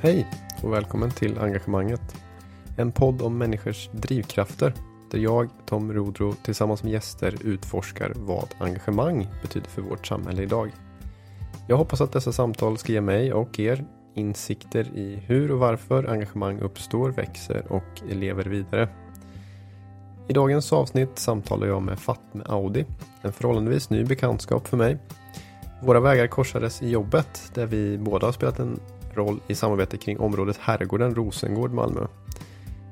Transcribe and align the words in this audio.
Hej 0.00 0.26
och 0.62 0.72
välkommen 0.72 1.10
till 1.10 1.38
Engagemanget. 1.38 2.16
En 2.76 2.92
podd 2.92 3.22
om 3.22 3.38
människors 3.38 3.88
drivkrafter 3.92 4.74
där 5.10 5.18
jag, 5.18 5.50
Tom 5.66 5.92
Rodro, 5.92 6.32
tillsammans 6.32 6.82
med 6.82 6.92
gäster 6.92 7.34
utforskar 7.44 8.12
vad 8.16 8.48
engagemang 8.58 9.28
betyder 9.42 9.68
för 9.68 9.82
vårt 9.82 10.06
samhälle 10.06 10.42
idag. 10.42 10.72
Jag 11.68 11.76
hoppas 11.76 12.00
att 12.00 12.12
dessa 12.12 12.32
samtal 12.32 12.78
ska 12.78 12.92
ge 12.92 13.00
mig 13.00 13.32
och 13.32 13.60
er 13.60 13.84
insikter 14.14 14.84
i 14.94 15.22
hur 15.26 15.50
och 15.50 15.58
varför 15.58 16.04
engagemang 16.04 16.60
uppstår, 16.60 17.10
växer 17.10 17.72
och 17.72 18.02
lever 18.10 18.44
vidare. 18.44 18.88
I 20.28 20.32
dagens 20.32 20.72
avsnitt 20.72 21.18
samtalar 21.18 21.66
jag 21.66 21.82
med 21.82 21.98
Fatme 21.98 22.44
Audi, 22.46 22.86
en 23.22 23.32
förhållandevis 23.32 23.90
ny 23.90 24.04
bekantskap 24.04 24.68
för 24.68 24.76
mig. 24.76 24.98
Våra 25.82 26.00
vägar 26.00 26.26
korsades 26.26 26.82
i 26.82 26.88
jobbet 26.88 27.50
där 27.54 27.66
vi 27.66 27.98
båda 27.98 28.26
har 28.26 28.32
spelat 28.32 28.58
en 28.58 28.80
roll 29.18 29.40
i 29.46 29.54
samarbete 29.54 29.96
kring 29.96 30.18
området 30.18 30.56
Herrgården 30.60 31.14
Rosengård 31.14 31.72
Malmö. 31.72 32.06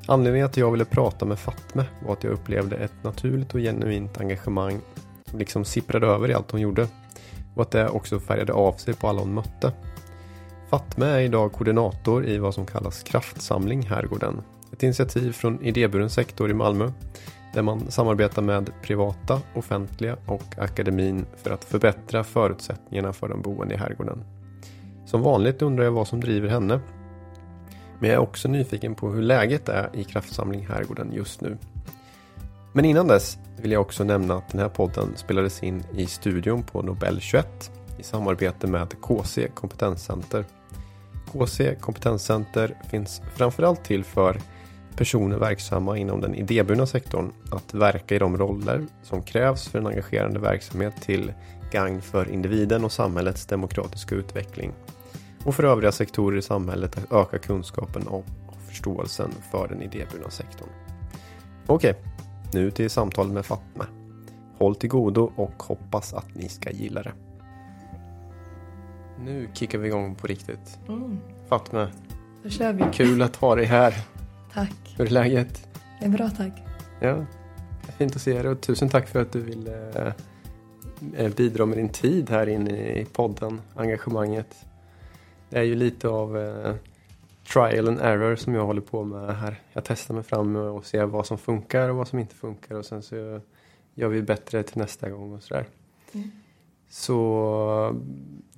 Anledningen 0.08 0.48
till 0.48 0.52
att 0.62 0.66
jag 0.66 0.70
ville 0.70 0.84
prata 0.84 1.24
med 1.24 1.38
Fatme 1.38 1.84
var 2.06 2.12
att 2.12 2.24
jag 2.24 2.32
upplevde 2.32 2.76
ett 2.76 3.04
naturligt 3.04 3.54
och 3.54 3.60
genuint 3.60 4.20
engagemang 4.20 4.80
som 5.30 5.38
liksom 5.38 5.64
sipprade 5.64 6.06
över 6.06 6.30
i 6.30 6.34
allt 6.34 6.50
hon 6.50 6.60
gjorde 6.60 6.88
och 7.54 7.62
att 7.62 7.70
det 7.70 7.88
också 7.88 8.20
färgade 8.20 8.52
av 8.52 8.72
sig 8.72 8.94
på 8.94 9.08
alla 9.08 9.20
hon 9.20 9.34
mötte. 9.34 9.72
Fatme 10.70 11.06
är 11.06 11.20
idag 11.20 11.52
koordinator 11.52 12.26
i 12.26 12.38
vad 12.38 12.54
som 12.54 12.66
kallas 12.66 13.02
Kraftsamling 13.02 13.82
Herrgården. 13.82 14.42
Ett 14.72 14.82
initiativ 14.82 15.32
från 15.32 15.62
idéburen 15.62 16.10
sektor 16.10 16.50
i 16.50 16.54
Malmö 16.54 16.92
där 17.54 17.62
man 17.62 17.90
samarbetar 17.90 18.42
med 18.42 18.70
privata, 18.82 19.40
offentliga 19.54 20.16
och 20.26 20.58
akademin 20.58 21.26
för 21.36 21.50
att 21.50 21.64
förbättra 21.64 22.24
förutsättningarna 22.24 23.12
för 23.12 23.28
de 23.28 23.42
boende 23.42 23.74
i 23.74 23.78
herrgården. 23.78 24.24
Som 25.06 25.22
vanligt 25.22 25.62
undrar 25.62 25.84
jag 25.84 25.92
vad 25.92 26.08
som 26.08 26.20
driver 26.20 26.48
henne. 26.48 26.80
Men 27.98 28.10
jag 28.10 28.14
är 28.14 28.22
också 28.22 28.48
nyfiken 28.48 28.94
på 28.94 29.10
hur 29.10 29.22
läget 29.22 29.68
är 29.68 29.90
i 29.92 30.04
Kraftsamling 30.04 30.66
Herrgården 30.66 31.12
just 31.12 31.40
nu. 31.40 31.58
Men 32.72 32.84
innan 32.84 33.06
dess 33.06 33.38
vill 33.56 33.72
jag 33.72 33.80
också 33.80 34.04
nämna 34.04 34.34
att 34.34 34.48
den 34.48 34.60
här 34.60 34.68
podden 34.68 35.16
spelades 35.16 35.62
in 35.62 35.84
i 35.96 36.06
studion 36.06 36.62
på 36.62 36.82
Nobel 36.82 37.20
21 37.20 37.70
i 37.98 38.02
samarbete 38.02 38.66
med 38.66 39.00
KC 39.00 39.48
Kompetenscenter. 39.54 40.44
KC 41.32 41.74
Kompetenscenter 41.80 42.74
finns 42.90 43.22
framförallt 43.34 43.84
till 43.84 44.04
för 44.04 44.40
personer 44.96 45.38
verksamma 45.38 45.98
inom 45.98 46.20
den 46.20 46.34
idéburna 46.34 46.86
sektorn 46.86 47.32
att 47.50 47.74
verka 47.74 48.14
i 48.14 48.18
de 48.18 48.38
roller 48.38 48.86
som 49.02 49.22
krävs 49.22 49.68
för 49.68 49.78
en 49.78 49.86
engagerande 49.86 50.38
verksamhet 50.38 50.94
till 51.02 51.32
gagn 51.72 52.02
för 52.02 52.30
individen 52.30 52.84
och 52.84 52.92
samhällets 52.92 53.46
demokratiska 53.46 54.14
utveckling. 54.14 54.72
Och 55.46 55.54
för 55.54 55.64
övriga 55.64 55.92
sektorer 55.92 56.38
i 56.38 56.42
samhället 56.42 56.98
att 56.98 57.12
öka 57.12 57.38
kunskapen 57.38 58.06
och 58.06 58.24
förståelsen 58.68 59.30
för 59.50 59.68
den 59.68 59.82
idéburna 59.82 60.30
sektorn. 60.30 60.68
Okej, 61.66 61.94
nu 62.52 62.70
till 62.70 62.90
samtalet 62.90 63.32
med 63.32 63.46
Fatma. 63.46 63.86
Håll 64.58 64.74
till 64.76 64.88
godo 64.88 65.32
och 65.36 65.62
hoppas 65.62 66.14
att 66.14 66.34
ni 66.34 66.48
ska 66.48 66.70
gilla 66.70 67.02
det. 67.02 67.12
Nu 69.24 69.48
kickar 69.54 69.78
vi 69.78 69.88
igång 69.88 70.14
på 70.14 70.26
riktigt. 70.26 70.78
Mm. 70.88 71.18
Fatma, 71.48 71.88
Då 72.42 72.48
kör 72.48 72.72
vi. 72.72 72.84
kul 72.92 73.22
att 73.22 73.36
ha 73.36 73.54
dig 73.54 73.64
här. 73.64 73.94
Tack. 74.52 74.94
Hur 74.96 75.06
är 75.06 75.10
läget? 75.10 75.68
Det 76.00 76.06
är 76.06 76.10
bra 76.10 76.30
tack. 76.30 76.62
Ja, 77.00 77.24
fint 77.98 78.16
att 78.16 78.22
se 78.22 78.42
dig 78.42 78.50
och 78.50 78.60
tusen 78.60 78.88
tack 78.88 79.08
för 79.08 79.22
att 79.22 79.32
du 79.32 79.40
ville 79.40 80.12
eh, 81.16 81.28
bidra 81.36 81.66
med 81.66 81.78
din 81.78 81.88
tid 81.88 82.30
här 82.30 82.46
inne 82.46 83.00
i 83.00 83.04
podden, 83.04 83.60
engagemanget. 83.74 84.66
Det 85.48 85.58
är 85.58 85.62
ju 85.62 85.74
lite 85.74 86.08
av 86.08 86.38
eh, 86.38 86.74
trial 87.52 87.88
and 87.88 88.00
error 88.00 88.36
som 88.36 88.54
jag 88.54 88.66
håller 88.66 88.80
på 88.80 89.04
med 89.04 89.36
här. 89.36 89.60
Jag 89.72 89.84
testar 89.84 90.14
mig 90.14 90.22
fram 90.22 90.56
och 90.56 90.86
ser 90.86 91.06
vad 91.06 91.26
som 91.26 91.38
funkar 91.38 91.88
och 91.88 91.96
vad 91.96 92.08
som 92.08 92.18
inte 92.18 92.34
funkar 92.34 92.74
och 92.74 92.86
sen 92.86 93.02
så 93.02 93.40
gör 93.94 94.08
vi 94.08 94.22
bättre 94.22 94.62
till 94.62 94.78
nästa 94.78 95.10
gång 95.10 95.32
och 95.32 95.42
sådär. 95.42 95.66
Mm. 96.12 96.30
Så 96.88 97.96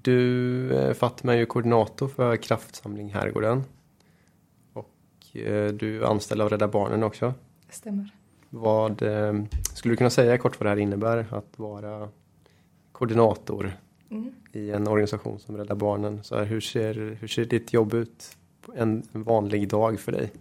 du 0.02 0.72
eh, 0.72 0.94
Fatma 0.94 1.34
är 1.34 1.38
ju 1.38 1.46
koordinator 1.46 2.08
för 2.08 2.36
Kraftsamling 2.36 3.12
Herrgården. 3.12 3.64
Och 4.72 5.36
eh, 5.36 5.72
du 5.72 6.02
är 6.02 6.10
anställd 6.10 6.40
av 6.40 6.48
Rädda 6.48 6.68
Barnen 6.68 7.02
också. 7.02 7.34
Det 7.66 7.74
stämmer. 7.74 8.14
Vad 8.50 9.02
eh, 9.02 9.42
skulle 9.74 9.92
du 9.92 9.96
kunna 9.96 10.10
säga 10.10 10.38
kort 10.38 10.60
vad 10.60 10.66
det 10.66 10.70
här 10.70 10.76
innebär 10.76 11.26
att 11.30 11.58
vara 11.58 12.08
koordinator 12.92 13.76
Mm. 14.10 14.32
i 14.52 14.70
en 14.70 14.88
organisation 14.88 15.38
som 15.38 15.56
Rädda 15.56 15.74
Barnen? 15.74 16.22
Så 16.22 16.38
här, 16.38 16.44
hur, 16.44 16.60
ser, 16.60 17.16
hur 17.20 17.28
ser 17.28 17.44
ditt 17.44 17.72
jobb 17.72 17.94
ut 17.94 18.36
en 18.74 19.02
vanlig 19.12 19.68
dag 19.68 20.00
för 20.00 20.12
dig? 20.12 20.32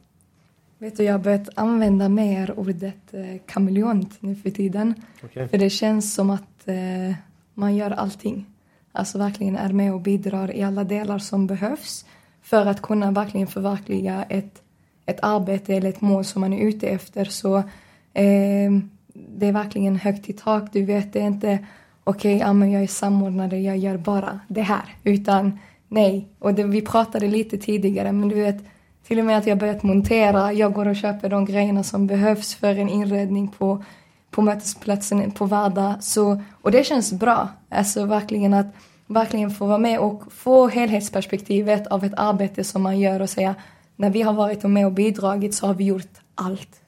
Vet 0.77 0.97
du, 0.97 1.03
jag 1.03 1.13
har 1.13 1.19
börjat 1.19 1.49
använda 1.55 2.09
mer 2.09 2.59
ordet 2.59 3.13
eh, 3.13 3.41
kameleont 3.45 4.21
nu 4.21 4.35
för 4.35 4.49
tiden. 4.49 4.93
Okej. 5.23 5.47
För 5.47 5.57
det 5.57 5.69
känns 5.69 6.13
som 6.13 6.29
att 6.29 6.67
eh, 6.67 7.15
man 7.53 7.75
gör 7.75 7.91
allting. 7.91 8.45
Alltså 8.91 9.17
verkligen 9.17 9.55
är 9.55 9.73
med 9.73 9.93
och 9.93 10.01
bidrar 10.01 10.55
i 10.55 10.63
alla 10.63 10.83
delar 10.83 11.19
som 11.19 11.47
behövs 11.47 12.05
för 12.41 12.65
att 12.65 12.81
kunna 12.81 13.11
verkligen 13.11 13.47
förverkliga 13.47 14.23
ett, 14.23 14.61
ett 15.05 15.19
arbete 15.21 15.75
eller 15.75 15.89
ett 15.89 16.01
mål 16.01 16.25
som 16.25 16.41
man 16.41 16.53
är 16.53 16.67
ute 16.67 16.87
efter. 16.87 17.25
Så 17.25 17.57
eh, 18.13 18.71
det 19.13 19.47
är 19.47 19.51
verkligen 19.51 19.95
högt 19.95 20.29
i 20.29 20.33
tak. 20.33 20.73
Du 20.73 20.85
vet, 20.85 21.13
det 21.13 21.19
är 21.19 21.27
inte 21.27 21.65
okej, 22.07 22.37
ja, 22.37 22.53
men 22.53 22.71
jag 22.71 22.83
är 22.83 22.87
samordnare, 22.87 23.59
jag 23.59 23.77
gör 23.77 23.97
bara 23.97 24.39
det 24.47 24.61
här. 24.61 24.95
Utan 25.03 25.59
nej. 25.87 26.27
Och 26.39 26.53
det, 26.53 26.63
vi 26.63 26.81
pratade 26.81 27.27
lite 27.27 27.57
tidigare, 27.57 28.11
men 28.11 28.29
du 28.29 28.35
vet, 28.35 28.57
till 29.07 29.19
och 29.19 29.25
med 29.25 29.37
att 29.37 29.47
jag 29.47 29.57
börjat 29.57 29.83
montera, 29.83 30.53
jag 30.53 30.73
går 30.73 30.87
och 30.87 30.95
köper 30.95 31.29
de 31.29 31.45
grejerna 31.45 31.83
som 31.83 32.07
behövs 32.07 32.55
för 32.55 32.75
en 32.75 32.89
inredning 32.89 33.47
på, 33.47 33.83
på 34.31 34.41
mötesplatsen 34.41 35.31
på 35.31 35.45
Varda. 35.45 35.97
Så, 36.01 36.41
och 36.61 36.71
det 36.71 36.83
känns 36.83 37.13
bra. 37.13 37.49
Alltså 37.69 38.05
verkligen 38.05 38.53
att 38.53 38.67
verkligen 39.07 39.51
få 39.51 39.65
vara 39.65 39.77
med 39.77 39.99
och 39.99 40.23
få 40.33 40.67
helhetsperspektivet 40.67 41.87
av 41.87 42.03
ett 42.03 42.13
arbete 42.17 42.63
som 42.63 42.81
man 42.81 42.99
gör 42.99 43.21
och 43.21 43.29
säga 43.29 43.55
när 43.95 44.09
vi 44.09 44.21
har 44.21 44.33
varit 44.33 44.63
med 44.63 44.85
och 44.85 44.91
bidragit 44.91 45.55
så 45.55 45.67
har 45.67 45.73
vi 45.73 45.83
gjort 45.83 46.11
allt. 46.35 46.81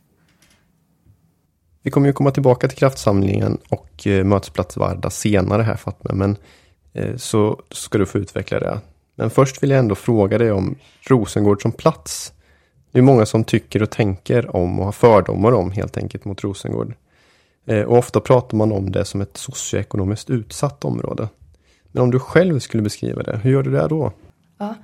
Vi 1.83 1.91
kommer 1.91 2.07
ju 2.07 2.13
komma 2.13 2.31
tillbaka 2.31 2.67
till 2.67 2.77
kraftsamlingen 2.77 3.57
och 3.69 4.07
eh, 4.07 4.23
mötesplats 4.23 4.77
Varda 4.77 5.09
senare 5.09 5.63
här 5.63 5.75
Fatme, 5.75 6.13
men 6.13 6.37
eh, 6.93 7.15
så 7.15 7.61
ska 7.71 7.97
du 7.97 8.05
få 8.05 8.17
utveckla 8.17 8.59
det. 8.59 8.79
Men 9.15 9.29
först 9.29 9.63
vill 9.63 9.69
jag 9.69 9.79
ändå 9.79 9.95
fråga 9.95 10.37
dig 10.37 10.51
om 10.51 10.75
Rosengård 11.09 11.61
som 11.61 11.71
plats. 11.71 12.33
Det 12.91 12.99
är 12.99 13.03
många 13.03 13.25
som 13.25 13.43
tycker 13.43 13.83
och 13.83 13.89
tänker 13.89 14.55
om 14.55 14.79
och 14.79 14.85
har 14.85 14.91
fördomar 14.91 15.51
om 15.51 15.71
helt 15.71 15.97
enkelt 15.97 16.25
mot 16.25 16.43
Rosengård. 16.43 16.93
Eh, 17.65 17.81
och 17.81 17.97
ofta 17.97 18.19
pratar 18.19 18.57
man 18.57 18.71
om 18.71 18.91
det 18.91 19.05
som 19.05 19.21
ett 19.21 19.37
socioekonomiskt 19.37 20.29
utsatt 20.29 20.85
område. 20.85 21.29
Men 21.91 22.03
om 22.03 22.11
du 22.11 22.19
själv 22.19 22.59
skulle 22.59 22.83
beskriva 22.83 23.23
det, 23.23 23.37
hur 23.43 23.51
gör 23.51 23.63
du 23.63 23.71
det 23.71 23.87
då? 23.87 24.11
Ja, 24.57 24.75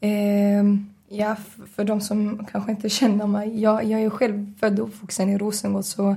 eh, 0.00 0.64
ja 1.08 1.36
för 1.74 1.84
de 1.84 2.00
som 2.00 2.46
kanske 2.52 2.70
inte 2.70 2.88
känner 2.88 3.26
mig. 3.26 3.60
Jag, 3.62 3.84
jag 3.84 4.02
är 4.02 4.10
själv 4.10 4.58
född 4.60 4.80
och 4.80 4.88
uppvuxen 4.88 5.28
i 5.28 5.38
Rosengård 5.38 5.84
så 5.84 6.16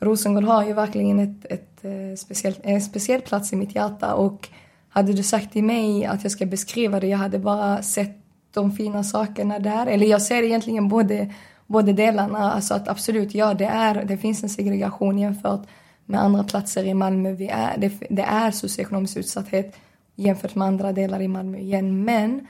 Rosengård 0.00 0.44
har 0.44 0.64
ju 0.64 0.72
verkligen 0.72 1.18
ett, 1.18 1.44
ett, 1.50 1.84
eh, 1.84 2.42
ett 2.48 2.60
en 2.62 2.80
speciell 2.80 3.20
plats 3.20 3.52
i 3.52 3.56
mitt 3.56 3.74
hjärta 3.74 4.14
och 4.14 4.48
hade 4.88 5.12
du 5.12 5.22
sagt 5.22 5.52
till 5.52 5.64
mig 5.64 6.04
att 6.04 6.22
jag 6.22 6.32
ska 6.32 6.46
beskriva 6.46 7.00
det, 7.00 7.06
jag 7.06 7.18
hade 7.18 7.38
bara 7.38 7.82
sett 7.82 8.16
de 8.54 8.72
fina 8.72 9.04
sakerna 9.04 9.58
där. 9.58 9.86
Eller 9.86 10.06
jag 10.06 10.22
ser 10.22 10.42
egentligen 10.42 10.88
både, 10.88 11.34
både 11.66 11.92
delarna, 11.92 12.52
alltså 12.52 12.74
att 12.74 12.88
absolut, 12.88 13.34
ja 13.34 13.54
det 13.54 13.64
är, 13.64 14.04
det 14.04 14.16
finns 14.16 14.42
en 14.42 14.48
segregation 14.48 15.18
jämfört 15.18 15.66
med 16.06 16.20
andra 16.20 16.44
platser 16.44 16.84
i 16.84 16.94
Malmö. 16.94 17.32
Vi 17.32 17.48
är, 17.48 17.78
det, 17.78 17.92
det 18.10 18.22
är 18.22 18.50
socioekonomisk 18.50 19.16
utsatthet 19.16 19.76
jämfört 20.16 20.54
med 20.54 20.68
andra 20.68 20.92
delar 20.92 21.20
i 21.20 21.28
Malmö 21.28 21.58
igen, 21.58 22.04
men 22.04 22.46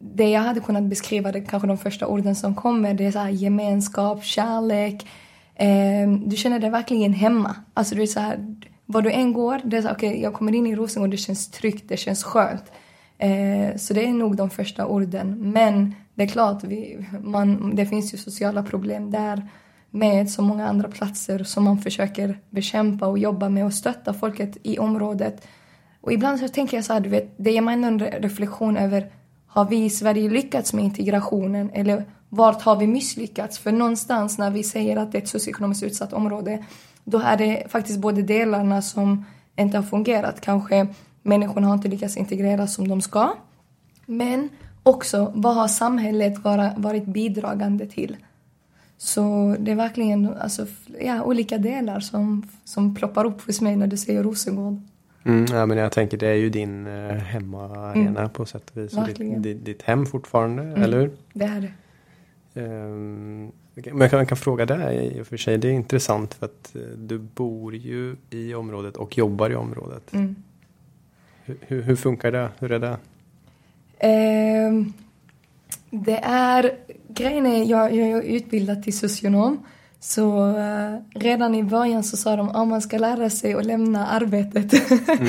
det 0.00 0.30
jag 0.30 0.40
hade 0.40 0.60
kunnat 0.60 0.82
beskriva, 0.82 1.32
det 1.32 1.40
kanske 1.40 1.68
de 1.68 1.78
första 1.78 2.06
orden 2.06 2.36
som 2.36 2.54
kommer, 2.54 2.94
det 2.94 3.06
är 3.06 3.12
så 3.12 3.18
här 3.18 3.30
gemenskap, 3.30 4.24
kärlek. 4.24 5.06
Eh, 5.54 6.10
du 6.26 6.36
känner 6.36 6.58
dig 6.58 6.70
verkligen 6.70 7.12
hemma. 7.12 7.56
Alltså 7.74 7.94
du 7.94 8.02
är 8.02 8.06
så 8.06 8.20
här, 8.20 8.56
var 8.86 9.02
du 9.02 9.10
än 9.10 9.32
går, 9.32 9.60
det 9.64 9.76
är 9.76 9.82
så 9.82 9.88
här, 9.88 9.94
okay, 9.94 10.20
jag 10.20 10.34
kommer 10.34 10.54
in 10.54 10.66
i 10.66 10.76
Rosengård, 10.76 11.10
det 11.10 11.16
känns 11.16 11.50
tryggt, 11.50 11.88
det 11.88 11.96
känns 11.96 12.24
skönt. 12.24 12.72
Eh, 13.18 13.76
så 13.76 13.94
det 13.94 14.04
är 14.04 14.12
nog 14.12 14.36
de 14.36 14.50
första 14.50 14.86
orden. 14.86 15.52
Men 15.52 15.94
det 16.14 16.22
är 16.22 16.26
klart, 16.26 16.64
vi, 16.64 17.06
man, 17.20 17.76
det 17.76 17.86
finns 17.86 18.14
ju 18.14 18.18
sociala 18.18 18.62
problem 18.62 19.10
där 19.10 19.48
med 19.90 20.30
så 20.30 20.42
många 20.42 20.68
andra 20.68 20.88
platser 20.88 21.44
som 21.44 21.64
man 21.64 21.78
försöker 21.78 22.38
bekämpa 22.50 23.06
och 23.06 23.18
jobba 23.18 23.48
med 23.48 23.64
och 23.64 23.74
stötta 23.74 24.14
folket 24.14 24.56
i 24.62 24.78
området. 24.78 25.46
Och 26.00 26.12
ibland 26.12 26.40
så 26.40 26.48
tänker 26.48 26.76
jag 26.76 26.84
så 26.84 26.92
här, 26.92 27.00
du 27.00 27.08
vet, 27.08 27.34
det 27.36 27.50
ger 27.50 27.60
mig 27.60 27.74
en 27.74 27.98
reflektion 27.98 28.76
över 28.76 29.10
har 29.46 29.64
vi 29.64 29.84
i 29.84 29.90
Sverige 29.90 30.30
lyckats 30.30 30.72
med 30.72 30.84
integrationen 30.84 31.70
eller 31.70 32.04
vart 32.34 32.62
har 32.62 32.76
vi 32.76 32.86
misslyckats? 32.86 33.58
För 33.58 33.72
någonstans 33.72 34.38
när 34.38 34.50
vi 34.50 34.62
säger 34.62 34.96
att 34.96 35.12
det 35.12 35.18
är 35.18 35.22
ett 35.22 35.28
socioekonomiskt 35.28 35.82
utsatt 35.82 36.12
område 36.12 36.64
då 37.04 37.18
är 37.18 37.36
det 37.36 37.64
faktiskt 37.68 37.98
både 37.98 38.22
delarna 38.22 38.82
som 38.82 39.24
inte 39.56 39.76
har 39.76 39.82
fungerat. 39.84 40.40
Kanske 40.40 40.86
människorna 41.22 41.66
har 41.66 41.74
inte 41.74 41.88
lyckats 41.88 42.16
integreras 42.16 42.74
som 42.74 42.88
de 42.88 43.00
ska. 43.00 43.34
Men 44.06 44.48
också 44.82 45.32
vad 45.34 45.54
har 45.54 45.68
samhället 45.68 46.38
vara, 46.38 46.72
varit 46.76 47.04
bidragande 47.04 47.86
till? 47.86 48.16
Så 48.98 49.56
det 49.58 49.70
är 49.70 49.74
verkligen 49.74 50.34
alltså, 50.34 50.66
ja, 51.00 51.22
olika 51.22 51.58
delar 51.58 52.00
som, 52.00 52.46
som 52.64 52.94
ploppar 52.94 53.24
upp 53.24 53.46
hos 53.46 53.60
mig 53.60 53.76
när 53.76 53.86
du 53.86 53.96
säger 53.96 54.22
Rosengård. 54.22 54.80
Mm, 55.24 55.44
ja, 55.44 55.66
men 55.66 55.78
jag 55.78 55.92
tänker 55.92 56.16
det 56.16 56.28
är 56.28 56.34
ju 56.34 56.50
din 56.50 56.86
eh, 56.86 57.16
hemmaarena 57.16 58.20
mm. 58.20 58.30
på 58.30 58.46
sätt 58.46 58.70
och 58.70 58.76
vis. 58.76 58.92
Ditt, 59.36 59.64
ditt, 59.64 59.82
hem 59.82 60.06
fortfarande, 60.06 60.62
mm. 60.62 60.82
eller 60.82 61.00
hur? 61.00 61.10
Det 61.32 61.44
är 61.44 61.60
det. 61.60 61.72
Um, 62.54 63.52
men 63.74 63.98
jag 64.00 64.10
kan, 64.10 64.18
jag 64.18 64.28
kan 64.28 64.38
fråga 64.38 64.66
dig 64.66 65.16
i 65.16 65.22
och 65.22 65.26
för 65.26 65.36
sig, 65.36 65.58
det 65.58 65.68
är 65.68 65.72
intressant 65.72 66.34
för 66.34 66.46
att 66.46 66.72
uh, 66.76 66.82
du 66.82 67.18
bor 67.18 67.74
ju 67.74 68.16
i 68.30 68.54
området 68.54 68.96
och 68.96 69.18
jobbar 69.18 69.50
i 69.50 69.54
området. 69.54 70.12
Mm. 70.12 70.36
Hur, 71.44 71.58
hur, 71.60 71.82
hur, 71.82 71.96
funkar 71.96 72.32
det? 72.32 72.48
Hur 72.58 72.72
är 72.72 72.78
det? 72.78 72.96
Um, 74.68 74.92
det 75.90 76.18
är, 76.22 76.72
grejen 77.08 77.46
är, 77.46 77.64
jag, 77.64 77.94
jag 77.94 78.08
är 78.08 78.22
utbildad 78.22 78.82
till 78.82 78.98
socionom. 78.98 79.66
Så 80.00 80.46
uh, 80.46 80.98
redan 81.14 81.54
i 81.54 81.62
början 81.62 82.04
så 82.04 82.16
sa 82.16 82.36
de 82.36 82.48
att 82.48 82.56
ah, 82.56 82.64
man 82.64 82.82
ska 82.82 82.98
lära 82.98 83.30
sig 83.30 83.54
att 83.54 83.66
lämna 83.66 84.06
arbetet 84.06 84.72
mm. 85.08 85.22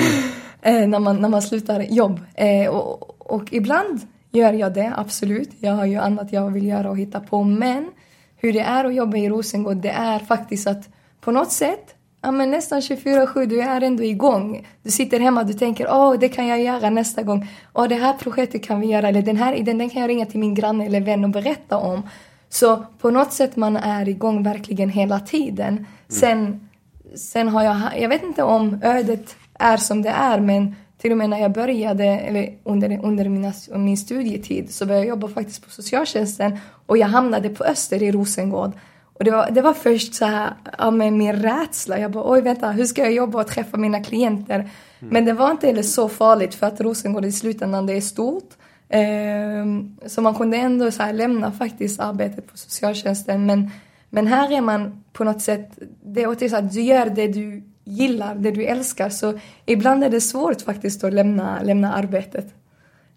uh, 0.82 0.88
när, 0.88 0.98
man, 0.98 1.16
när 1.16 1.28
man 1.28 1.42
slutar 1.42 1.80
jobb. 1.80 2.20
Uh, 2.40 2.68
och, 2.68 3.20
och 3.32 3.52
ibland 3.52 4.00
gör 4.34 4.52
jag 4.52 4.74
det, 4.74 4.92
absolut. 4.96 5.50
Jag 5.60 5.72
har 5.72 5.86
ju 5.86 5.96
annat 5.96 6.32
jag 6.32 6.50
vill 6.50 6.66
göra 6.66 6.90
och 6.90 6.98
hitta 6.98 7.20
på. 7.20 7.44
Men 7.44 7.90
hur 8.36 8.52
det 8.52 8.60
är 8.60 8.84
att 8.84 8.94
jobba 8.94 9.16
i 9.16 9.28
Rosengård, 9.28 9.76
det 9.76 9.90
är 9.90 10.18
faktiskt 10.18 10.66
att 10.66 10.88
på 11.20 11.30
något 11.30 11.52
sätt, 11.52 11.94
ja 12.22 12.30
men 12.30 12.50
nästan 12.50 12.80
24-7, 12.80 13.46
du 13.46 13.60
är 13.60 13.80
ändå 13.80 14.04
igång. 14.04 14.66
Du 14.82 14.90
sitter 14.90 15.20
hemma, 15.20 15.44
du 15.44 15.54
tänker, 15.54 15.86
åh, 15.90 16.10
oh, 16.10 16.18
det 16.18 16.28
kan 16.28 16.46
jag 16.46 16.62
göra 16.62 16.90
nästa 16.90 17.22
gång. 17.22 17.48
Åh, 17.72 17.84
oh, 17.84 17.88
det 17.88 17.94
här 17.94 18.12
projektet 18.12 18.64
kan 18.64 18.80
vi 18.80 18.86
göra, 18.86 19.08
eller 19.08 19.22
den 19.22 19.36
här 19.36 19.54
idén, 19.54 19.78
den 19.78 19.90
kan 19.90 20.02
jag 20.02 20.08
ringa 20.08 20.26
till 20.26 20.40
min 20.40 20.54
granne 20.54 20.86
eller 20.86 21.00
vän 21.00 21.24
och 21.24 21.30
berätta 21.30 21.76
om. 21.76 22.02
Så 22.48 22.84
på 22.98 23.10
något 23.10 23.32
sätt 23.32 23.56
man 23.56 23.76
är 23.76 24.08
igång 24.08 24.42
verkligen 24.42 24.88
hela 24.88 25.20
tiden. 25.20 25.68
Mm. 25.68 25.86
Sen, 26.08 26.68
sen 27.16 27.48
har 27.48 27.62
jag, 27.62 27.76
jag 27.98 28.08
vet 28.08 28.22
inte 28.22 28.42
om 28.42 28.80
ödet 28.82 29.36
är 29.58 29.76
som 29.76 30.02
det 30.02 30.08
är, 30.08 30.40
men 30.40 30.74
till 31.04 31.12
och 31.12 31.18
med 31.18 31.30
när 31.30 31.38
jag 31.38 31.52
började, 31.52 32.04
eller 32.04 32.58
under, 32.64 33.00
under 33.02 33.28
mina, 33.28 33.52
min 33.74 33.96
studietid, 33.96 34.74
så 34.74 34.86
började 34.86 35.06
jag 35.06 35.08
jobba 35.08 35.28
faktiskt 35.28 35.64
på 35.64 35.70
socialtjänsten 35.70 36.58
och 36.86 36.98
jag 36.98 37.06
hamnade 37.06 37.48
på 37.48 37.64
Öster 37.64 38.02
i 38.02 38.12
Rosengård. 38.12 38.72
Och 39.14 39.24
det 39.24 39.30
var, 39.30 39.50
det 39.50 39.62
var 39.62 39.72
först 39.72 40.14
så 40.14 40.24
här, 40.24 40.52
ja, 40.78 40.90
med 40.90 41.12
min 41.12 41.32
rädsla. 41.32 41.98
Jag 41.98 42.10
bara, 42.10 42.30
oj 42.32 42.40
vänta, 42.40 42.70
hur 42.70 42.84
ska 42.84 43.02
jag 43.02 43.12
jobba 43.12 43.40
och 43.40 43.46
träffa 43.46 43.76
mina 43.76 44.04
klienter? 44.04 44.54
Mm. 44.54 44.70
Men 44.98 45.24
det 45.24 45.32
var 45.32 45.50
inte 45.50 45.66
heller 45.66 45.82
så 45.82 46.08
farligt 46.08 46.54
för 46.54 46.66
att 46.66 46.80
Rosengård 46.80 47.24
i 47.24 47.32
slutändan 47.32 47.86
det 47.86 47.92
är 47.92 48.00
stort. 48.00 48.50
Ehm, 48.88 49.96
så 50.06 50.22
man 50.22 50.34
kunde 50.34 50.56
ändå 50.56 50.90
så 50.90 51.12
lämna 51.12 51.52
faktiskt 51.52 52.00
arbetet 52.00 52.46
på 52.46 52.56
socialtjänsten. 52.58 53.46
Men, 53.46 53.70
men 54.10 54.26
här 54.26 54.52
är 54.52 54.60
man 54.60 55.04
på 55.12 55.24
något 55.24 55.42
sätt, 55.42 55.78
det 56.04 56.22
är 56.22 56.48
så 56.48 56.56
att 56.56 56.72
du 56.72 56.82
gör 56.82 57.06
det 57.06 57.28
du 57.28 57.62
gillar, 57.84 58.34
det 58.34 58.50
du 58.50 58.64
älskar. 58.64 59.08
Så 59.08 59.38
ibland 59.66 60.04
är 60.04 60.10
det 60.10 60.20
svårt 60.20 60.62
faktiskt 60.62 61.04
att 61.04 61.12
lämna, 61.12 61.62
lämna 61.62 61.94
arbetet. 61.94 62.54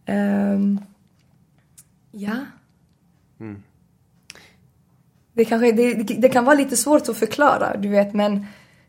Um, 0.08 0.80
ja. 2.12 2.36
Mm. 3.40 3.64
Det, 5.34 5.46
kanske, 5.46 5.72
det, 5.72 5.94
det 5.94 6.30
kan 6.30 6.46
vara 6.46 6.56
lite 6.56 6.78
svårt 6.78 7.10
att 7.10 7.18
förklara, 7.18 7.78
du 7.78 7.90
vet, 7.90 8.14
men 8.14 8.46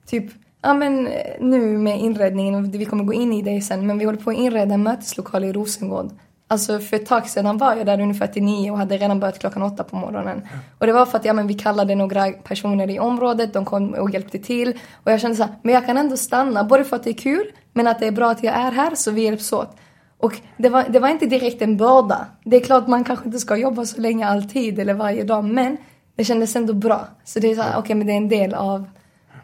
typ 0.07 0.33
Ja 0.63 0.75
men 0.75 1.09
nu 1.41 1.79
med 1.79 2.01
inredningen, 2.01 2.71
vi 2.71 2.85
kommer 2.85 3.05
gå 3.05 3.13
in 3.13 3.33
i 3.33 3.43
det 3.43 3.61
sen, 3.61 3.87
men 3.87 3.99
vi 3.99 4.05
håller 4.05 4.19
på 4.19 4.31
att 4.31 4.37
inreda 4.37 4.75
en 4.75 4.83
möteslokal 4.83 5.45
i 5.45 5.53
Rosengård. 5.53 6.11
Alltså 6.51 6.79
för 6.79 6.97
ett 6.97 7.07
tag 7.07 7.29
sedan 7.29 7.59
var 7.59 7.75
jag 7.75 7.87
där 7.87 8.01
ungefär 8.01 8.27
till 8.27 8.43
nio 8.43 8.71
och 8.71 8.79
hade 8.79 8.97
redan 8.97 9.21
börjat 9.21 9.39
klockan 9.39 9.63
åtta 9.63 9.85
på 9.85 9.97
morgonen. 9.97 10.49
Och 10.79 10.87
det 10.87 10.93
var 10.93 11.07
för 11.07 11.19
att 11.19 11.25
ja, 11.25 11.33
men 11.33 11.47
vi 11.47 11.55
kallade 11.55 11.95
några 11.95 12.33
personer 12.33 12.91
i 12.91 12.99
området, 12.99 13.53
de 13.53 13.65
kom 13.65 13.95
och 13.95 14.11
hjälpte 14.11 14.39
till. 14.39 14.79
Och 15.05 15.13
jag 15.13 15.21
kände 15.21 15.37
så 15.37 15.43
här, 15.43 15.53
men 15.63 15.75
jag 15.75 15.87
kan 15.87 15.97
ändå 15.97 16.17
stanna, 16.17 16.65
både 16.65 16.85
för 16.85 16.97
att 16.97 17.05
det 17.05 17.11
är 17.11 17.15
kul, 17.15 17.53
men 17.73 17.87
att 17.87 17.99
det 17.99 18.07
är 18.07 18.13
bra 18.13 18.31
att 18.31 18.43
jag 18.43 18.55
är 18.55 18.71
här 18.71 18.95
så 18.95 19.11
vi 19.11 19.23
hjälps 19.23 19.53
åt. 19.53 19.77
Och 20.19 20.41
det 20.57 20.69
var, 20.69 20.85
det 20.89 20.99
var 20.99 21.09
inte 21.09 21.27
direkt 21.27 21.63
en 21.63 21.77
börda. 21.77 22.27
Det 22.45 22.57
är 22.57 22.61
klart 22.61 22.87
man 22.87 23.05
kanske 23.05 23.25
inte 23.25 23.39
ska 23.39 23.57
jobba 23.57 23.85
så 23.85 24.01
länge 24.01 24.27
alltid 24.27 24.79
eller 24.79 24.95
varje 24.95 25.25
dag, 25.25 25.45
men 25.45 25.77
det 26.17 26.25
kändes 26.25 26.57
ändå 26.57 26.73
bra. 26.73 27.09
Så 27.25 27.41
det 27.41 27.51
är 27.51 27.55
så 27.55 27.63
här, 27.63 27.71
okej 27.71 27.81
okay, 27.81 27.97
men 27.97 28.07
det 28.07 28.13
är 28.13 28.17
en 28.17 28.29
del 28.29 28.55
av, 28.55 28.91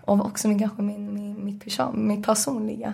av 0.04 0.20
också 0.20 0.48
min, 0.48 0.58
kanske 0.58 0.82
min, 0.82 1.14
min, 1.14 1.44
mitt, 1.44 1.64
person, 1.64 2.08
mitt 2.08 2.26
personliga. 2.26 2.92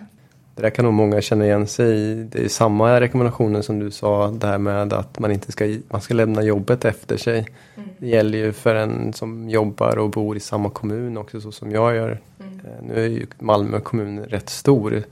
Det 0.60 0.66
där 0.66 0.70
kan 0.70 0.84
nog 0.84 0.94
många 0.94 1.20
känna 1.20 1.44
igen 1.44 1.66
sig 1.66 1.98
i. 1.98 2.14
Det 2.14 2.44
är 2.44 2.48
samma 2.48 3.00
rekommendationer 3.00 3.62
som 3.62 3.78
du 3.78 3.90
sa, 3.90 4.28
det 4.28 4.46
här 4.46 4.58
med 4.58 4.92
att 4.92 5.18
man 5.18 5.32
inte 5.32 5.52
ska, 5.52 5.76
man 5.88 6.00
ska 6.00 6.14
lämna 6.14 6.42
jobbet 6.42 6.84
efter 6.84 7.16
sig. 7.16 7.46
Mm. 7.76 7.88
Det 7.98 8.06
gäller 8.06 8.38
ju 8.38 8.52
för 8.52 8.74
en 8.74 9.12
som 9.12 9.48
jobbar 9.48 9.98
och 9.98 10.10
bor 10.10 10.36
i 10.36 10.40
samma 10.40 10.70
kommun 10.70 11.16
också 11.16 11.40
så 11.40 11.52
som 11.52 11.72
jag 11.72 11.96
gör. 11.96 12.20
Mm. 12.40 12.60
Eh, 12.64 12.82
nu 12.82 13.04
är 13.04 13.08
ju 13.08 13.26
Malmö 13.38 13.80
kommun 13.80 14.24
rätt 14.24 14.48
stor 14.48 15.02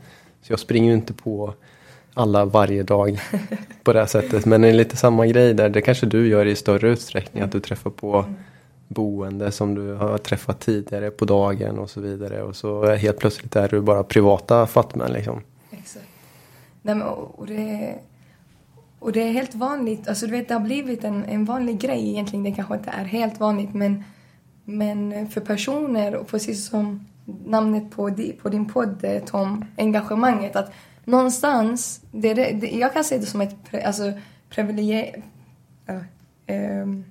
så 0.42 0.52
jag 0.52 0.60
springer 0.60 0.88
ju 0.88 0.94
inte 0.94 1.12
på 1.12 1.54
alla 2.14 2.44
varje 2.44 2.82
dag 2.82 3.20
på 3.82 3.92
det 3.92 3.98
här 3.98 4.06
sättet. 4.06 4.46
Men 4.46 4.60
det 4.60 4.68
är 4.68 4.72
lite 4.72 4.96
samma 4.96 5.26
grej 5.26 5.54
där, 5.54 5.68
det 5.68 5.80
kanske 5.80 6.06
du 6.06 6.28
gör 6.28 6.46
i 6.46 6.54
större 6.54 6.88
utsträckning, 6.88 7.42
att 7.42 7.52
du 7.52 7.60
träffar 7.60 7.90
på 7.90 8.16
mm 8.18 8.34
boende 8.88 9.52
som 9.52 9.74
du 9.74 9.94
har 9.94 10.18
träffat 10.18 10.60
tidigare 10.60 11.10
på 11.10 11.24
dagen 11.24 11.78
och 11.78 11.90
så 11.90 12.00
vidare. 12.00 12.42
Och 12.42 12.56
så 12.56 12.94
helt 12.94 13.18
plötsligt 13.18 13.56
är 13.56 13.68
du 13.68 13.80
bara 13.80 14.02
privata 14.02 14.66
fatmän 14.66 15.12
liksom. 15.12 15.42
Exakt. 15.70 16.06
Nej, 16.82 16.94
men, 16.94 17.06
och, 17.06 17.46
det, 17.46 17.94
och 18.98 19.12
det 19.12 19.22
är 19.22 19.32
helt 19.32 19.54
vanligt, 19.54 20.08
alltså 20.08 20.26
du 20.26 20.32
vet 20.32 20.48
det 20.48 20.54
har 20.54 20.60
blivit 20.60 21.04
en, 21.04 21.24
en 21.24 21.44
vanlig 21.44 21.78
grej 21.78 22.08
egentligen. 22.08 22.42
Det 22.42 22.52
kanske 22.52 22.74
inte 22.74 22.90
är 22.90 23.04
helt 23.04 23.40
vanligt 23.40 23.74
men, 23.74 24.04
men 24.64 25.28
för 25.28 25.40
personer 25.40 26.14
och 26.14 26.28
precis 26.28 26.68
som 26.68 27.06
namnet 27.46 27.90
på, 27.90 28.10
på 28.42 28.48
din 28.48 28.68
podd 28.68 29.06
Tom, 29.26 29.64
engagemanget. 29.76 30.56
Att 30.56 30.72
någonstans, 31.04 32.00
det, 32.10 32.34
det, 32.34 32.70
jag 32.70 32.92
kan 32.92 33.04
se 33.04 33.18
det 33.18 33.26
som 33.26 33.40
ett 33.40 33.56
alltså, 33.84 34.12
privilegium. 34.50 35.22
Uh, 35.90 36.82
um, 36.82 37.04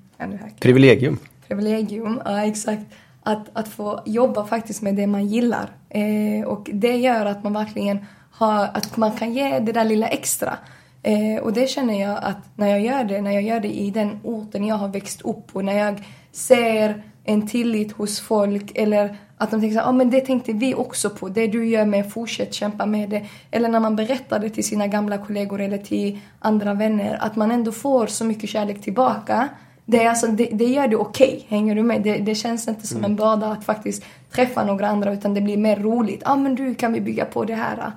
Privilegium 0.60 1.20
privilegium, 1.48 2.22
ja 2.26 2.46
exakt. 2.46 2.84
Att, 3.24 3.50
att 3.54 3.68
få 3.68 4.02
jobba 4.06 4.46
faktiskt 4.46 4.82
med 4.82 4.96
det 4.96 5.08
man 5.08 5.28
gillar. 5.28 5.70
Eh, 5.90 6.48
och 6.48 6.70
det 6.74 6.96
gör 6.96 7.26
att 7.26 7.44
man 7.44 7.54
verkligen 7.54 8.06
har, 8.32 8.64
att 8.64 8.98
man 8.98 9.12
kan 9.12 9.34
ge 9.34 9.60
det 9.60 9.72
där 9.72 9.86
lilla 9.86 10.08
extra. 10.08 10.58
Eh, 11.04 11.44
och 11.44 11.54
det 11.54 11.70
känner 11.70 12.02
jag 12.02 12.18
att 12.24 12.38
när 12.56 12.68
jag 12.68 12.82
gör 12.82 13.04
det, 13.04 13.22
när 13.22 13.32
jag 13.32 13.44
gör 13.44 13.60
det 13.60 13.80
i 13.80 13.92
den 13.92 14.20
orten 14.24 14.66
jag 14.66 14.76
har 14.76 14.88
växt 14.88 15.22
upp 15.22 15.48
på, 15.48 15.62
när 15.62 15.78
jag 15.78 16.04
ser 16.32 17.04
en 17.24 17.48
tillit 17.48 17.92
hos 17.92 18.20
folk 18.20 18.72
eller 18.76 19.18
att 19.38 19.52
de 19.52 19.62
tänker 19.62 19.74
så 19.74 19.80
ja 19.80 19.86
ah, 19.86 19.92
men 19.92 20.10
det 20.10 20.22
tänkte 20.22 20.54
vi 20.54 20.76
också 20.76 21.10
på, 21.10 21.30
det 21.30 21.48
du 21.48 21.68
gör 21.68 21.86
med, 21.86 22.12
fortsätt 22.12 22.54
kämpa 22.54 22.86
med 22.86 23.10
det. 23.10 23.26
Eller 23.52 23.70
när 23.70 23.80
man 23.80 23.96
berättar 23.96 24.40
det 24.40 24.50
till 24.50 24.64
sina 24.64 24.88
gamla 24.88 25.18
kollegor 25.18 25.62
eller 25.62 25.78
till 25.78 26.20
andra 26.40 26.74
vänner, 26.74 27.18
att 27.22 27.36
man 27.36 27.52
ändå 27.52 27.72
får 27.72 28.08
så 28.08 28.26
mycket 28.26 28.50
kärlek 28.50 28.82
tillbaka 28.82 29.50
det, 29.90 30.04
är 30.04 30.10
alltså, 30.10 30.28
det, 30.28 30.50
det 30.54 30.66
gör 30.66 30.88
det 30.88 30.96
okej, 30.96 31.28
okay. 31.28 31.44
hänger 31.48 31.76
du 31.76 31.84
med? 31.84 32.02
Det, 32.02 32.18
det 32.18 32.36
känns 32.36 32.68
inte 32.68 32.88
som 32.88 32.98
mm. 32.98 33.12
en 33.12 33.16
börda 33.16 33.48
att 33.48 33.64
faktiskt 33.64 34.04
träffa 34.32 34.66
några 34.66 34.88
andra 34.88 35.14
utan 35.14 35.34
det 35.34 35.42
blir 35.42 35.58
mer 35.58 35.76
roligt. 35.76 36.22
Ja 36.26 36.32
ah, 36.32 36.36
men 36.36 36.56
du, 36.56 36.76
kan 36.76 36.94
vi 36.94 37.02
bygga 37.02 37.26
på 37.26 37.46
det 37.46 37.56
här? 37.56 37.92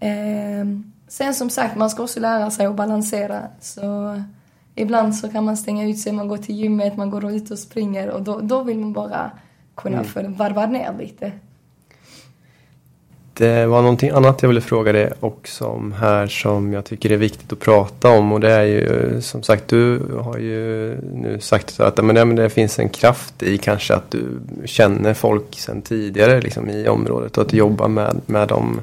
Eh, 0.00 0.66
sen 1.08 1.34
som 1.34 1.50
sagt, 1.50 1.76
man 1.76 1.90
ska 1.90 2.02
också 2.02 2.20
lära 2.20 2.50
sig 2.50 2.66
att 2.66 2.74
balansera. 2.74 3.42
Så 3.60 4.22
ibland 4.74 5.16
så 5.16 5.28
kan 5.28 5.44
man 5.44 5.56
stänga 5.56 5.88
ut 5.88 5.98
sig, 5.98 6.12
man 6.12 6.28
går 6.28 6.36
till 6.36 6.54
gymmet, 6.54 6.96
man 6.96 7.10
går 7.10 7.30
ut 7.30 7.50
och 7.50 7.58
springer 7.58 8.10
och 8.10 8.22
då, 8.22 8.40
då 8.40 8.62
vill 8.62 8.78
man 8.78 8.92
bara 8.92 9.30
kunna 9.74 10.04
mm. 10.16 10.34
varva 10.34 10.66
ner 10.66 10.94
lite. 10.98 11.32
Det 13.40 13.66
var 13.66 13.82
någonting 13.82 14.10
annat 14.10 14.42
jag 14.42 14.48
ville 14.48 14.60
fråga 14.60 14.92
dig 14.92 15.12
också 15.20 15.92
här 15.96 16.26
som 16.26 16.72
jag 16.72 16.84
tycker 16.84 17.12
är 17.12 17.16
viktigt 17.16 17.52
att 17.52 17.60
prata 17.60 18.08
om 18.08 18.32
och 18.32 18.40
det 18.40 18.50
är 18.50 18.62
ju 18.62 19.20
som 19.20 19.42
sagt 19.42 19.68
du 19.68 20.00
har 20.20 20.38
ju 20.38 20.96
nu 21.14 21.38
sagt 21.40 21.80
att 21.80 22.04
men 22.04 22.36
det, 22.36 22.50
finns 22.50 22.78
en 22.78 22.88
kraft 22.88 23.42
i 23.42 23.58
kanske 23.58 23.94
att 23.94 24.10
du 24.10 24.40
känner 24.64 25.14
folk 25.14 25.58
sedan 25.58 25.82
tidigare 25.82 26.40
liksom, 26.40 26.70
i 26.70 26.88
området 26.88 27.36
och 27.38 27.42
att 27.42 27.48
du 27.48 27.56
jobbar 27.56 27.88
med, 27.88 28.20
med 28.26 28.48
dem 28.48 28.80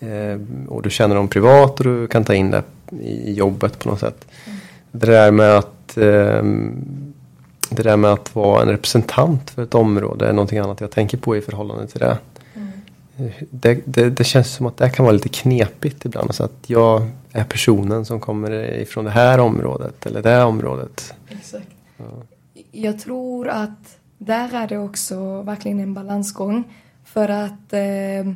eh, 0.00 0.40
och 0.68 0.82
du 0.82 0.90
känner 0.90 1.14
dem 1.14 1.28
privat 1.28 1.80
och 1.80 1.84
du 1.84 2.06
kan 2.06 2.24
ta 2.24 2.34
in 2.34 2.50
det 2.50 2.62
i 3.00 3.32
jobbet 3.32 3.78
på 3.78 3.88
något 3.88 4.00
sätt. 4.00 4.26
Mm. 4.44 4.58
Det 4.92 5.06
där 5.06 5.30
med 5.30 5.56
att 5.56 5.96
eh, 5.96 6.42
det 7.70 7.82
där 7.82 7.96
med 7.96 8.12
att 8.12 8.34
vara 8.34 8.62
en 8.62 8.68
representant 8.68 9.50
för 9.50 9.62
ett 9.62 9.74
område 9.74 10.28
är 10.28 10.32
någonting 10.32 10.58
annat 10.58 10.80
jag 10.80 10.90
tänker 10.90 11.18
på 11.18 11.36
i 11.36 11.40
förhållande 11.40 11.86
till 11.86 12.00
det 12.00 12.18
det, 13.50 13.80
det, 13.84 14.10
det, 14.10 14.24
känns 14.24 14.54
som 14.54 14.66
att 14.66 14.76
det 14.76 14.90
kan 14.90 15.04
vara 15.04 15.12
lite 15.12 15.28
knepigt 15.28 16.04
ibland. 16.04 16.34
Så 16.34 16.44
att 16.44 16.64
jag 16.66 17.08
är 17.32 17.44
personen 17.44 18.04
som 18.04 18.20
kommer 18.20 18.80
ifrån 18.80 19.04
det 19.04 19.10
här 19.10 19.38
området 19.38 20.06
eller 20.06 20.22
det 20.22 20.30
här 20.30 20.46
området. 20.46 21.14
Exakt. 21.28 21.68
Ja. 21.96 22.04
Jag 22.72 22.98
tror 22.98 23.48
att 23.48 23.98
där 24.18 24.54
är 24.54 24.68
det 24.68 24.78
också 24.78 25.42
verkligen 25.42 25.80
en 25.80 25.94
balansgång. 25.94 26.64
För 27.04 27.28
att 27.28 27.72
eh, 27.72 28.32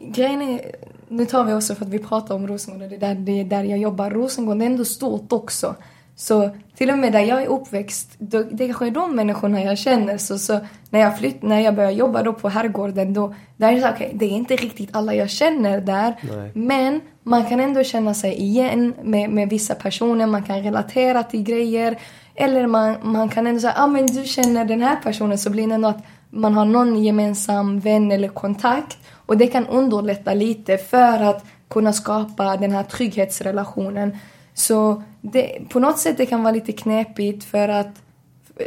grejen 0.00 0.42
är, 0.42 0.60
nu 1.08 1.26
tar 1.26 1.44
vi 1.44 1.52
också 1.52 1.74
för 1.74 1.84
att 1.84 1.90
vi 1.90 1.98
pratar 1.98 2.34
om 2.34 2.46
Rosengård 2.46 2.82
och 2.82 2.88
det 2.88 2.96
är 2.96 3.00
där, 3.00 3.14
det 3.14 3.40
är 3.40 3.44
där 3.44 3.64
jag 3.64 3.78
jobbar. 3.78 4.10
Rosengård 4.10 4.62
är 4.62 4.66
ändå 4.66 4.84
stort 4.84 5.32
också. 5.32 5.74
Så 6.16 6.50
till 6.76 6.90
och 6.90 6.98
med 6.98 7.12
där 7.12 7.20
jag 7.20 7.42
är 7.42 7.46
uppväxt, 7.46 8.14
då, 8.18 8.42
det 8.42 8.66
kanske 8.66 8.86
är 8.86 8.90
de 8.90 9.16
människorna 9.16 9.62
jag 9.62 9.78
känner. 9.78 10.18
Så, 10.18 10.38
så 10.38 10.60
när 10.90 11.00
jag 11.00 11.18
flytt, 11.18 11.42
när 11.42 11.60
jag 11.60 11.74
började 11.74 11.94
jobba 11.94 12.22
då 12.22 12.32
på 12.32 12.48
herrgården, 12.48 13.14
då, 13.14 13.34
där 13.56 13.68
är 13.68 13.74
det 13.74 13.80
så 13.80 13.88
okay, 13.88 14.10
det 14.14 14.24
är 14.24 14.30
inte 14.30 14.56
riktigt 14.56 14.96
alla 14.96 15.14
jag 15.14 15.30
känner 15.30 15.80
där. 15.80 16.14
Nej. 16.22 16.50
Men 16.54 17.00
man 17.22 17.44
kan 17.44 17.60
ändå 17.60 17.84
känna 17.84 18.14
sig 18.14 18.34
igen 18.34 18.94
med, 19.02 19.30
med 19.30 19.48
vissa 19.48 19.74
personer, 19.74 20.26
man 20.26 20.42
kan 20.42 20.62
relatera 20.62 21.22
till 21.22 21.42
grejer. 21.42 21.98
Eller 22.34 22.66
man, 22.66 22.96
man 23.02 23.28
kan 23.28 23.46
ändå 23.46 23.60
säga, 23.60 23.74
ah, 23.76 23.86
men 23.86 24.06
du 24.06 24.24
känner 24.24 24.64
den 24.64 24.82
här 24.82 24.96
personen, 24.96 25.38
så 25.38 25.50
blir 25.50 25.68
det 25.68 25.74
ändå 25.74 25.88
att 25.88 26.04
man 26.30 26.54
har 26.54 26.64
någon 26.64 27.04
gemensam 27.04 27.80
vän 27.80 28.12
eller 28.12 28.28
kontakt. 28.28 28.98
Och 29.26 29.36
det 29.36 29.46
kan 29.46 29.66
underlätta 29.66 30.34
lite 30.34 30.78
för 30.78 31.22
att 31.22 31.44
kunna 31.68 31.92
skapa 31.92 32.56
den 32.56 32.70
här 32.70 32.82
trygghetsrelationen. 32.82 34.16
Så 34.54 35.02
det, 35.20 35.68
på 35.68 35.80
något 35.80 35.98
sätt 35.98 36.16
det 36.16 36.26
kan 36.26 36.42
vara 36.42 36.54
lite 36.54 36.72
knepigt 36.72 37.44
för 37.44 37.68
att 37.68 38.02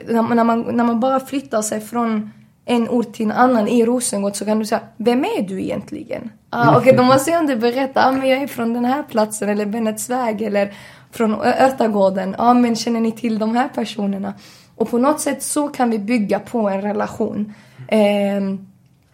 när 0.08 0.44
man, 0.44 0.62
när 0.62 0.84
man 0.84 1.00
bara 1.00 1.20
flyttar 1.20 1.62
sig 1.62 1.82
från 1.82 2.32
en 2.65 2.89
ort 2.89 3.13
till 3.13 3.25
en 3.25 3.32
annan 3.32 3.68
i 3.68 3.86
Rosengård 3.86 4.36
så 4.36 4.46
kan 4.46 4.60
du 4.60 4.65
säga, 4.65 4.82
vem 4.98 5.25
är 5.25 5.42
du 5.42 5.62
egentligen? 5.62 6.30
Ah, 6.50 6.70
Okej, 6.70 6.80
okay, 6.80 6.94
då 6.94 7.04
måste 7.04 7.32
jag 7.32 7.44
inte 7.44 7.56
berätta, 7.56 8.06
ah, 8.06 8.12
men 8.12 8.30
jag 8.30 8.42
är 8.42 8.48
från 8.48 8.74
den 8.74 8.86
här 8.86 9.04
platsen 9.04 9.50
eller 9.50 9.65
Bennetsväg 9.65 10.42
eller 10.42 10.74
från 11.12 11.34
Örtagården. 11.42 12.36
Ja, 12.38 12.50
ah, 12.50 12.54
men 12.54 12.75
känner 12.75 13.00
ni 13.01 13.12
till 13.12 13.39
de 13.39 13.56
här 13.56 13.68
personerna? 13.68 14.34
Och 14.75 14.89
på 14.89 14.98
något 14.98 15.20
sätt 15.20 15.44
så 15.44 15.68
kan 15.68 15.89
vi 15.89 16.00
bygga 16.00 16.39
på 16.39 16.70
en 16.70 16.82
relation. 16.82 17.54
Eh, 17.88 18.42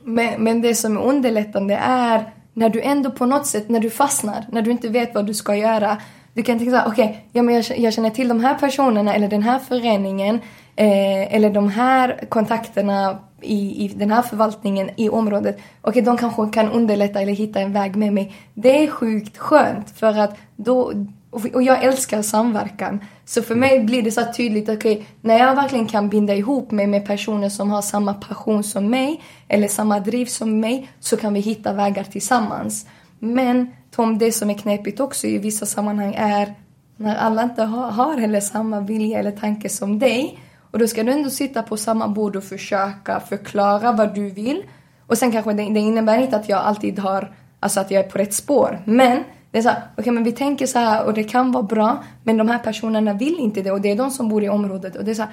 men, 0.04 0.44
men 0.44 0.62
det 0.62 0.76
som 0.76 0.98
är 0.98 1.02
underlättande 1.02 1.76
är 1.84 2.34
när 2.54 2.70
du 2.70 2.82
ändå 2.82 3.12
på 3.12 3.26
något 3.26 3.48
sätt, 3.48 3.70
när 3.70 3.80
du 3.80 3.90
fastnar, 3.90 4.46
när 4.52 4.62
du 4.62 4.72
inte 4.72 4.90
vet 4.90 5.16
vad 5.16 5.26
du 5.26 5.34
ska 5.34 5.56
göra. 5.56 5.98
Du 6.34 6.44
kan 6.44 6.58
tänka 6.58 6.72
såhär, 6.72 6.88
okej, 6.88 7.06
okay, 7.06 7.18
ja, 7.32 7.42
men 7.42 7.56
jag, 7.56 7.80
jag, 7.80 7.94
känner 7.94 8.10
till 8.10 8.28
de 8.28 8.40
här 8.40 8.56
personerna 8.56 9.16
eller 9.16 9.28
den 9.28 9.44
här 9.44 9.60
föreningen 9.60 10.36
eh, 10.76 11.36
eller 11.36 11.50
de 11.50 11.70
här 11.70 12.26
kontakterna 12.30 13.20
i, 13.42 13.86
i 13.86 13.88
den 13.88 14.12
här 14.12 14.22
förvaltningen 14.22 14.90
i 14.96 15.10
området. 15.10 15.56
Okej, 15.56 15.90
okay, 15.90 16.02
de 16.02 16.18
kanske 16.18 16.50
kan 16.50 16.72
underlätta 16.72 17.22
eller 17.22 17.34
hitta 17.34 17.60
en 17.60 17.74
väg 17.74 17.96
med 17.96 18.14
mig. 18.14 18.36
Det 18.54 18.84
är 18.84 18.88
sjukt 18.88 19.38
skönt 19.38 19.90
för 19.90 20.18
att 20.20 20.38
då, 20.56 20.94
och 21.32 21.64
jag 21.64 21.84
älskar 21.84 22.22
samverkan. 22.22 23.00
Så 23.26 23.42
för 23.42 23.56
mig 23.56 23.80
blir 23.80 24.02
det 24.02 24.12
så 24.12 24.22
tydligt, 24.38 24.70
okej, 24.70 24.94
okay, 24.94 25.06
när 25.22 25.40
jag 25.40 25.56
verkligen 25.56 25.88
kan 25.88 26.10
binda 26.10 26.36
ihop 26.36 26.72
mig 26.72 26.88
med 26.88 27.06
personer 27.06 27.50
som 27.50 27.72
har 27.72 27.82
samma 27.82 28.14
passion 28.14 28.64
som 28.64 28.90
mig 28.90 29.22
eller 29.48 29.68
samma 29.68 30.00
driv 30.00 30.26
som 30.26 30.60
mig 30.60 30.90
så 31.00 31.18
kan 31.18 31.34
vi 31.34 31.40
hitta 31.40 31.74
vägar 31.74 32.04
tillsammans. 32.04 32.86
Men 33.20 33.72
Tom, 33.92 34.18
det 34.18 34.32
som 34.32 34.50
är 34.50 34.54
knepigt 34.54 35.00
också 35.00 35.28
i 35.28 35.38
vissa 35.38 35.66
sammanhang 35.66 36.16
är 36.18 36.54
när 36.98 37.16
alla 37.16 37.44
inte 37.44 37.64
har, 37.64 37.92
har 37.92 38.18
heller 38.18 38.40
samma 38.40 38.80
vilja 38.80 39.20
eller 39.20 39.32
tanke 39.32 39.70
som 39.70 40.00
dig 40.00 40.40
och 40.72 40.80
då 40.80 40.88
ska 40.88 41.04
du 41.04 41.12
ändå 41.12 41.30
sitta 41.30 41.64
på 41.64 41.78
samma 41.78 42.08
bord 42.08 42.36
och 42.36 42.44
försöka 42.44 43.20
förklara 43.20 43.92
vad 43.92 44.16
du 44.16 44.30
vill. 44.30 44.64
Och 45.08 45.18
sen 45.18 45.32
kanske 45.32 45.54
det, 45.54 45.64
det 45.64 45.80
innebär 45.80 46.18
inte 46.18 46.36
att 46.36 46.50
jag 46.50 46.60
alltid 46.60 47.00
har, 47.00 47.36
alltså 47.60 47.80
att 47.80 47.92
jag 47.92 48.06
är 48.06 48.10
på 48.10 48.18
rätt 48.18 48.34
spår. 48.34 48.82
Men 48.86 49.24
det 49.52 49.58
är 49.58 49.62
så 49.62 49.70
okej 49.70 49.84
okay, 49.98 50.14
men 50.14 50.24
vi 50.24 50.32
tänker 50.32 50.66
så 50.66 50.80
här 50.80 51.06
och 51.06 51.14
det 51.14 51.24
kan 51.24 51.52
vara 51.52 51.64
bra 51.64 52.04
men 52.24 52.38
de 52.38 52.48
här 52.48 52.60
personerna 52.60 53.14
vill 53.14 53.40
inte 53.40 53.62
det 53.62 53.72
och 53.72 53.82
det 53.82 53.92
är 53.92 53.96
de 53.96 54.12
som 54.12 54.30
bor 54.30 54.44
i 54.44 54.50
området 54.50 54.96
och 54.96 55.06
det 55.06 55.12
är 55.12 55.16
så 55.16 55.26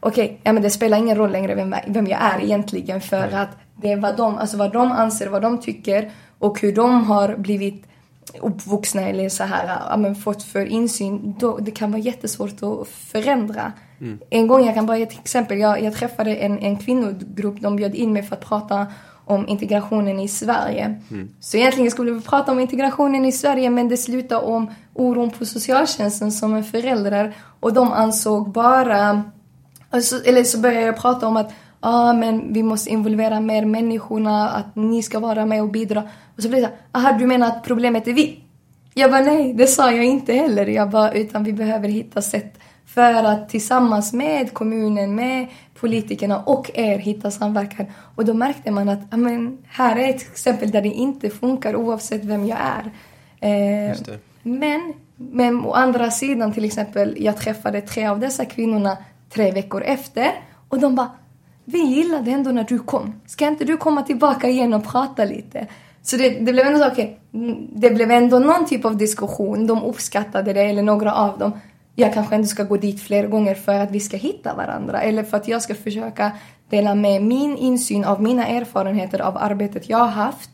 okej, 0.00 0.24
okay, 0.24 0.36
ja 0.42 0.52
men 0.52 0.62
det 0.62 0.70
spelar 0.70 0.98
ingen 0.98 1.16
roll 1.16 1.32
längre 1.32 1.54
vem, 1.54 1.74
vem 1.86 2.06
jag 2.06 2.22
är 2.22 2.44
egentligen 2.44 3.00
för 3.00 3.34
att 3.34 3.48
det 3.76 3.92
är 3.92 3.96
vad 3.96 4.16
de, 4.16 4.38
alltså 4.38 4.56
vad 4.56 4.72
de 4.72 4.92
anser, 4.92 5.28
vad 5.28 5.42
de 5.42 5.60
tycker 5.60 6.10
och 6.38 6.60
hur 6.60 6.72
de 6.72 7.04
har 7.04 7.36
blivit 7.36 7.86
uppvuxna 8.40 9.02
eller 9.02 9.28
så 9.28 9.44
här, 9.44 9.80
ja, 9.90 9.96
men 9.96 10.14
fått 10.14 10.42
för 10.42 10.66
insyn, 10.66 11.34
då, 11.38 11.58
det 11.58 11.70
kan 11.70 11.90
vara 11.92 12.02
jättesvårt 12.02 12.62
att 12.62 12.88
förändra. 12.88 13.72
Mm. 14.00 14.18
En 14.30 14.46
gång, 14.46 14.66
jag 14.66 14.74
kan 14.74 14.86
bara 14.86 14.98
ge 14.98 15.02
ett 15.02 15.18
exempel, 15.18 15.58
jag, 15.58 15.82
jag 15.82 15.94
träffade 15.94 16.36
en, 16.36 16.58
en 16.58 16.76
kvinnogrupp, 16.76 17.60
de 17.60 17.76
bjöd 17.76 17.94
in 17.94 18.12
mig 18.12 18.22
för 18.22 18.36
att 18.36 18.44
prata 18.44 18.86
om 19.24 19.48
integrationen 19.48 20.20
i 20.20 20.28
Sverige. 20.28 21.00
Mm. 21.10 21.28
Så 21.40 21.56
egentligen 21.56 21.90
skulle 21.90 22.12
vi 22.12 22.20
prata 22.20 22.52
om 22.52 22.60
integrationen 22.60 23.24
i 23.24 23.32
Sverige 23.32 23.70
men 23.70 23.88
det 23.88 23.96
slutade 23.96 24.46
om 24.46 24.70
oron 24.94 25.30
på 25.30 25.46
socialtjänsten 25.46 26.32
som 26.32 26.54
är 26.54 26.62
föräldrar 26.62 27.34
och 27.60 27.72
de 27.72 27.92
ansåg 27.92 28.52
bara, 28.52 29.22
alltså, 29.90 30.24
eller 30.24 30.44
så 30.44 30.58
började 30.58 30.86
jag 30.86 30.96
prata 30.96 31.26
om 31.26 31.36
att 31.36 31.52
ah, 31.84 32.12
men 32.12 32.52
vi 32.52 32.62
måste 32.62 32.90
involvera 32.90 33.40
mer 33.40 33.64
människorna, 33.64 34.48
att 34.48 34.76
ni 34.76 35.02
ska 35.02 35.20
vara 35.20 35.46
med 35.46 35.62
och 35.62 35.70
bidra. 35.70 36.02
Och 36.36 36.42
så 36.42 36.48
blev 36.48 36.62
det 36.62 36.68
så 36.68 36.98
aha 36.98 37.12
du 37.12 37.26
menar 37.26 37.46
att 37.46 37.64
problemet 37.64 38.08
är 38.08 38.12
vi? 38.12 38.40
Jag 38.94 39.10
bara 39.10 39.20
nej, 39.20 39.52
det 39.52 39.66
sa 39.66 39.92
jag 39.92 40.04
inte 40.04 40.32
heller. 40.32 40.66
Jag 40.66 40.90
bara, 40.90 41.12
utan 41.12 41.44
vi 41.44 41.52
behöver 41.52 41.88
hitta 41.88 42.22
sätt 42.22 42.58
för 42.86 43.24
att 43.24 43.48
tillsammans 43.48 44.12
med 44.12 44.52
kommunen, 44.52 45.14
med 45.14 45.46
politikerna 45.80 46.38
och 46.38 46.70
er 46.74 46.98
hitta 46.98 47.30
samverkan. 47.30 47.86
Och 48.14 48.24
då 48.24 48.34
märkte 48.34 48.70
man 48.70 48.88
att 48.88 49.14
amen, 49.14 49.58
här 49.68 49.96
är 49.96 50.08
ett 50.08 50.22
exempel 50.22 50.70
där 50.70 50.82
det 50.82 50.88
inte 50.88 51.30
funkar 51.30 51.76
oavsett 51.76 52.24
vem 52.24 52.46
jag 52.46 52.58
är. 52.60 52.90
Eh, 53.40 53.96
men, 54.42 54.92
men 55.16 55.64
å 55.64 55.72
andra 55.72 56.10
sidan 56.10 56.52
till 56.52 56.64
exempel, 56.64 57.16
jag 57.18 57.36
träffade 57.36 57.80
tre 57.80 58.06
av 58.06 58.20
dessa 58.20 58.44
kvinnorna 58.44 58.96
tre 59.30 59.50
veckor 59.50 59.82
efter 59.82 60.30
och 60.68 60.80
de 60.80 60.94
bara 60.94 61.10
vi 61.64 61.78
gillade 61.78 62.30
ändå 62.30 62.50
när 62.50 62.64
du 62.64 62.78
kom. 62.78 63.20
Ska 63.26 63.46
inte 63.46 63.64
du 63.64 63.76
komma 63.76 64.02
tillbaka 64.02 64.48
igen 64.48 64.74
och 64.74 64.84
prata 64.84 65.24
lite? 65.24 65.66
Så 66.02 66.16
det, 66.16 66.28
det 66.30 66.52
blev 66.52 66.66
ändå 66.66 66.78
så, 66.78 66.90
okay, 66.90 67.08
mm, 67.34 67.66
det 67.72 67.90
blev 67.90 68.10
ändå 68.10 68.38
någon 68.38 68.66
typ 68.66 68.84
av 68.84 68.96
diskussion. 68.96 69.66
De 69.66 69.82
uppskattade 69.82 70.52
det, 70.52 70.62
eller 70.62 70.82
några 70.82 71.14
av 71.14 71.38
dem. 71.38 71.52
Jag 71.94 72.14
kanske 72.14 72.34
ändå 72.34 72.46
ska 72.46 72.64
gå 72.64 72.76
dit 72.76 73.02
fler 73.02 73.26
gånger 73.26 73.54
för 73.54 73.74
att 73.74 73.90
vi 73.90 74.00
ska 74.00 74.16
hitta 74.16 74.54
varandra. 74.54 75.02
Eller 75.02 75.22
för 75.22 75.36
att 75.36 75.48
jag 75.48 75.62
ska 75.62 75.74
försöka 75.74 76.32
dela 76.70 76.94
med 76.94 77.22
min 77.22 77.56
insyn 77.56 78.04
av 78.04 78.22
mina 78.22 78.46
erfarenheter 78.46 79.20
av 79.20 79.36
arbetet 79.36 79.88
jag 79.88 79.98
har 79.98 80.06
haft. 80.06 80.50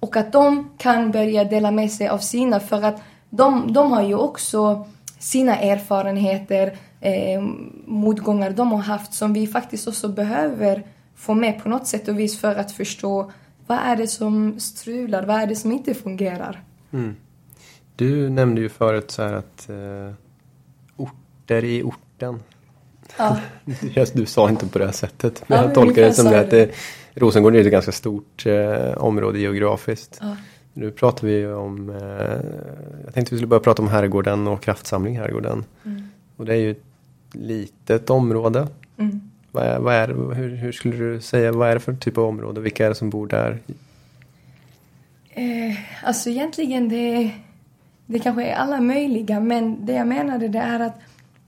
Och 0.00 0.16
att 0.16 0.32
de 0.32 0.70
kan 0.78 1.10
börja 1.10 1.44
dela 1.44 1.70
med 1.70 1.90
sig 1.90 2.08
av 2.08 2.18
sina, 2.18 2.60
för 2.60 2.82
att 2.82 3.02
de, 3.30 3.72
de 3.72 3.92
har 3.92 4.02
ju 4.02 4.14
också 4.14 4.86
sina 5.18 5.56
erfarenheter, 5.56 6.76
eh, 7.02 7.42
motgångar 7.86 8.50
de 8.50 8.72
har 8.72 8.78
haft 8.78 9.14
som 9.14 9.32
vi 9.32 9.46
faktiskt 9.46 9.88
också 9.88 10.08
behöver 10.08 10.82
få 11.14 11.34
med 11.34 11.62
på 11.62 11.68
något 11.68 11.86
sätt 11.86 12.08
och 12.08 12.18
vis 12.18 12.40
för 12.40 12.54
att 12.54 12.72
förstå 12.72 13.32
vad 13.66 13.78
är 13.78 13.96
det 13.96 14.06
som 14.06 14.60
strular, 14.60 15.26
vad 15.26 15.36
är 15.36 15.46
det 15.46 15.56
som 15.56 15.72
inte 15.72 15.94
fungerar. 15.94 16.62
Mm. 16.92 17.16
Du 17.96 18.30
nämnde 18.30 18.60
ju 18.60 18.68
förut 18.68 19.10
så 19.10 19.22
här 19.22 19.32
att 19.32 19.68
eh, 19.68 20.14
orter 20.96 21.64
i 21.64 21.82
orten. 21.82 22.40
Ja. 23.18 23.38
du 24.14 24.26
sa 24.26 24.50
inte 24.50 24.66
på 24.66 24.78
det 24.78 24.84
här 24.84 24.92
sättet. 24.92 25.44
Men 25.46 25.58
ja, 25.58 25.64
jag 25.64 25.74
tolkar 25.74 26.02
det 26.02 26.12
som 26.12 26.24
det 26.24 26.40
att 26.40 26.50
det, 26.50 26.70
Rosengård 27.14 27.56
är 27.56 27.60
ett 27.60 27.72
ganska 27.72 27.92
stort 27.92 28.46
eh, 28.46 28.92
område 28.96 29.38
geografiskt. 29.38 30.18
Ja. 30.20 30.36
Nu 30.72 30.90
pratar 30.90 31.26
vi 31.26 31.46
om, 31.46 31.90
eh, 31.90 31.96
jag 33.04 33.14
tänkte 33.14 33.34
vi 33.34 33.38
skulle 33.38 33.46
börja 33.46 33.60
prata 33.60 33.82
om 33.82 33.88
herrgården 33.88 34.48
och 34.48 34.62
kraftsamling 34.62 35.18
herrgården. 35.18 35.64
Mm. 35.84 36.08
Och 36.36 36.44
det 36.44 36.52
är 36.52 36.58
ju 36.58 36.74
litet 37.32 38.10
område. 38.10 38.68
Mm. 38.98 39.20
Vad 39.50 39.64
är, 39.64 39.78
vad 39.78 39.94
är, 39.94 40.08
hur, 40.34 40.56
hur, 40.56 40.72
skulle 40.72 40.96
du 40.96 41.20
säga, 41.20 41.52
vad 41.52 41.68
är 41.68 41.74
det 41.74 41.80
för 41.80 41.94
typ 41.94 42.18
av 42.18 42.24
område? 42.24 42.60
Vilka 42.60 42.84
är 42.84 42.88
det 42.88 42.94
som 42.94 43.10
bor 43.10 43.26
där? 43.26 43.58
Eh, 45.30 45.78
alltså 46.04 46.30
egentligen 46.30 46.88
det, 46.88 47.30
det 48.06 48.18
kanske 48.18 48.44
är 48.44 48.54
alla 48.54 48.80
möjliga 48.80 49.40
men 49.40 49.86
det 49.86 49.92
jag 49.92 50.06
menade 50.06 50.48
det 50.48 50.58
är 50.58 50.80
att 50.80 51.00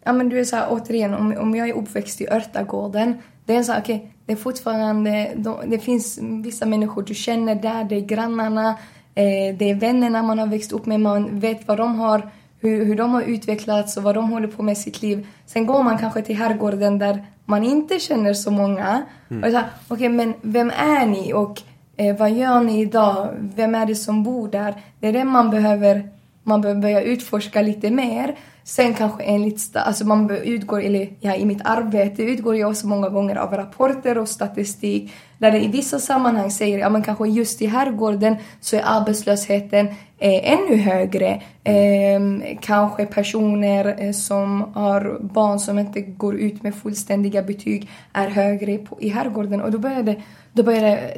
ja 0.05 0.12
men 0.12 0.29
du 0.29 0.41
är 0.41 0.45
så 0.45 0.57
här, 0.57 0.67
återigen 0.71 1.14
om, 1.14 1.37
om 1.38 1.55
jag 1.55 1.69
är 1.69 1.73
uppväxt 1.73 2.21
i 2.21 2.29
Örtagården 2.29 3.14
det 3.45 3.57
är 3.57 3.62
så 3.62 3.73
här, 3.73 3.81
okej 3.81 3.97
okay, 3.97 4.09
det 4.26 4.33
är 4.33 4.37
fortfarande, 4.37 5.33
de, 5.37 5.57
det 5.67 5.79
finns 5.79 6.19
vissa 6.45 6.67
människor 6.67 7.03
du 7.03 7.14
känner 7.14 7.55
där, 7.55 7.85
det 7.85 7.97
är 7.97 8.00
grannarna, 8.00 8.69
eh, 9.14 9.57
det 9.57 9.71
är 9.71 9.75
vännerna 9.75 10.23
man 10.23 10.38
har 10.38 10.47
växt 10.47 10.73
upp 10.73 10.87
med, 10.87 11.00
man 11.00 11.41
vet 11.41 11.69
vad 11.69 11.79
de 11.79 11.99
har 11.99 12.31
hur, 12.64 12.85
hur 12.85 12.97
de 12.97 13.11
har 13.11 13.23
utvecklats 13.23 13.97
och 13.97 14.02
vad 14.02 14.14
de 14.14 14.30
håller 14.30 14.49
på 14.49 14.62
med 14.62 14.73
i 14.73 14.76
sitt 14.76 15.02
liv. 15.02 15.26
Sen 15.47 15.66
går 15.66 15.83
man 15.83 15.99
kanske 15.99 16.23
till 16.23 16.37
herrgården 16.37 16.99
där 16.99 17.25
man 17.44 17.64
inte 17.64 17.99
känner 17.99 18.35
så 18.35 18.50
många. 18.50 19.02
Mm. 19.30 19.44
Och 19.44 19.50
så 19.50 19.94
okay, 19.94 20.09
men 20.09 20.35
vem 20.40 20.71
är 20.71 21.06
ni 21.06 21.33
och 21.33 21.62
eh, 21.97 22.16
vad 22.16 22.30
gör 22.30 22.61
ni 22.61 22.80
idag? 22.80 23.28
Vem 23.38 23.75
är 23.75 23.87
det 23.87 23.94
som 23.94 24.23
bor 24.23 24.49
där? 24.49 24.75
Det 25.00 25.09
är 25.09 25.12
det 25.12 25.25
man 25.25 25.50
behöver, 25.50 26.09
man 26.42 26.61
behöver 26.61 26.83
börja 26.83 27.02
utforska 27.02 27.62
lite 27.62 27.90
mer. 27.90 28.37
Sen 28.66 28.94
kanske 28.94 29.23
enligt, 29.23 29.76
alltså 29.76 30.06
man 30.06 30.30
utgår, 30.30 30.83
eller 30.83 31.09
ja, 31.21 31.35
i 31.35 31.44
mitt 31.44 31.61
arbete 31.64 32.23
utgår 32.23 32.56
jag 32.56 32.71
också 32.71 32.87
många 32.87 33.09
gånger 33.09 33.37
av 33.37 33.54
rapporter 33.54 34.18
och 34.18 34.28
statistik 34.28 35.12
där 35.38 35.50
det 35.50 35.64
i 35.64 35.68
vissa 35.68 35.99
sammanhang 35.99 36.50
säger, 36.50 36.78
ja 36.78 36.88
men 36.88 37.02
kanske 37.02 37.28
just 37.28 37.62
i 37.62 37.66
herrgården 37.66 38.37
så 38.61 38.76
är 38.76 38.83
arbetslösheten 38.85 39.87
eh, 40.18 40.52
ännu 40.52 40.76
högre. 40.76 41.42
Eh, 41.64 42.21
kanske 42.61 43.06
personer 43.06 43.97
eh, 43.99 44.12
som 44.12 44.73
har 44.75 45.18
barn 45.21 45.59
som 45.59 45.78
inte 45.78 46.00
går 46.00 46.35
ut 46.35 46.62
med 46.62 46.75
fullständiga 46.75 47.42
betyg 47.42 47.90
är 48.12 48.28
högre 48.28 48.78
på, 48.78 49.00
i 49.00 49.09
herrgården 49.09 49.61
och 49.61 49.71
då 49.71 49.78
började, 49.78 50.16
då 50.52 50.62
började, 50.62 51.16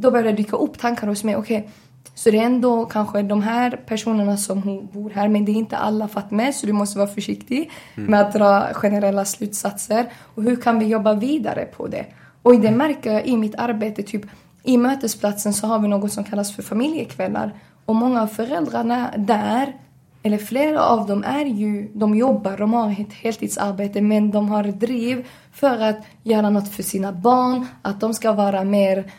då 0.00 0.10
börjar 0.10 0.24
det 0.24 0.32
dyka 0.32 0.56
upp 0.56 0.78
tankar 0.78 1.06
hos 1.06 1.24
mig, 1.24 1.36
okej 1.36 1.58
okay, 1.58 1.70
så 2.14 2.30
det 2.30 2.38
är 2.38 2.42
ändå 2.42 2.84
kanske 2.84 3.22
de 3.22 3.42
här 3.42 3.70
personerna 3.86 4.36
som 4.36 4.88
bor 4.92 5.10
här, 5.10 5.28
men 5.28 5.44
det 5.44 5.52
är 5.52 5.54
inte 5.54 5.76
alla 5.76 6.08
Fatme, 6.08 6.52
så 6.52 6.66
du 6.66 6.72
måste 6.72 6.98
vara 6.98 7.08
försiktig 7.08 7.70
mm. 7.96 8.10
med 8.10 8.20
att 8.20 8.32
dra 8.32 8.74
generella 8.74 9.24
slutsatser. 9.24 10.06
Och 10.34 10.42
hur 10.42 10.56
kan 10.56 10.78
vi 10.78 10.86
jobba 10.86 11.14
vidare 11.14 11.64
på 11.64 11.86
det? 11.86 12.06
Och 12.42 12.60
det 12.60 12.70
märker 12.70 13.12
jag 13.12 13.26
i 13.26 13.36
mitt 13.36 13.54
arbete, 13.54 14.02
typ 14.02 14.22
i 14.62 14.76
mötesplatsen 14.76 15.52
så 15.52 15.66
har 15.66 15.78
vi 15.78 15.88
något 15.88 16.12
som 16.12 16.24
kallas 16.24 16.56
för 16.56 16.62
familjekvällar. 16.62 17.54
Och 17.84 17.94
många 17.94 18.22
av 18.22 18.26
föräldrarna 18.26 19.10
där, 19.16 19.76
eller 20.22 20.38
flera 20.38 20.82
av 20.82 21.06
dem 21.06 21.24
är 21.24 21.44
ju, 21.44 21.90
de 21.94 22.14
jobbar, 22.14 22.56
de 22.56 22.72
har 22.72 22.90
ett 22.90 23.12
heltidsarbete 23.12 24.00
men 24.00 24.30
de 24.30 24.48
har 24.48 24.64
driv 24.64 25.26
för 25.52 25.80
att 25.80 25.98
göra 26.22 26.50
något 26.50 26.68
för 26.68 26.82
sina 26.82 27.12
barn, 27.12 27.66
att 27.82 28.00
de 28.00 28.14
ska 28.14 28.32
vara 28.32 28.64
mer 28.64 29.12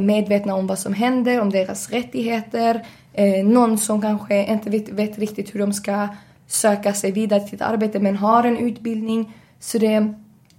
medvetna 0.00 0.54
om 0.54 0.66
vad 0.66 0.78
som 0.78 0.94
händer, 0.94 1.40
om 1.40 1.50
deras 1.50 1.90
rättigheter. 1.90 2.86
Eh, 3.12 3.44
någon 3.44 3.78
som 3.78 4.02
kanske 4.02 4.44
inte 4.46 4.70
vet, 4.70 4.88
vet 4.88 5.18
riktigt 5.18 5.54
hur 5.54 5.60
de 5.60 5.72
ska 5.72 6.08
söka 6.46 6.92
sig 6.92 7.12
vidare 7.12 7.40
till 7.40 7.54
ett 7.54 7.62
arbete 7.62 8.00
men 8.00 8.16
har 8.16 8.44
en 8.44 8.58
utbildning. 8.58 9.32
Så 9.60 9.78
det 9.78 10.14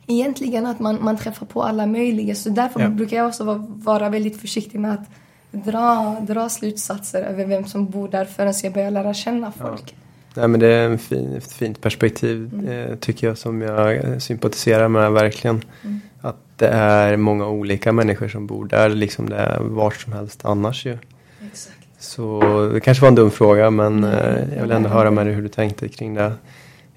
egentligen 0.07 0.65
att 0.65 0.79
man, 0.79 0.97
man 1.01 1.17
träffar 1.17 1.45
på 1.45 1.63
alla 1.63 1.85
möjliga. 1.85 2.35
Så 2.35 2.49
därför 2.49 2.79
ja. 2.79 2.89
brukar 2.89 3.17
jag 3.17 3.27
också 3.27 3.43
vara, 3.43 3.65
vara 3.67 4.09
väldigt 4.09 4.41
försiktig 4.41 4.79
med 4.79 4.93
att 4.93 5.09
dra, 5.51 6.17
dra 6.21 6.49
slutsatser 6.49 7.21
över 7.21 7.45
vem 7.45 7.65
som 7.65 7.89
bor 7.89 8.07
där 8.07 8.25
förrän 8.25 8.53
jag 8.63 8.73
börjar 8.73 8.91
lära 8.91 9.13
känna 9.13 9.51
folk. 9.51 9.83
Ja. 9.85 9.93
Nej, 10.33 10.47
men 10.47 10.59
det 10.59 10.67
är 10.67 10.89
ett 10.89 11.01
fin, 11.01 11.41
fint 11.41 11.81
perspektiv 11.81 12.53
mm. 12.53 12.67
eh, 12.67 12.95
tycker 12.95 13.27
jag 13.27 13.38
som 13.38 13.61
jag 13.61 14.21
sympatiserar 14.21 14.88
med 14.88 15.11
verkligen. 15.11 15.61
Mm. 15.83 16.01
Att 16.21 16.38
det 16.55 16.67
är 16.67 17.17
många 17.17 17.47
olika 17.47 17.91
människor 17.91 18.27
som 18.27 18.47
bor 18.47 18.65
där 18.65 18.89
liksom 18.89 19.29
det 19.29 19.35
är 19.35 19.59
var 19.59 19.91
som 19.91 20.13
helst 20.13 20.45
annars 20.45 20.85
ju. 20.85 20.97
Exakt. 21.51 21.75
Så 21.99 22.41
det 22.73 22.79
kanske 22.79 23.01
var 23.01 23.07
en 23.07 23.15
dum 23.15 23.31
fråga 23.31 23.69
men 23.69 24.03
mm. 24.03 24.03
eh, 24.03 24.55
jag 24.55 24.61
vill 24.61 24.71
ändå 24.71 24.89
höra 24.89 25.11
med 25.11 25.25
dig 25.25 25.33
hur 25.33 25.41
du 25.41 25.49
tänkte 25.49 25.88
kring 25.88 26.13
det. 26.13 26.33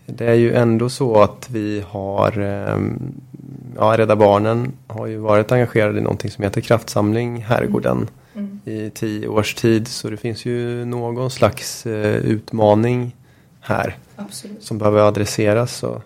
Det 0.07 0.27
är 0.27 0.35
ju 0.35 0.55
ändå 0.55 0.89
så 0.89 1.23
att 1.23 1.49
vi 1.51 1.85
har, 1.89 2.39
ehm, 2.39 3.13
ja 3.77 3.99
Rädda 3.99 4.17
Barnen 4.17 4.73
har 4.87 5.07
ju 5.07 5.17
varit 5.17 5.53
engagerade 5.53 5.99
i 5.99 6.03
någonting 6.03 6.31
som 6.31 6.45
heter 6.45 6.61
Kraftsamling 6.61 7.43
Herrgården 7.43 8.09
mm. 8.35 8.61
i 8.65 8.91
tio 8.91 9.29
års 9.29 9.55
tid. 9.55 9.89
Så 9.89 10.11
det 10.11 10.17
finns 10.17 10.45
ju 10.45 10.85
någon 10.85 11.31
slags 11.31 11.87
eh, 11.87 12.17
utmaning 12.17 13.17
här 13.61 13.97
Absolut. 14.17 14.63
som 14.63 14.79
behöver 14.79 15.01
adresseras. 15.01 15.77
Så. 15.77 16.03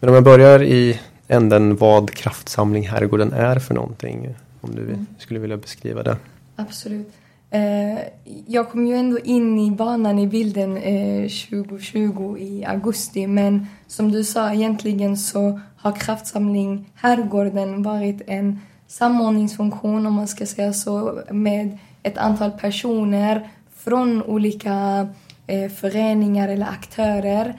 Men 0.00 0.08
om 0.08 0.14
jag 0.14 0.24
börjar 0.24 0.62
i 0.62 1.00
änden 1.28 1.76
vad 1.76 2.10
Kraftsamling 2.10 2.88
Herrgården 2.88 3.32
är 3.32 3.58
för 3.58 3.74
någonting. 3.74 4.34
Om 4.60 4.74
du 4.74 4.82
mm. 4.82 5.06
skulle 5.18 5.40
vilja 5.40 5.56
beskriva 5.56 6.02
det. 6.02 6.16
Absolut. 6.56 7.12
Eh, 7.54 7.98
jag 8.46 8.70
kom 8.70 8.86
ju 8.86 8.96
ändå 8.96 9.18
in 9.18 9.58
i 9.58 9.70
banan 9.70 10.18
i 10.18 10.26
bilden 10.26 10.74
2020 10.74 12.36
eh, 12.36 12.42
i 12.42 12.64
augusti 12.64 13.26
men 13.26 13.66
som 13.86 14.12
du 14.12 14.24
sa 14.24 14.52
egentligen 14.52 15.16
så 15.16 15.60
har 15.76 15.92
Kraftsamling 15.92 16.90
Herrgården 16.94 17.82
varit 17.82 18.22
en 18.26 18.60
samordningsfunktion 18.86 20.06
om 20.06 20.14
man 20.14 20.28
ska 20.28 20.46
säga 20.46 20.72
så 20.72 21.20
med 21.30 21.78
ett 22.02 22.18
antal 22.18 22.50
personer 22.50 23.48
från 23.76 24.22
olika 24.22 25.08
eh, 25.46 25.70
föreningar 25.70 26.48
eller 26.48 26.66
aktörer 26.66 27.54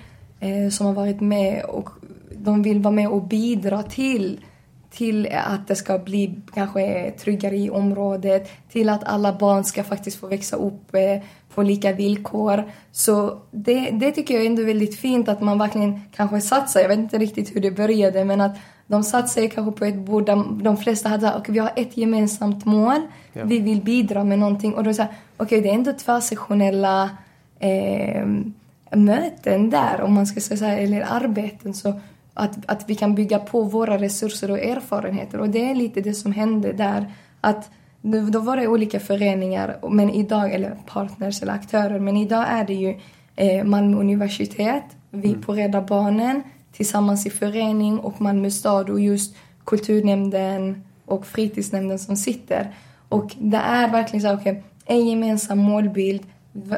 som 0.71 0.85
har 0.85 0.93
varit 0.93 1.21
med 1.21 1.63
och 1.63 1.89
de 2.45 2.61
vill 2.61 2.79
vara 2.79 2.93
med 2.93 3.09
och 3.09 3.23
bidra 3.23 3.83
till 3.83 4.39
till 4.95 5.27
att 5.33 5.67
det 5.67 5.75
ska 5.75 5.97
bli 5.97 6.35
kanske 6.53 7.11
tryggare 7.11 7.57
i 7.57 7.69
området, 7.69 8.51
till 8.71 8.89
att 8.89 9.03
alla 9.03 9.33
barn 9.33 9.63
ska 9.63 9.83
faktiskt 9.83 10.19
få 10.19 10.27
växa 10.27 10.55
upp 10.55 10.95
eh, 10.95 11.23
på 11.53 11.63
lika 11.63 11.93
villkor. 11.93 12.63
Så 12.91 13.39
det, 13.51 13.89
det 13.91 14.11
tycker 14.11 14.33
jag 14.33 14.43
är 14.43 14.47
ändå 14.47 14.63
väldigt 14.63 14.99
fint 14.99 15.29
att 15.29 15.41
man 15.41 15.59
verkligen 15.59 16.01
kanske 16.15 16.41
satsar. 16.41 16.81
Jag 16.81 16.87
vet 16.87 16.99
inte 16.99 17.17
riktigt 17.17 17.55
hur 17.55 17.61
det 17.61 17.71
började 17.71 18.25
men 18.25 18.41
att 18.41 18.57
de 18.87 19.03
satte 19.03 19.27
sig 19.27 19.49
kanske 19.49 19.79
på 19.79 19.85
ett 19.85 19.95
bord 19.95 20.25
där 20.25 20.63
de 20.63 20.77
flesta 20.77 21.09
hade 21.09 21.35
okay, 21.35 21.53
vi 21.53 21.59
har 21.59 21.71
ett 21.75 21.97
gemensamt 21.97 22.65
mål, 22.65 23.01
ja. 23.33 23.41
vi 23.45 23.59
vill 23.59 23.81
bidra 23.81 24.23
med 24.23 24.39
någonting 24.39 24.73
och 24.73 24.83
då 24.83 24.93
sa 24.93 25.03
okej 25.03 25.45
okay, 25.45 25.61
det 25.61 25.69
är 25.69 25.73
ändå 25.73 25.93
tvärsektionella 25.93 27.09
eh, 27.59 28.25
möten 28.91 29.69
där 29.69 30.01
om 30.01 30.13
man 30.13 30.27
ska 30.27 30.41
säga 30.41 30.79
eller 30.79 31.05
arbeten 31.09 31.73
så 31.73 31.99
att, 32.35 32.57
att 32.65 32.89
vi 32.89 32.95
kan 32.95 33.15
bygga 33.15 33.39
på 33.39 33.61
våra 33.61 33.97
resurser 33.97 34.51
och 34.51 34.59
erfarenheter. 34.59 35.39
Och 35.39 35.49
det 35.49 35.69
är 35.69 35.75
lite 35.75 36.01
det 36.01 36.13
som 36.13 36.31
hände 36.31 36.73
där. 36.73 37.13
Att 37.41 37.69
då 38.01 38.39
var 38.39 38.57
det 38.57 38.67
olika 38.67 38.99
föreningar, 38.99 39.77
men 39.89 40.09
idag, 40.09 40.53
eller 40.53 40.77
partners 40.85 41.41
eller 41.41 41.53
aktörer, 41.53 41.99
men 41.99 42.17
idag 42.17 42.45
är 42.49 42.65
det 42.65 42.73
ju 42.73 42.99
eh, 43.35 43.63
Malmö 43.63 43.97
universitet, 43.97 44.83
vi 45.09 45.29
mm. 45.29 45.41
på 45.41 45.53
Rädda 45.53 45.81
Barnen 45.81 46.43
tillsammans 46.71 47.25
i 47.25 47.29
förening 47.29 47.99
och 47.99 48.21
Malmö 48.21 48.49
stad 48.51 48.89
och 48.89 48.99
just 48.99 49.35
kulturnämnden 49.65 50.83
och 51.05 51.25
fritidsnämnden 51.25 51.99
som 51.99 52.15
sitter. 52.15 52.75
Och 53.09 53.35
det 53.39 53.57
är 53.57 53.91
verkligen 53.91 54.21
så 54.21 54.33
okej, 54.33 54.51
okay, 54.51 54.63
en 54.85 55.07
gemensam 55.07 55.57
målbild, 55.57 56.21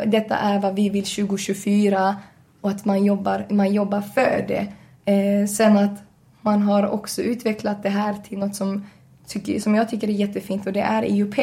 detta 0.05 0.37
är 0.37 0.59
vad 0.59 0.75
vi 0.75 0.89
vill 0.89 1.05
2024 1.05 2.15
och 2.61 2.69
att 2.69 2.85
man 2.85 3.05
jobbar, 3.05 3.45
man 3.49 3.73
jobbar 3.73 4.01
för 4.01 4.45
det. 4.47 4.67
Eh, 5.07 5.47
sen 5.47 5.77
att 5.77 6.03
man 6.41 6.61
har 6.61 6.87
också 6.87 7.21
utvecklat 7.21 7.83
det 7.83 7.89
här 7.89 8.13
till 8.13 8.37
något 8.37 8.55
som, 8.55 8.85
tycker, 9.27 9.59
som 9.59 9.75
jag 9.75 9.89
tycker 9.89 10.07
är 10.07 10.11
jättefint 10.11 10.67
och 10.67 10.73
det 10.73 10.81
är 10.81 11.03
IUP. 11.03 11.39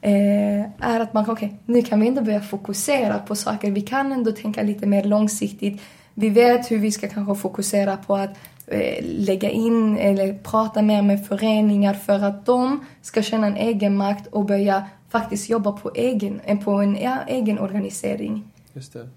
Eh, 0.00 0.60
är 0.80 1.00
att 1.00 1.14
man, 1.14 1.24
okej, 1.28 1.32
okay, 1.32 1.58
nu 1.66 1.82
kan 1.82 2.00
vi 2.00 2.08
ändå 2.08 2.22
börja 2.22 2.40
fokusera 2.40 3.18
på 3.18 3.36
saker. 3.36 3.70
Vi 3.70 3.80
kan 3.80 4.12
ändå 4.12 4.32
tänka 4.32 4.62
lite 4.62 4.86
mer 4.86 5.04
långsiktigt. 5.04 5.82
Vi 6.14 6.30
vet 6.30 6.70
hur 6.70 6.78
vi 6.78 6.92
ska 6.92 7.08
kanske 7.08 7.34
fokusera 7.34 7.96
på 7.96 8.16
att 8.16 8.30
eh, 8.66 9.04
lägga 9.04 9.50
in 9.50 9.98
eller 9.98 10.34
prata 10.34 10.82
mer 10.82 11.02
med 11.02 11.26
föreningar 11.26 11.94
för 11.94 12.24
att 12.24 12.46
de 12.46 12.84
ska 13.02 13.22
känna 13.22 13.46
en 13.46 13.56
egen 13.56 13.96
makt 13.96 14.26
och 14.26 14.44
börja 14.44 14.84
faktiskt 15.08 15.48
jobba 15.48 15.72
på, 15.72 15.90
egen, 15.94 16.40
eh, 16.40 16.58
på 16.58 16.70
en 16.70 16.96
ja, 16.96 17.16
egen 17.26 17.58
organisering. 17.58 18.44
Just 18.72 18.92
det. 18.92 19.08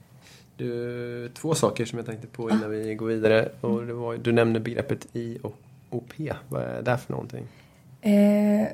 Du, 0.61 1.29
två 1.33 1.55
saker 1.55 1.85
som 1.85 1.97
jag 1.97 2.05
tänkte 2.05 2.27
på 2.27 2.49
innan 2.49 2.63
ah. 2.63 2.67
vi 2.67 2.95
går 2.95 3.05
vidare. 3.05 3.49
Och 3.61 3.85
det 3.85 3.93
var, 3.93 4.17
du 4.17 4.31
nämnde 4.31 4.59
begreppet 4.59 5.07
IOP. 5.13 6.13
Vad 6.49 6.61
är 6.61 6.81
det 6.81 6.97
för 6.97 7.11
någonting? 7.11 7.47
Eh, 8.01 8.67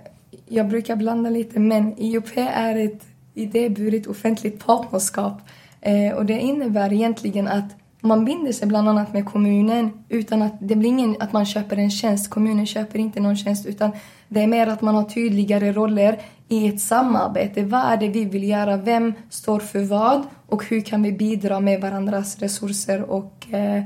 jag 0.45 0.67
brukar 0.67 0.95
blanda 0.95 1.29
lite, 1.29 1.59
men 1.59 1.99
IOP 1.99 2.37
är 2.37 2.75
ett 2.75 3.05
idéburet 3.33 4.07
offentligt 4.07 4.65
partnerskap. 4.65 5.41
Eh, 5.81 6.13
och 6.13 6.25
det 6.25 6.39
innebär 6.39 6.93
egentligen 6.93 7.47
att 7.47 7.75
man 8.01 8.25
binder 8.25 8.51
sig 8.51 8.67
bland 8.67 8.89
annat 8.89 9.13
med 9.13 9.25
kommunen 9.25 10.05
utan 10.09 10.41
att 10.41 10.53
det 10.59 10.75
blir 10.75 10.89
ingen 10.89 11.15
att 11.19 11.33
man 11.33 11.45
köper 11.45 11.77
en 11.77 11.91
tjänst. 11.91 12.29
Kommunen 12.29 12.65
köper 12.65 12.99
inte 12.99 13.19
någon 13.19 13.37
tjänst 13.37 13.65
utan 13.65 13.91
det 14.27 14.41
är 14.41 14.47
mer 14.47 14.67
att 14.67 14.81
man 14.81 14.95
har 14.95 15.03
tydligare 15.03 15.71
roller 15.71 16.21
i 16.47 16.67
ett 16.67 16.81
samarbete. 16.81 17.63
Vad 17.63 17.81
är 17.81 17.97
det 17.97 18.07
vi 18.07 18.25
vill 18.25 18.49
göra? 18.49 18.77
Vem 18.77 19.13
står 19.29 19.59
för 19.59 19.83
vad? 19.83 20.23
Och 20.47 20.65
hur 20.65 20.81
kan 20.81 21.03
vi 21.03 21.11
bidra 21.11 21.59
med 21.59 21.81
varandras 21.81 22.39
resurser 22.39 23.01
och, 23.01 23.47
eh, 23.51 23.83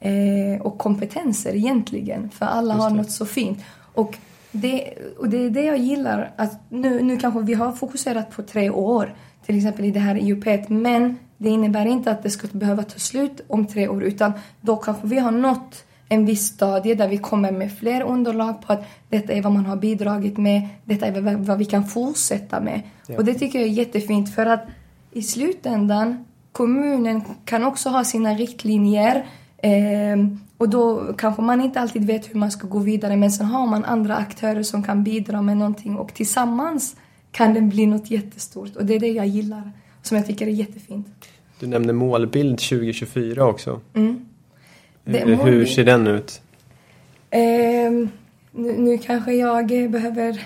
eh, 0.00 0.60
och 0.60 0.78
kompetenser 0.78 1.56
egentligen? 1.56 2.30
För 2.30 2.46
alla 2.46 2.74
har 2.74 2.90
något 2.90 3.10
så 3.10 3.26
fint. 3.26 3.58
Och 3.94 4.18
det, 4.52 4.94
och 5.18 5.28
det 5.28 5.44
är 5.44 5.50
det 5.50 5.62
jag 5.62 5.78
gillar. 5.78 6.32
Att 6.36 6.60
nu, 6.68 7.02
nu 7.02 7.16
kanske 7.16 7.40
vi 7.40 7.54
har 7.54 7.72
fokuserat 7.72 8.30
på 8.30 8.42
tre 8.42 8.70
år, 8.70 9.14
till 9.46 9.56
exempel 9.56 9.84
i 9.84 9.90
det 9.90 10.00
här 10.00 10.14
IUP, 10.14 10.68
men 10.68 11.18
det 11.36 11.48
innebär 11.48 11.86
inte 11.86 12.10
att 12.10 12.22
det 12.22 12.30
ska 12.30 12.48
behöva 12.52 12.82
ta 12.82 12.98
slut 12.98 13.40
om 13.48 13.66
tre 13.66 13.88
år, 13.88 14.02
utan 14.02 14.32
då 14.60 14.76
kanske 14.76 15.06
vi 15.06 15.18
har 15.18 15.30
nått 15.30 15.84
en 16.08 16.26
viss 16.26 16.46
stadie 16.46 16.94
där 16.94 17.08
vi 17.08 17.18
kommer 17.18 17.52
med 17.52 17.72
fler 17.72 18.02
underlag 18.02 18.62
på 18.62 18.72
att 18.72 18.84
detta 19.08 19.32
är 19.32 19.42
vad 19.42 19.52
man 19.52 19.66
har 19.66 19.76
bidragit 19.76 20.36
med, 20.36 20.68
detta 20.84 21.06
är 21.06 21.36
vad 21.36 21.58
vi 21.58 21.64
kan 21.64 21.84
fortsätta 21.84 22.60
med. 22.60 22.82
Ja. 23.06 23.16
Och 23.16 23.24
det 23.24 23.34
tycker 23.34 23.58
jag 23.58 23.68
är 23.68 23.72
jättefint 23.72 24.34
för 24.34 24.46
att 24.46 24.66
i 25.12 25.22
slutändan, 25.22 26.24
kommunen 26.52 27.22
kan 27.44 27.64
också 27.64 27.88
ha 27.88 28.04
sina 28.04 28.34
riktlinjer 28.34 29.26
eh, 29.56 30.16
och 30.58 30.68
då 30.68 31.12
kanske 31.18 31.42
man 31.42 31.60
inte 31.60 31.80
alltid 31.80 32.06
vet 32.06 32.30
hur 32.30 32.38
man 32.38 32.50
ska 32.50 32.66
gå 32.66 32.78
vidare 32.78 33.16
men 33.16 33.32
sen 33.32 33.46
har 33.46 33.66
man 33.66 33.84
andra 33.84 34.16
aktörer 34.16 34.62
som 34.62 34.82
kan 34.82 35.04
bidra 35.04 35.42
med 35.42 35.56
någonting 35.56 35.96
och 35.96 36.14
tillsammans 36.14 36.96
kan 37.30 37.54
det 37.54 37.60
bli 37.60 37.86
något 37.86 38.10
jättestort 38.10 38.76
och 38.76 38.86
det 38.86 38.94
är 38.94 39.00
det 39.00 39.08
jag 39.08 39.26
gillar 39.26 39.72
som 40.02 40.16
jag 40.16 40.26
tycker 40.26 40.46
är 40.46 40.50
jättefint. 40.50 41.28
Du 41.60 41.66
nämnde 41.66 41.92
målbild 41.92 42.58
2024 42.58 43.46
också. 43.46 43.80
Mm. 43.94 44.27
Hur, 45.08 45.36
hur 45.36 45.66
ser 45.66 45.84
den 45.84 46.06
ut? 46.06 46.40
Eh, 47.30 47.40
nu, 48.52 48.72
nu, 48.78 48.98
kanske 48.98 49.32
jag 49.32 49.66
behöver 49.66 50.42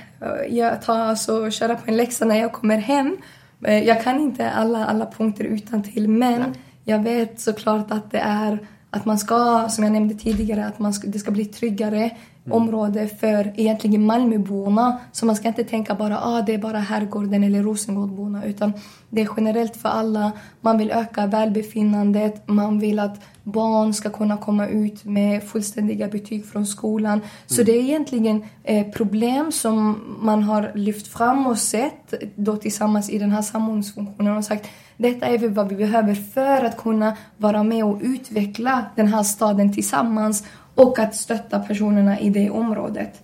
jag 0.48 0.82
ta, 0.82 0.92
alltså, 0.92 1.50
köra 1.50 1.74
på 1.74 1.82
en 1.86 1.96
läxa 1.96 2.24
när 2.24 2.36
jag 2.36 2.52
kommer 2.52 2.78
hem. 2.78 3.16
Eh, 3.64 3.84
jag 3.84 4.04
kan 4.04 4.20
inte 4.20 4.50
alla, 4.50 4.86
alla 4.86 5.06
punkter 5.06 5.44
utan 5.44 5.82
till 5.82 6.08
men 6.08 6.40
Nej. 6.40 6.50
jag 6.84 7.02
vet 7.02 7.40
såklart 7.40 7.90
att 7.90 8.10
det 8.10 8.18
är 8.18 8.58
att 8.90 9.04
man 9.04 9.18
ska, 9.18 9.68
som 9.68 9.84
jag 9.84 9.92
nämnde 9.92 10.14
tidigare, 10.14 10.66
att 10.66 10.78
man 10.78 10.94
ska, 10.94 11.08
det 11.08 11.18
ska 11.18 11.30
bli 11.30 11.44
tryggare. 11.44 12.10
Område 12.50 13.08
för 13.08 13.52
egentligen 13.56 14.06
Malmöborna. 14.06 14.98
Så 15.12 15.26
man 15.26 15.36
ska 15.36 15.48
inte 15.48 15.64
tänka 15.64 15.94
bara 15.94 16.18
ah, 16.22 16.42
det 16.42 16.54
är 16.54 16.58
bara 16.58 16.78
Herrgården 16.78 17.44
eller 17.44 17.62
Rosengårdborna 17.62 18.44
utan 18.44 18.72
det 19.10 19.22
är 19.22 19.28
generellt 19.36 19.76
för 19.76 19.88
alla. 19.88 20.32
Man 20.60 20.78
vill 20.78 20.90
öka 20.90 21.26
välbefinnandet, 21.26 22.48
man 22.48 22.78
vill 22.78 22.98
att 22.98 23.20
barn 23.42 23.94
ska 23.94 24.10
kunna 24.10 24.36
komma 24.36 24.66
ut 24.66 25.04
med 25.04 25.42
fullständiga 25.42 26.08
betyg 26.08 26.46
från 26.46 26.66
skolan. 26.66 27.20
Så 27.46 27.62
mm. 27.62 27.66
det 27.66 27.72
är 27.72 27.82
egentligen 27.82 28.44
eh, 28.64 28.86
problem 28.86 29.52
som 29.52 30.00
man 30.20 30.42
har 30.42 30.72
lyft 30.74 31.06
fram 31.06 31.46
och 31.46 31.58
sett 31.58 32.14
då 32.34 32.56
tillsammans 32.56 33.10
i 33.10 33.18
den 33.18 33.30
här 33.30 33.42
samordningsfunktionen 33.42 34.36
och 34.36 34.44
sagt 34.44 34.68
detta 34.96 35.26
är 35.26 35.48
vad 35.48 35.68
vi 35.68 35.76
behöver 35.76 36.14
för 36.14 36.64
att 36.64 36.76
kunna 36.76 37.16
vara 37.36 37.62
med 37.62 37.84
och 37.84 37.98
utveckla 38.02 38.84
den 38.96 39.08
här 39.08 39.22
staden 39.22 39.72
tillsammans 39.72 40.44
och 40.74 40.98
att 40.98 41.14
stötta 41.14 41.58
personerna 41.58 42.20
i 42.20 42.30
det 42.30 42.50
området. 42.50 43.22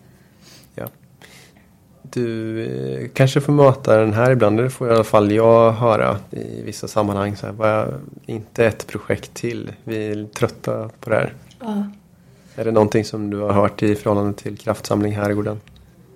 Ja. 0.75 0.85
Du 2.03 2.63
eh, 2.65 3.09
kanske 3.15 3.41
får 3.41 3.53
möta 3.53 3.97
den 3.97 4.13
här 4.13 4.31
ibland, 4.31 4.59
det 4.59 4.71
får 4.71 4.89
i 4.89 4.95
alla 4.95 5.05
fall 5.05 5.33
jag 5.33 5.73
höra 5.73 6.17
i 6.31 6.63
vissa 6.63 6.89
sammanhang. 6.89 7.37
Så 7.37 7.47
här, 7.47 7.95
inte 8.27 8.67
ett 8.67 8.87
projekt 8.87 9.35
till, 9.35 9.73
vi 9.85 10.09
är 10.09 10.25
trötta 10.25 10.91
på 11.01 11.11
det 11.11 11.17
här. 11.17 11.33
Ja. 11.61 11.87
Är 12.57 12.65
det 12.65 12.73
någonting 12.73 13.05
som 13.05 13.31
du 13.31 13.39
har 13.39 13.53
hört 13.53 13.83
i 13.83 13.95
förhållande 13.95 14.39
till 14.39 14.59
Kraftsamling 14.59 15.17
Herrgården? 15.17 15.61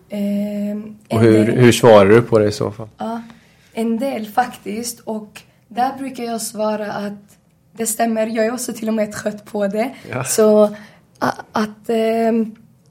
Eh, 0.09 0.79
och 1.17 1.21
hur, 1.21 1.53
hur 1.53 1.73
svarar 1.73 2.09
du 2.09 2.23
på 2.23 2.39
det 2.39 2.49
i 2.49 2.53
så 2.53 2.71
fall? 2.71 2.89
Ja, 2.99 3.23
en 3.73 3.99
del 3.99 4.27
faktiskt. 4.27 5.01
Och 5.01 5.43
där 5.69 5.99
brukar 5.99 6.25
jag 6.25 6.43
svara 6.43 6.93
att 6.93 7.39
det 7.73 7.87
stämmer, 7.87 8.27
jag 8.27 8.47
är 8.47 8.53
också 8.53 8.73
till 8.73 8.89
och 8.89 8.95
med 8.95 9.13
trött 9.13 9.45
på 9.45 9.67
det. 9.67 9.91
Ja. 10.11 10.25
Så 10.25 10.77
att 11.53 11.89
eh, 11.89 12.33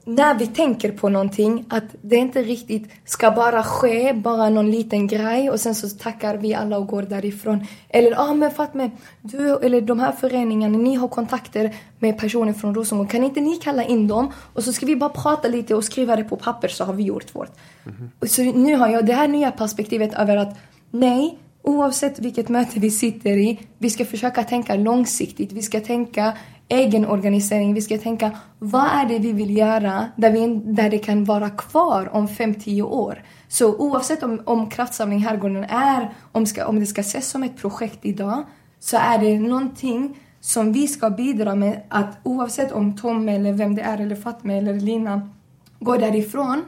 när 0.04 0.34
vi 0.34 0.46
tänker 0.46 0.92
på 0.92 1.08
någonting, 1.08 1.64
att 1.68 1.84
det 2.02 2.16
inte 2.16 2.42
riktigt 2.42 2.90
ska 3.04 3.30
bara 3.30 3.62
ske, 3.62 4.12
bara 4.12 4.50
någon 4.50 4.70
liten 4.70 5.06
grej 5.06 5.50
och 5.50 5.60
sen 5.60 5.74
så 5.74 5.88
tackar 5.88 6.36
vi 6.36 6.54
alla 6.54 6.78
och 6.78 6.86
går 6.86 7.02
därifrån. 7.02 7.66
Eller 7.88 8.10
ja 8.10 8.18
ah, 8.18 8.34
men 8.34 8.50
Fatme, 8.50 8.90
du 9.22 9.56
eller 9.56 9.80
de 9.80 10.00
här 10.00 10.12
föreningarna, 10.12 10.78
ni 10.78 10.94
har 10.94 11.08
kontakter 11.08 11.74
med 11.98 12.18
personer 12.18 12.52
från 12.52 12.74
Rosengård. 12.74 13.10
Kan 13.10 13.24
inte 13.24 13.40
ni 13.40 13.56
kalla 13.56 13.84
in 13.84 14.08
dem? 14.08 14.32
Och 14.52 14.64
så 14.64 14.72
ska 14.72 14.86
vi 14.86 14.96
bara 14.96 15.10
prata 15.10 15.48
lite 15.48 15.74
och 15.74 15.84
skriva 15.84 16.16
det 16.16 16.24
på 16.24 16.36
papper 16.36 16.68
så 16.68 16.84
har 16.84 16.92
vi 16.92 17.02
gjort 17.02 17.34
vårt. 17.34 17.50
Mm 17.84 17.96
-hmm. 17.96 18.26
Så 18.26 18.42
nu 18.42 18.76
har 18.76 18.88
jag 18.88 19.06
det 19.06 19.14
här 19.14 19.28
nya 19.28 19.50
perspektivet 19.50 20.14
över 20.14 20.36
att 20.36 20.58
nej, 20.90 21.38
oavsett 21.62 22.18
vilket 22.18 22.48
möte 22.48 22.80
vi 22.80 22.90
sitter 22.90 23.30
i, 23.30 23.60
vi 23.78 23.90
ska 23.90 24.04
försöka 24.04 24.44
tänka 24.44 24.74
långsiktigt. 24.74 25.52
Vi 25.52 25.62
ska 25.62 25.80
tänka 25.80 26.32
egen 26.72 27.06
organisering. 27.06 27.74
Vi 27.74 27.82
ska 27.82 27.98
tänka, 27.98 28.30
vad 28.58 28.86
är 28.86 29.06
det 29.08 29.18
vi 29.18 29.32
vill 29.32 29.56
göra 29.56 30.08
där, 30.16 30.30
vi, 30.30 30.60
där 30.64 30.90
det 30.90 30.98
kan 30.98 31.24
vara 31.24 31.50
kvar 31.50 32.08
om 32.12 32.28
5-10 32.28 32.82
år? 32.82 33.22
Så 33.48 33.76
oavsett 33.76 34.22
om, 34.22 34.42
om 34.44 34.70
Kraftsamling 34.70 35.18
Herrgården 35.18 35.64
är, 35.64 36.10
om, 36.32 36.46
ska, 36.46 36.66
om 36.66 36.80
det 36.80 36.86
ska 36.86 37.00
ses 37.00 37.28
som 37.28 37.42
ett 37.42 37.56
projekt 37.56 37.98
idag, 38.02 38.44
så 38.80 38.96
är 38.96 39.18
det 39.18 39.38
någonting 39.38 40.18
som 40.40 40.72
vi 40.72 40.88
ska 40.88 41.10
bidra 41.10 41.54
med 41.54 41.82
att 41.88 42.18
oavsett 42.22 42.72
om 42.72 42.96
Tom 42.96 43.28
eller 43.28 43.52
vem 43.52 43.74
det 43.74 43.82
är, 43.82 43.98
eller 44.00 44.16
Fatma 44.16 44.52
eller 44.52 44.74
Lina 44.74 45.30
går 45.78 45.98
därifrån, 45.98 46.62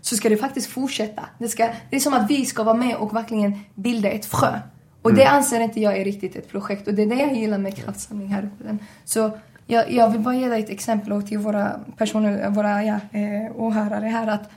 så 0.00 0.16
ska 0.16 0.28
det 0.28 0.36
faktiskt 0.36 0.70
fortsätta. 0.70 1.22
Det, 1.38 1.48
ska, 1.48 1.68
det 1.90 1.96
är 1.96 2.00
som 2.00 2.14
att 2.14 2.30
vi 2.30 2.46
ska 2.46 2.62
vara 2.62 2.76
med 2.76 2.96
och 2.96 3.16
verkligen 3.16 3.60
bilda 3.74 4.10
ett 4.10 4.26
frö. 4.26 4.60
Och 5.02 5.14
det 5.14 5.22
mm. 5.22 5.34
anser 5.34 5.60
inte 5.60 5.80
jag 5.80 5.96
är 5.96 6.04
riktigt 6.04 6.36
ett 6.36 6.48
projekt 6.48 6.88
och 6.88 6.94
det 6.94 7.02
är 7.02 7.06
det 7.06 7.14
jag 7.14 7.34
gillar 7.34 7.58
med 7.58 7.76
Kraftsamling 7.76 8.28
Herrgården. 8.28 8.78
Så 9.04 9.30
jag, 9.70 9.92
jag 9.92 10.10
vill 10.10 10.20
bara 10.20 10.34
ge 10.34 10.48
dig 10.48 10.62
ett 10.62 10.70
exempel 10.70 11.22
till 11.22 11.38
våra 11.38 11.80
personer, 11.96 12.50
våra 12.50 12.84
ja, 12.84 12.94
eh, 13.12 13.56
åhörare 13.56 14.06
här 14.06 14.26
att 14.26 14.50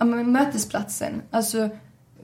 mm. 0.00 0.32
mötesplatsen, 0.32 1.22
alltså 1.30 1.68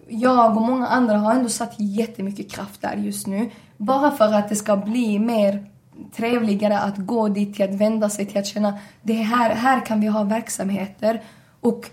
jag 0.08 0.56
och 0.56 0.62
många 0.62 0.86
andra 0.86 1.16
har 1.16 1.34
ändå 1.34 1.48
satt 1.48 1.74
jättemycket 1.78 2.52
kraft 2.52 2.82
där 2.82 2.96
just 2.96 3.26
nu. 3.26 3.50
Bara 3.76 4.10
för 4.10 4.32
att 4.32 4.48
det 4.48 4.56
ska 4.56 4.76
bli 4.76 5.18
mer 5.18 5.66
trevligare 6.16 6.78
att 6.78 6.96
gå 6.96 7.28
dit, 7.28 7.54
till 7.54 7.64
att 7.64 7.80
vända 7.80 8.10
sig 8.10 8.26
till 8.26 8.38
att 8.38 8.46
känna 8.46 8.78
det 9.02 9.12
här, 9.12 9.54
här 9.54 9.86
kan 9.86 10.00
vi 10.00 10.06
ha 10.06 10.22
verksamheter. 10.22 11.22
Och 11.60 11.90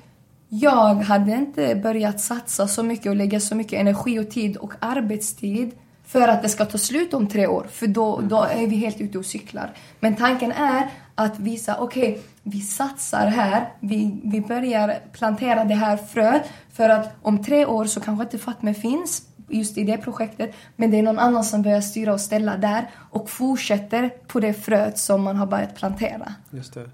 jag 0.50 0.96
hade 0.96 1.32
inte 1.32 1.76
börjat 1.76 2.20
satsa 2.22 2.68
så 2.68 2.84
mycket 2.84 3.08
och 3.08 3.16
lägga 3.16 3.40
så 3.40 3.56
mycket 3.56 3.80
energi 3.80 4.20
och 4.20 4.30
tid 4.30 4.58
och 4.58 4.74
arbetstid 4.80 5.72
för 6.10 6.28
att 6.28 6.42
det 6.42 6.50
ska 6.50 6.66
ta 6.66 6.78
slut 6.78 7.14
om 7.14 7.28
tre 7.28 7.48
år, 7.48 7.68
för 7.72 7.88
då, 7.88 8.18
mm. 8.18 8.30
då 8.30 8.44
är 8.44 8.68
vi 8.68 8.76
helt 8.76 9.02
ute 9.02 9.18
och 9.18 9.26
cyklar. 9.26 9.74
Men 10.00 10.16
tanken 10.16 10.52
är 10.52 10.90
att 11.16 11.40
visa, 11.40 11.78
okej, 11.80 12.12
okay, 12.12 12.22
vi 12.44 12.62
satsar 12.62 13.28
här, 13.28 13.74
vi, 13.80 14.20
vi 14.24 14.42
börjar 14.42 15.00
plantera 15.14 15.64
det 15.64 15.76
här 15.76 15.98
fröet 15.98 16.44
för 16.74 16.90
att 16.90 17.16
om 17.22 17.44
tre 17.44 17.66
år 17.66 17.86
så 17.86 18.00
kanske 18.00 18.24
inte 18.24 18.38
Fatme 18.38 18.74
finns 18.74 19.22
just 19.50 19.78
i 19.78 19.84
det 19.84 19.98
projektet, 19.98 20.56
men 20.76 20.92
det 20.92 21.00
är 21.00 21.04
någon 21.04 21.20
annan 21.20 21.44
som 21.44 21.62
börjar 21.62 21.82
styra 21.82 22.14
och 22.14 22.22
ställa 22.22 22.58
där 22.58 22.90
och 22.96 23.30
fortsätter 23.30 24.10
på 24.28 24.40
det 24.40 24.54
fröet 24.54 24.98
som 24.98 25.24
man 25.24 25.36
har 25.36 25.48
börjat 25.48 25.76
plantera. 25.76 26.34
Just 26.52 26.74
det. 26.74 26.90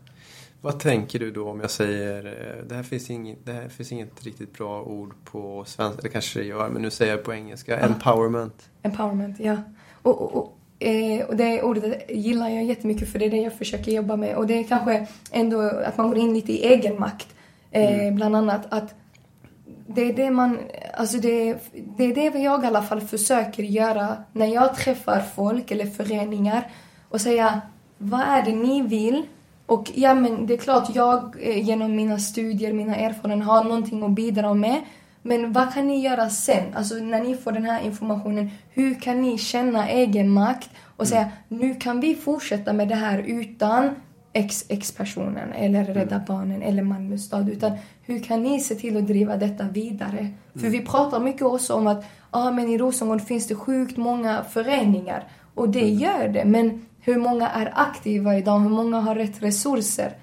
Vad 0.65 0.79
tänker 0.79 1.19
du 1.19 1.31
då 1.31 1.49
om 1.49 1.59
jag 1.59 1.69
säger, 1.69 2.25
eh, 2.25 2.65
det 2.67 2.75
här 2.75 2.83
finns 2.83 3.09
inget, 3.09 3.45
det 3.45 3.53
här 3.53 3.69
finns 3.69 3.91
inget 3.91 4.23
riktigt 4.25 4.57
bra 4.57 4.83
ord 4.83 5.13
på 5.23 5.63
svenska, 5.65 6.01
det 6.01 6.09
kanske 6.09 6.39
det 6.39 6.45
gör, 6.45 6.69
men 6.69 6.81
nu 6.81 6.89
säger 6.89 7.11
jag 7.11 7.23
på 7.23 7.33
engelska, 7.33 7.79
ja. 7.79 7.85
empowerment. 7.85 8.69
Empowerment, 8.81 9.39
ja. 9.39 9.57
Och, 10.01 10.21
och, 10.21 10.35
och, 10.35 10.57
eh, 10.79 11.25
och 11.25 11.35
det 11.35 11.61
ordet 11.61 12.09
gillar 12.09 12.49
jag 12.49 12.63
jättemycket 12.63 13.11
för 13.11 13.19
det 13.19 13.25
är 13.25 13.29
det 13.29 13.37
jag 13.37 13.53
försöker 13.53 13.91
jobba 13.91 14.15
med. 14.15 14.35
Och 14.35 14.47
det 14.47 14.53
är 14.53 14.63
kanske 14.63 15.07
ändå 15.31 15.61
att 15.61 15.97
man 15.97 16.07
går 16.07 16.17
in 16.17 16.33
lite 16.33 16.51
i 16.51 16.65
egenmakt, 16.65 17.27
eh, 17.71 17.99
mm. 17.99 18.15
bland 18.15 18.35
annat. 18.35 18.61
Att 18.69 18.95
det 19.87 20.01
är 20.01 20.13
det 20.13 20.31
man, 20.31 20.59
alltså 20.93 21.17
det, 21.17 21.57
det 21.97 22.03
är 22.03 22.15
det 22.15 22.39
jag 22.39 22.63
i 22.63 22.67
alla 22.67 22.81
fall 22.81 23.01
försöker 23.01 23.63
göra 23.63 24.17
när 24.31 24.47
jag 24.47 24.75
träffar 24.75 25.23
folk 25.35 25.71
eller 25.71 25.85
föreningar 25.85 26.71
och 27.09 27.21
säga 27.21 27.61
vad 27.97 28.21
är 28.21 28.45
det 28.45 28.55
ni 28.55 28.81
vill 28.81 29.25
och 29.65 29.91
ja, 29.95 30.13
men 30.13 30.45
det 30.45 30.53
är 30.53 30.57
klart, 30.57 30.95
jag 30.95 31.35
eh, 31.39 31.67
genom 31.67 31.95
mina 31.95 32.19
studier, 32.19 32.73
mina 32.73 32.95
erfarenheter 32.95 33.51
har 33.51 33.63
någonting 33.63 34.03
att 34.03 34.11
bidra 34.11 34.53
med. 34.53 34.81
Men 35.21 35.53
vad 35.53 35.73
kan 35.73 35.87
ni 35.87 36.01
göra 36.01 36.29
sen? 36.29 36.73
Alltså 36.75 36.95
när 36.95 37.23
ni 37.23 37.35
får 37.35 37.51
den 37.51 37.65
här 37.65 37.81
informationen, 37.81 38.49
hur 38.69 38.95
kan 38.95 39.21
ni 39.21 39.37
känna 39.37 39.89
egen 39.89 40.29
makt 40.29 40.69
och 40.97 41.07
säga 41.07 41.29
nu 41.47 41.75
kan 41.75 41.99
vi 41.99 42.15
fortsätta 42.15 42.73
med 42.73 42.87
det 42.87 42.95
här 42.95 43.19
utan 43.19 43.89
XX-personen 44.33 45.53
eller 45.53 45.81
mm. 45.81 45.93
Rädda 45.93 46.21
Barnen 46.27 46.61
eller 46.61 46.83
Malmö 46.83 47.17
stad. 47.17 47.49
Utan 47.49 47.71
hur 48.01 48.19
kan 48.19 48.43
ni 48.43 48.59
se 48.59 48.75
till 48.75 48.97
att 48.97 49.07
driva 49.07 49.37
detta 49.37 49.63
vidare? 49.63 50.19
Mm. 50.19 50.33
För 50.53 50.69
vi 50.69 50.85
pratar 50.85 51.19
mycket 51.19 51.41
också 51.41 51.73
om 51.73 51.87
att 51.87 52.05
ah, 52.31 52.51
men 52.51 52.69
i 52.69 52.77
Rosengård 52.77 53.21
finns 53.21 53.47
det 53.47 53.55
sjukt 53.55 53.97
många 53.97 54.43
föreningar. 54.43 55.23
Och 55.55 55.69
det 55.69 55.83
mm. 55.83 55.99
gör 55.99 56.27
det. 56.27 56.45
Men 56.45 56.85
hur 57.05 57.17
många 57.17 57.49
är 57.49 57.71
aktiva 57.75 58.37
idag? 58.37 58.59
Hur 58.59 58.69
många 58.69 58.99
har 58.99 59.15
rätt 59.15 59.43
resurser? 59.43 60.13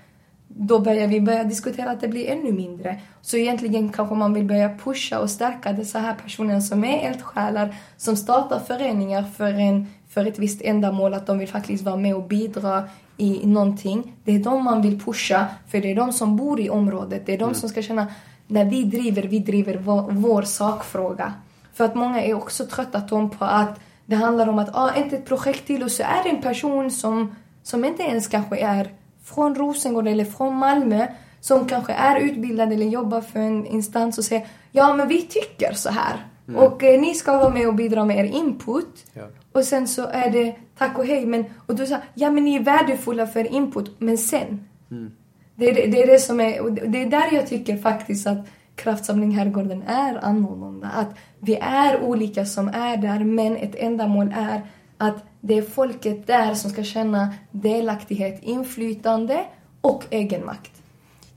Då 0.48 0.78
börjar 0.78 1.06
vi 1.06 1.20
börja 1.20 1.44
diskutera 1.44 1.90
att 1.90 2.00
det 2.00 2.08
blir 2.08 2.30
ännu 2.30 2.52
mindre. 2.52 3.00
Så 3.20 3.36
egentligen 3.36 3.92
kanske 3.92 4.14
man 4.14 4.34
vill 4.34 4.44
börja 4.44 4.78
pusha 4.84 5.18
och 5.18 5.30
stärka 5.30 5.72
dessa 5.72 5.98
här 5.98 6.14
personer 6.14 6.60
som 6.60 6.84
är 6.84 7.08
eldsjälar, 7.08 7.74
som 7.96 8.16
startar 8.16 8.60
föreningar 8.60 9.22
för, 9.22 9.52
en, 9.52 9.86
för 10.08 10.26
ett 10.26 10.38
visst 10.38 10.62
ändamål, 10.62 11.14
att 11.14 11.26
de 11.26 11.38
vill 11.38 11.48
faktiskt 11.48 11.84
vara 11.84 11.96
med 11.96 12.16
och 12.16 12.22
bidra 12.22 12.84
i 13.16 13.46
någonting. 13.46 14.12
Det 14.24 14.32
är 14.34 14.38
de 14.38 14.64
man 14.64 14.82
vill 14.82 15.00
pusha, 15.00 15.46
för 15.68 15.80
det 15.80 15.90
är 15.90 15.96
de 15.96 16.12
som 16.12 16.36
bor 16.36 16.60
i 16.60 16.70
området. 16.70 17.26
Det 17.26 17.34
är 17.34 17.38
de 17.38 17.44
mm. 17.44 17.54
som 17.54 17.68
ska 17.68 17.82
känna, 17.82 18.06
när 18.46 18.64
vi 18.64 18.84
driver, 18.84 19.22
vi 19.22 19.38
driver 19.38 19.76
vår, 19.76 20.02
vår 20.10 20.42
sakfråga. 20.42 21.32
För 21.74 21.84
att 21.84 21.94
många 21.94 22.22
är 22.22 22.34
också 22.34 22.66
trötta 22.66 23.00
Tom, 23.00 23.30
på 23.30 23.44
att 23.44 23.80
det 24.12 24.16
handlar 24.16 24.48
om 24.48 24.58
att 24.58 24.74
ah, 24.74 24.94
inte 24.94 25.16
ett 25.16 25.24
projekt 25.24 25.66
till 25.66 25.82
och 25.82 25.90
så 25.90 26.02
är 26.02 26.22
det 26.24 26.30
en 26.30 26.42
person 26.42 26.90
som, 26.90 27.34
som 27.62 27.84
inte 27.84 28.02
ens 28.02 28.28
kanske 28.28 28.56
är 28.58 28.88
från 29.24 29.54
Rosengård 29.54 30.08
eller 30.08 30.24
från 30.24 30.54
Malmö 30.54 31.06
som 31.40 31.66
kanske 31.66 31.92
är 31.92 32.20
utbildad 32.20 32.72
eller 32.72 32.86
jobbar 32.86 33.20
för 33.20 33.40
en 33.40 33.66
instans 33.66 34.18
och 34.18 34.24
säger 34.24 34.46
ja 34.72 34.96
men 34.96 35.08
vi 35.08 35.22
tycker 35.22 35.72
så 35.72 35.90
här 35.90 36.26
mm. 36.48 36.60
och 36.60 36.82
eh, 36.82 37.00
ni 37.00 37.14
ska 37.14 37.38
vara 37.38 37.50
med 37.50 37.68
och 37.68 37.74
bidra 37.74 38.04
med 38.04 38.18
er 38.18 38.24
input. 38.24 39.04
Ja. 39.12 39.22
Och 39.52 39.64
sen 39.64 39.88
så 39.88 40.06
är 40.06 40.30
det 40.30 40.56
tack 40.78 40.98
och 40.98 41.06
hej 41.06 41.26
men 41.26 41.44
och 41.66 41.76
du 41.76 41.86
sa 41.86 41.96
ja 42.14 42.30
men 42.30 42.44
ni 42.44 42.56
är 42.56 42.62
värdefulla 42.62 43.26
för 43.26 43.52
input 43.52 43.94
men 43.98 44.18
sen. 44.18 44.68
Mm. 44.90 45.12
Det, 45.54 45.70
är, 45.70 45.88
det 45.88 46.02
är 46.02 46.06
det 46.06 46.18
som 46.18 46.40
är, 46.40 46.70
det 46.70 47.02
är 47.02 47.06
där 47.06 47.28
jag 47.32 47.46
tycker 47.46 47.76
faktiskt 47.76 48.26
att 48.26 48.38
Kraftsamling 48.82 49.30
Herrgården 49.30 49.82
är 49.82 50.24
annorlunda. 50.24 50.88
Att 50.88 51.16
vi 51.38 51.56
är 51.56 52.00
olika 52.02 52.44
som 52.44 52.68
är 52.68 52.96
där, 52.96 53.24
men 53.24 53.56
ett 53.56 53.74
ändamål 53.74 54.34
är 54.36 54.62
att 54.98 55.24
det 55.40 55.58
är 55.58 55.62
folket 55.62 56.26
där 56.26 56.54
som 56.54 56.70
ska 56.70 56.82
känna 56.84 57.34
delaktighet, 57.50 58.42
inflytande 58.42 59.44
och 59.80 60.04
egenmakt. 60.10 60.82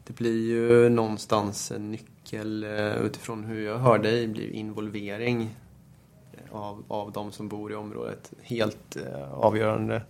Det 0.07 0.15
blir 0.15 0.47
ju 0.47 0.89
någonstans 0.89 1.71
en 1.71 1.91
nyckel 1.91 2.63
eh, 2.63 3.05
utifrån 3.05 3.43
hur 3.43 3.65
jag 3.65 3.77
hör 3.77 3.99
dig, 3.99 4.27
blir 4.27 4.51
involvering 4.51 5.49
av, 6.51 6.83
av 6.87 7.11
de 7.11 7.31
som 7.31 7.47
bor 7.47 7.71
i 7.71 7.75
området 7.75 8.33
helt 8.41 8.95
eh, 8.95 9.33
avgörande. 9.33 10.01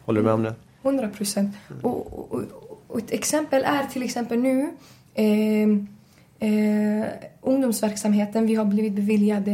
Håller 0.00 0.20
du 0.20 0.24
med 0.24 0.34
om 0.34 0.42
det? 0.42 0.54
100 0.82 1.08
procent. 1.08 1.56
Och, 1.82 2.32
och, 2.34 2.42
och 2.86 2.98
ett 2.98 3.10
exempel 3.10 3.62
är 3.64 3.84
till 3.84 4.02
exempel 4.02 4.38
nu 4.38 4.70
eh, 5.14 5.68
eh, 6.38 7.06
ungdomsverksamheten. 7.40 8.46
Vi 8.46 8.54
har 8.54 8.64
blivit 8.64 8.92
beviljade 8.92 9.52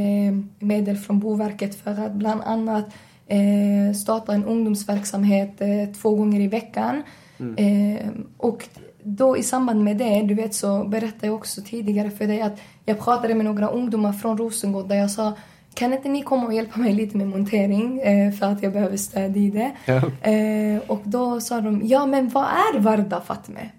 medel 0.58 0.96
från 0.96 1.18
Boverket 1.18 1.74
för 1.74 1.90
att 1.90 2.12
bland 2.12 2.42
annat 2.42 2.84
eh, 3.26 3.94
starta 3.94 4.32
en 4.34 4.44
ungdomsverksamhet 4.44 5.60
eh, 5.60 5.94
två 6.00 6.14
gånger 6.14 6.40
i 6.40 6.48
veckan. 6.48 7.02
Mm. 7.38 7.56
Eh, 7.96 8.06
och 8.36 8.68
då 9.02 9.36
i 9.36 9.42
samband 9.42 9.84
med 9.84 9.96
det, 9.96 10.22
du 10.22 10.34
vet 10.34 10.54
så 10.54 10.84
berättade 10.84 11.26
jag 11.26 11.34
också 11.34 11.62
tidigare 11.62 12.10
för 12.10 12.26
dig 12.26 12.40
att 12.40 12.60
jag 12.84 13.00
pratade 13.00 13.34
med 13.34 13.44
några 13.44 13.68
ungdomar 13.68 14.12
från 14.12 14.38
Rosengård 14.38 14.88
där 14.88 14.96
jag 14.96 15.10
sa 15.10 15.32
kan 15.74 15.92
inte 15.92 16.08
ni 16.08 16.22
komma 16.22 16.46
och 16.46 16.54
hjälpa 16.54 16.80
mig 16.80 16.92
lite 16.92 17.16
med 17.16 17.28
montering 17.28 18.00
eh, 18.00 18.32
för 18.32 18.46
att 18.46 18.62
jag 18.62 18.72
behöver 18.72 18.96
stöd 18.96 19.36
i 19.36 19.50
det? 19.50 19.72
Ja. 19.84 20.30
Eh, 20.30 20.80
och 20.86 21.02
då 21.04 21.40
sa 21.40 21.60
de, 21.60 21.80
ja 21.84 22.06
men 22.06 22.28
vad 22.28 22.44
är 22.44 22.78
Varda 22.78 23.20
Fatme? 23.20 23.70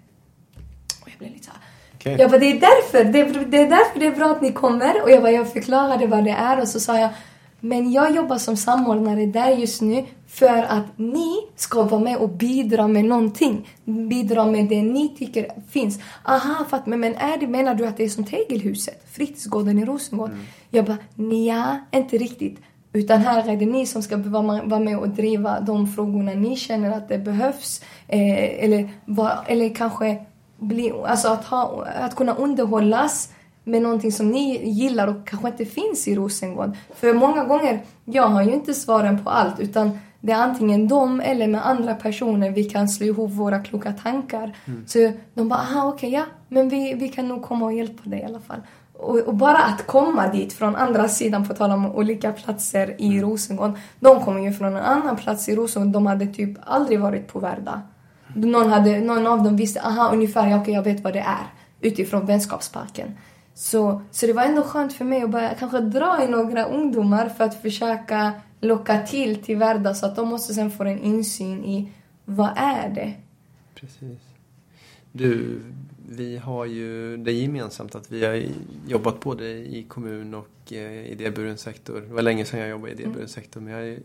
Och 1.02 1.08
jag 1.10 1.18
blev 1.18 1.32
lite 1.32 1.44
såhär, 1.44 1.60
okay. 2.12 2.16
jag 2.18 2.30
bara 2.30 2.38
det 2.38 2.50
är 2.50 2.60
därför, 2.60 3.04
det 3.04 3.20
är, 3.20 3.44
det 3.44 3.58
är 3.58 3.70
därför 3.70 4.00
det 4.00 4.06
är 4.06 4.12
bra 4.12 4.30
att 4.30 4.42
ni 4.42 4.52
kommer. 4.52 5.02
Och 5.02 5.10
jag 5.10 5.22
bara, 5.22 5.32
jag 5.32 5.52
förklarade 5.52 6.06
vad 6.06 6.24
det 6.24 6.30
är 6.30 6.60
och 6.60 6.68
så 6.68 6.80
sa 6.80 6.98
jag, 6.98 7.10
men 7.60 7.92
jag 7.92 8.14
jobbar 8.14 8.38
som 8.38 8.56
samordnare 8.56 9.26
där 9.26 9.50
just 9.50 9.82
nu 9.82 10.04
för 10.28 10.62
att 10.62 10.98
ni 10.98 11.36
ska 11.56 11.82
vara 11.82 12.00
med 12.00 12.16
och 12.16 12.28
bidra 12.28 12.88
med 12.88 13.04
någonting. 13.04 13.68
Bidra 13.84 14.44
med 14.44 14.68
det 14.68 14.82
ni 14.82 15.08
tycker 15.08 15.46
finns. 15.70 15.98
Aha, 16.24 16.64
Fatma, 16.70 16.96
men 16.96 17.14
är 17.14 17.36
det, 17.36 17.46
menar 17.46 17.74
du 17.74 17.86
att 17.86 17.96
det 17.96 18.04
är 18.04 18.08
som 18.08 18.24
Tegelhuset? 18.24 19.04
Fritidsgården 19.12 19.78
i 19.78 19.84
Rosengård? 19.84 20.30
Mm. 20.30 20.44
Jag 20.70 20.84
bara, 20.84 20.98
nja, 21.14 21.80
inte 21.90 22.18
riktigt. 22.18 22.58
Utan 22.92 23.20
här 23.20 23.48
är 23.48 23.56
det 23.56 23.66
ni 23.66 23.86
som 23.86 24.02
ska 24.02 24.16
vara 24.16 24.78
med 24.78 24.98
och 24.98 25.08
driva 25.08 25.60
de 25.60 25.86
frågorna 25.86 26.32
ni 26.32 26.56
känner 26.56 26.96
att 26.96 27.08
det 27.08 27.18
behövs. 27.18 27.82
Eh, 28.08 28.64
eller, 28.64 28.88
eller 29.46 29.74
kanske 29.74 30.24
bli, 30.64 30.92
alltså 31.06 31.28
att, 31.28 31.44
ha, 31.44 31.86
att 32.00 32.16
kunna 32.16 32.34
underhållas 32.34 33.32
med 33.64 33.82
någonting 33.82 34.12
som 34.12 34.28
ni 34.30 34.70
gillar 34.70 35.08
och 35.08 35.26
kanske 35.26 35.48
inte 35.48 35.64
finns 35.64 36.08
i 36.08 36.14
Rosengård. 36.14 36.76
För 36.94 37.14
många 37.14 37.44
gånger, 37.44 37.82
jag 38.04 38.28
har 38.28 38.42
ju 38.42 38.52
inte 38.52 38.74
svaren 38.74 39.24
på 39.24 39.30
allt 39.30 39.60
utan 39.60 39.98
det 40.20 40.32
är 40.32 40.36
antingen 40.36 40.88
dem 40.88 41.20
eller 41.20 41.46
med 41.46 41.66
andra 41.66 41.94
personer 41.94 42.50
vi 42.50 42.64
kan 42.64 42.88
slå 42.88 43.06
ihop 43.06 43.30
våra 43.30 43.58
kloka 43.58 43.92
tankar. 43.92 44.56
Mm. 44.64 44.84
Så 44.86 45.12
de 45.34 45.48
bara, 45.48 45.60
aha 45.60 45.88
okej, 45.88 46.08
okay, 46.08 46.10
ja, 46.10 46.24
men 46.48 46.68
vi, 46.68 46.94
vi 46.94 47.08
kan 47.08 47.28
nog 47.28 47.42
komma 47.42 47.66
och 47.66 47.72
hjälpa 47.72 48.10
dig 48.10 48.20
i 48.20 48.24
alla 48.24 48.40
fall. 48.40 48.60
Och, 48.92 49.18
och, 49.18 49.34
bara 49.34 49.58
att 49.58 49.86
komma 49.86 50.28
dit 50.28 50.52
från 50.52 50.76
andra 50.76 51.08
sidan, 51.08 51.48
på 51.48 51.54
tal 51.54 51.70
om 51.70 51.86
olika 51.86 52.32
platser 52.32 52.94
i 52.98 53.06
mm. 53.06 53.22
Rosengård. 53.22 53.72
De 54.00 54.24
kommer 54.24 54.40
ju 54.40 54.52
från 54.52 54.76
en 54.76 54.82
annan 54.82 55.16
plats 55.16 55.48
i 55.48 55.56
Rosengård, 55.56 55.92
de 55.92 56.06
hade 56.06 56.26
typ 56.26 56.58
aldrig 56.64 57.00
varit 57.00 57.32
på 57.32 57.38
Värda. 57.38 57.82
Någon, 58.34 58.70
hade, 58.70 59.00
någon 59.00 59.26
av 59.26 59.42
dem 59.42 59.56
visste, 59.56 59.80
aha 59.80 60.12
ungefär, 60.12 60.50
ja, 60.50 60.60
okej 60.60 60.74
jag 60.74 60.82
vet 60.82 61.00
vad 61.00 61.12
det 61.12 61.20
är. 61.20 61.46
Utifrån 61.80 62.26
vänskapsparken. 62.26 63.08
Så, 63.54 64.02
så 64.10 64.26
det 64.26 64.32
var 64.32 64.42
ändå 64.42 64.62
skönt 64.62 64.92
för 64.92 65.04
mig 65.04 65.22
att 65.22 65.30
börja 65.30 65.54
kanske 65.54 65.80
dra 65.80 66.24
i 66.24 66.28
några 66.28 66.64
ungdomar 66.64 67.28
för 67.28 67.44
att 67.44 67.62
försöka 67.62 68.32
locka 68.60 69.02
till 69.02 69.42
till 69.42 69.56
Värda 69.56 69.94
så 69.94 70.06
att 70.06 70.16
de 70.16 70.28
måste 70.28 70.54
sen 70.54 70.70
få 70.70 70.84
en 70.84 70.98
insyn 70.98 71.64
i 71.64 71.92
vad 72.24 72.50
är 72.56 72.88
det? 72.88 73.14
Precis. 73.74 74.20
Du, 75.12 75.60
vi 76.08 76.36
har 76.36 76.64
ju 76.64 77.16
det 77.16 77.32
gemensamt 77.32 77.94
att 77.94 78.10
vi 78.10 78.24
har 78.24 78.44
jobbat 78.86 79.20
både 79.20 79.48
i 79.48 79.86
kommun 79.88 80.34
och 80.34 80.72
eh, 80.72 81.06
idéburen 81.12 81.58
sektor. 81.58 82.00
Det 82.00 82.14
var 82.14 82.22
länge 82.22 82.44
sedan 82.44 82.60
jag 82.60 82.68
jobbade 82.68 82.90
i 82.90 82.94
idéburen 82.94 83.16
mm. 83.16 83.28
sektor 83.28 83.60
men 83.60 83.72
jag, 83.72 83.98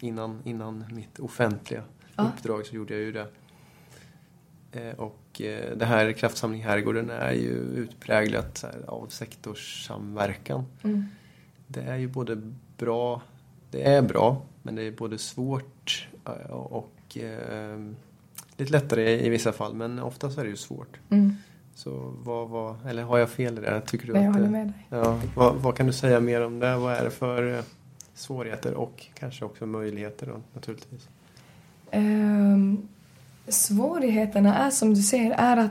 innan, 0.00 0.42
innan 0.44 0.84
mitt 0.90 1.18
offentliga 1.18 1.82
ja. 2.16 2.22
uppdrag 2.24 2.66
så 2.66 2.76
gjorde 2.76 2.94
jag 2.94 3.02
ju 3.02 3.12
det. 3.12 3.26
Eh, 4.72 4.92
och 4.96 5.40
eh, 5.40 5.76
det 5.76 5.84
här 5.84 6.12
Kraftsamling 6.12 6.62
Herrgården 6.62 7.10
är 7.10 7.32
ju 7.32 7.54
utpräglat 7.76 8.64
av 8.86 9.06
sektorssamverkan. 9.06 10.64
Mm. 10.82 11.04
Det 11.66 11.80
är 11.80 11.96
ju 11.96 12.08
både 12.08 12.42
bra, 12.76 13.22
det 13.70 13.88
är 13.88 14.02
bra, 14.02 14.42
men 14.62 14.74
det 14.74 14.82
är 14.82 14.92
både 14.92 15.18
svårt 15.18 16.08
eh, 16.26 16.50
och 16.52 17.18
eh, 17.18 17.78
lite 18.56 18.72
lättare 18.72 19.26
i 19.26 19.28
vissa 19.28 19.52
fall, 19.52 19.74
men 19.74 19.98
oftast 19.98 20.38
är 20.38 20.44
det 20.44 20.50
ju 20.50 20.56
svårt. 20.56 21.00
Mm. 21.10 21.36
Så 21.74 22.14
vad, 22.18 22.48
vad, 22.48 22.86
eller 22.86 23.02
har 23.02 23.18
jag 23.18 23.30
fel 23.30 23.58
i 23.58 23.60
det? 23.60 23.80
Tycker 23.80 24.06
du 24.06 24.12
jag 24.12 24.26
att, 24.26 24.34
håller 24.34 24.48
med 24.48 24.66
dig. 24.66 24.86
Ja, 24.88 25.20
vad, 25.34 25.54
vad, 25.54 25.76
kan 25.76 25.86
du 25.86 25.92
säga 25.92 26.20
mer 26.20 26.40
om 26.40 26.58
det? 26.58 26.76
Vad 26.76 26.94
är 26.94 27.04
det 27.04 27.10
för 27.10 27.62
svårigheter 28.14 28.74
och 28.74 29.06
kanske 29.14 29.44
också 29.44 29.66
möjligheter 29.66 30.26
då 30.26 30.40
naturligtvis? 30.54 31.08
Um 31.92 32.88
svårigheterna 33.50 34.58
är 34.58 34.70
som 34.70 34.94
du 34.94 35.02
säger, 35.02 35.30
är 35.30 35.56
att 35.56 35.70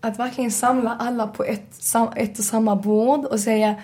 att 0.00 0.18
verkligen 0.18 0.50
samla 0.50 0.96
alla 0.96 1.26
på 1.26 1.44
ett, 1.44 1.80
ett 2.16 2.38
och 2.38 2.44
samma 2.44 2.76
bord 2.76 3.24
och 3.24 3.40
säga 3.40 3.74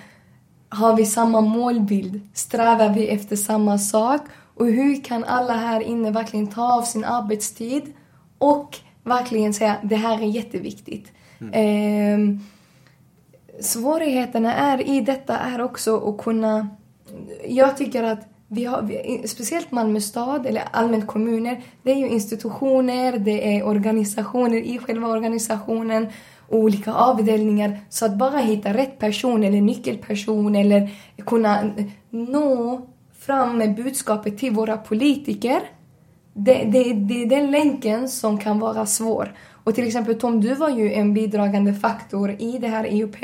har 0.68 0.96
vi 0.96 1.06
samma 1.06 1.40
målbild? 1.40 2.20
Strävar 2.35 2.94
vi 2.94 3.09
efter 3.09 3.37
samma 3.37 3.78
sak? 3.78 4.20
Och 4.54 4.66
hur 4.66 5.04
kan 5.04 5.24
alla 5.24 5.52
här 5.52 5.80
inne 5.80 6.11
verkligen 6.11 6.46
ta 6.46 6.72
av 6.72 6.83
sin 6.83 7.04
arbetstid 7.04 7.92
och 8.38 8.76
verkligen 9.04 9.54
säga 9.54 9.76
det 9.83 9.96
här 9.96 10.22
är 10.22 10.26
jätteviktigt. 10.26 11.12
Mm. 11.40 11.52
Eh, 11.52 12.40
svårigheterna 13.62 14.54
är 14.54 14.88
i 14.88 15.00
detta 15.00 15.38
är 15.38 15.61
också 15.61 16.09
att 16.09 16.24
kunna... 16.24 16.68
Jag 17.48 17.76
tycker 17.76 18.02
att 18.02 18.28
vi 18.52 18.64
har, 18.64 18.82
vi, 18.82 19.22
speciellt 19.28 19.72
Malmö 19.72 20.00
stad, 20.00 20.46
eller 20.46 20.62
allmänt 20.70 21.06
kommuner, 21.06 21.60
det 21.82 21.90
är 21.92 21.96
ju 21.96 22.08
institutioner, 22.08 23.18
det 23.18 23.56
är 23.56 23.66
organisationer 23.66 24.56
i 24.56 24.78
själva 24.78 25.08
organisationen, 25.08 26.06
olika 26.48 26.92
avdelningar. 26.92 27.78
Så 27.88 28.06
att 28.06 28.18
bara 28.18 28.38
hitta 28.38 28.74
rätt 28.74 28.98
person 28.98 29.44
eller 29.44 29.60
nyckelperson 29.60 30.56
eller 30.56 30.90
kunna 31.26 31.70
nå 32.10 32.80
fram 33.18 33.58
med 33.58 33.74
budskapet 33.74 34.38
till 34.38 34.52
våra 34.52 34.76
politiker, 34.76 35.60
det, 36.34 36.64
det, 36.64 36.92
det 36.92 37.22
är 37.22 37.26
den 37.26 37.50
länken 37.50 38.08
som 38.08 38.38
kan 38.38 38.58
vara 38.58 38.86
svår. 38.86 39.34
Och 39.64 39.74
till 39.74 39.86
exempel 39.86 40.20
Tom, 40.20 40.40
du 40.40 40.54
var 40.54 40.70
ju 40.70 40.92
en 40.92 41.14
bidragande 41.14 41.74
faktor 41.74 42.30
i 42.38 42.58
det 42.60 42.68
här 42.68 42.84
EUP 42.84 43.16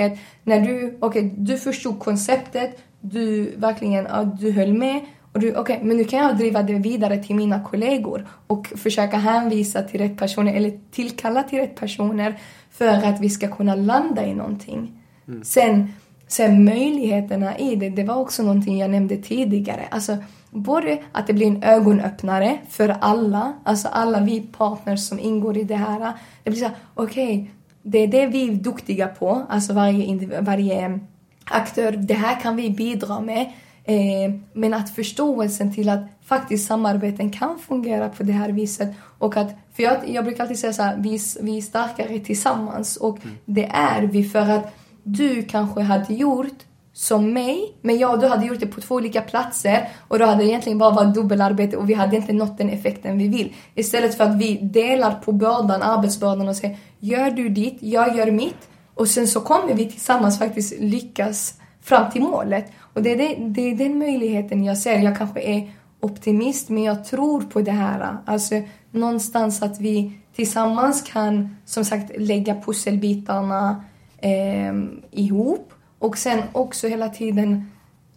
när 0.43 0.61
du, 0.61 0.99
okay, 1.01 1.31
du 1.37 1.59
förstod 1.59 1.99
konceptet, 1.99 2.79
du 3.01 3.55
verkligen 3.57 4.05
ja, 4.05 4.25
du 4.41 4.53
höll 4.53 4.73
med 4.73 5.01
och 5.37 5.43
du, 5.43 5.57
okay, 5.57 5.79
men 5.83 5.97
nu 5.97 6.05
kan 6.05 6.19
jag 6.19 6.37
driva 6.37 6.63
det 6.63 6.73
vidare 6.73 7.23
till 7.23 7.37
mina 7.37 7.61
kollegor 7.65 8.27
och 8.47 8.73
försöka 8.77 9.17
hänvisa 9.17 9.83
till 9.83 10.01
rätt 10.01 10.19
personer 10.19 10.55
eller 10.55 10.79
tillkalla 10.91 11.43
till 11.43 11.59
rätt 11.59 11.75
personer 11.75 12.39
för 12.71 12.87
att 12.87 13.21
vi 13.21 13.31
ska 13.31 13.49
kunna 13.49 13.75
landa 13.75 14.27
i 14.27 14.35
någonting. 14.35 14.93
Mm. 15.29 15.45
Sen, 15.45 15.93
sen 16.29 16.65
möjligheterna 16.65 17.59
i 17.59 17.77
det, 17.77 17.89
det 17.89 18.05
var 18.05 18.15
också 18.15 18.43
någonting 18.43 18.79
jag 18.79 18.91
nämnde 18.91 19.17
tidigare. 19.17 19.83
Alltså, 19.91 20.17
både 20.51 20.99
att 21.13 21.27
det 21.27 21.33
blir 21.33 21.47
en 21.47 21.63
ögonöppnare 21.63 22.59
för 22.69 22.97
alla, 23.01 23.53
alltså 23.65 23.89
alla 23.89 24.21
vi 24.21 24.41
partners 24.41 25.09
som 25.09 25.19
ingår 25.21 25.57
i 25.57 25.65
det 25.65 25.77
här. 25.77 26.13
Det 26.43 26.51
blir 26.51 26.61
så 26.61 26.71
okej, 26.95 27.25
okay, 27.25 27.47
det 27.83 27.99
är 27.99 28.09
det 28.09 28.27
vi 28.27 28.49
är 28.49 28.53
duktiga 28.53 29.09
på, 29.09 29.47
alltså 29.49 29.73
varje, 29.73 30.41
varje 30.41 31.01
aktör, 31.45 31.93
det 31.93 32.15
här 32.15 32.41
kan 32.41 32.57
vi 32.57 32.71
bidra 32.71 33.21
med. 33.21 33.53
Eh, 33.89 34.35
men 34.53 34.75
att 34.75 34.91
förståelsen 34.91 35.75
till 35.75 35.89
att 35.89 36.01
faktiskt 36.25 36.67
samarbeten 36.67 37.31
kan 37.31 37.59
fungera 37.59 38.09
på 38.09 38.23
det 38.23 38.33
här 38.33 38.49
viset 38.49 38.89
och 39.19 39.37
att, 39.37 39.51
för 39.77 39.83
jag, 39.83 40.09
jag 40.09 40.25
brukar 40.25 40.43
alltid 40.43 40.59
säga 40.59 40.73
så 40.73 40.83
här, 40.83 40.97
vi, 40.97 41.21
vi 41.41 41.57
är 41.57 41.63
starkare 41.63 42.19
tillsammans 42.19 42.97
och 42.97 43.19
mm. 43.25 43.37
det 43.45 43.65
är 43.65 44.03
vi 44.03 44.25
för 44.25 44.51
att 44.51 44.75
du 45.03 45.43
kanske 45.43 45.81
hade 45.81 46.15
gjort 46.15 46.59
som 46.93 47.33
mig, 47.33 47.77
men 47.83 47.99
jag 47.99 48.15
och 48.15 48.21
du 48.21 48.27
hade 48.27 48.47
gjort 48.47 48.61
det 48.61 48.67
på 48.67 48.81
två 48.81 48.95
olika 48.95 49.21
platser 49.21 49.89
och 50.09 50.19
då 50.19 50.25
hade 50.25 50.43
det 50.43 50.49
egentligen 50.49 50.79
bara 50.79 50.91
varit 50.91 51.15
dubbelarbete 51.15 51.77
och 51.77 51.91
vi 51.91 51.95
hade 51.95 52.17
inte 52.17 52.33
nått 52.33 52.59
den 52.59 52.71
effekten 52.71 53.19
vi 53.19 53.29
vill. 53.29 53.53
Istället 53.75 54.17
för 54.17 54.25
att 54.25 54.37
vi 54.37 54.57
delar 54.57 55.15
på 55.15 55.33
bördan, 55.33 55.83
arbetsbördan 55.83 56.49
och 56.49 56.57
säger 56.57 56.79
gör 56.99 57.31
du 57.31 57.49
ditt, 57.49 57.79
jag 57.81 58.17
gör 58.17 58.31
mitt 58.31 58.69
och 58.95 59.09
sen 59.09 59.29
så 59.29 59.41
kommer 59.41 59.75
vi 59.75 59.91
tillsammans 59.91 60.39
faktiskt 60.39 60.81
lyckas 60.81 61.55
fram 61.87 62.11
till 62.11 62.23
målet. 62.23 62.73
Och 62.79 63.03
det 63.03 63.13
är, 63.13 63.17
det, 63.17 63.35
det 63.49 63.71
är 63.71 63.75
den 63.75 63.99
möjligheten 63.99 64.65
jag 64.65 64.79
ser. 64.79 64.99
Jag 64.99 65.19
kanske 65.19 65.41
är 65.41 65.71
optimist, 66.01 66.69
men 66.69 66.83
jag 66.83 67.05
tror 67.05 67.41
på 67.41 67.61
det 67.61 67.71
här. 67.71 68.17
Alltså 68.25 68.55
någonstans 68.91 69.63
att 69.63 69.81
vi 69.81 70.19
tillsammans 70.35 71.03
kan, 71.03 71.57
som 71.65 71.85
sagt, 71.85 72.11
lägga 72.19 72.55
pusselbitarna 72.55 73.85
eh, 74.19 74.75
ihop 75.11 75.73
och 75.99 76.19
sen 76.19 76.43
också 76.53 76.89
hela 76.89 77.09
tiden 77.09 77.71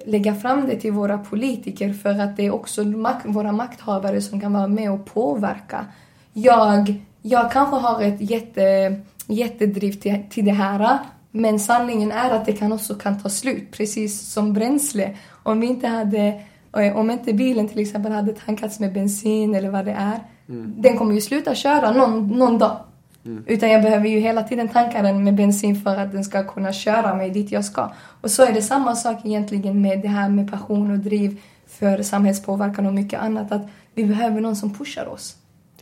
lägga 0.06 0.36
fram 0.36 0.68
det 0.68 0.76
till 0.76 0.92
våra 0.92 1.18
politiker 1.18 1.94
för 1.94 2.20
att 2.20 2.38
det 2.38 2.46
är 2.46 2.54
också 2.54 2.84
mak 2.84 3.22
våra 3.26 3.52
makthavare 3.52 4.22
som 4.22 4.42
kan 4.42 4.54
vara 4.54 4.68
med 4.68 4.92
och 4.92 5.06
påverka. 5.06 5.86
Jag, 6.34 6.94
jag 7.22 7.52
kanske 7.52 7.76
har 7.76 8.02
ett 8.02 8.32
jätte, 8.32 8.96
jättedriv 9.28 9.92
till, 9.92 10.24
till 10.30 10.46
det 10.46 10.52
här 10.52 11.00
men 11.32 11.60
sanningen 11.60 12.12
är 12.12 12.32
att 12.32 12.46
det 12.46 12.54
kan 12.54 12.72
också 12.72 12.96
kan 12.96 13.20
ta 13.20 13.30
slut, 13.30 13.72
precis 13.72 14.22
som 14.22 14.54
bränsle. 14.54 15.18
Om 15.44 15.60
vi 15.60 15.68
inte 15.68 15.88
hade, 15.88 16.42
om 16.96 17.12
inte 17.12 17.34
bilen 17.34 17.68
till 17.68 17.80
exempel 17.80 18.12
hade 18.12 18.34
tankats 18.34 18.80
med 18.80 18.94
bensin 18.94 19.56
eller 19.56 19.70
vad 19.70 19.86
det 19.86 19.92
är, 19.92 20.20
mm. 20.50 20.74
den 20.78 20.98
kommer 20.98 21.14
ju 21.14 21.22
sluta 21.22 21.56
köra 21.56 21.92
någon, 21.92 22.28
någon 22.28 22.58
dag. 22.58 22.78
Mm. 23.26 23.44
Utan 23.48 23.70
jag 23.70 23.84
behöver 23.84 24.08
ju 24.08 24.20
hela 24.20 24.44
tiden 24.44 24.68
tanka 24.68 25.02
den 25.02 25.24
med 25.24 25.36
bensin 25.36 25.82
för 25.82 25.98
att 25.98 26.12
den 26.12 26.24
ska 26.24 26.44
kunna 26.44 26.74
köra 26.74 27.16
mig 27.16 27.30
dit 27.30 27.52
jag 27.52 27.66
ska. 27.66 27.92
Och 28.22 28.32
så 28.32 28.44
är 28.44 28.54
det 28.54 28.62
samma 28.62 28.96
sak 28.96 29.26
egentligen 29.26 29.82
med 29.82 30.02
det 30.02 30.08
här 30.08 30.30
med 30.30 30.52
passion 30.52 30.92
och 30.92 31.00
driv 31.00 31.42
för 31.68 32.04
samhällspåverkan 32.04 32.86
och 32.86 32.94
mycket 32.94 33.22
annat. 33.22 33.52
Att 33.52 33.68
vi 33.96 34.06
behöver 34.06 34.42
någon 34.42 34.56
som 34.56 34.74
pushar 34.74 35.06
oss. 35.06 35.36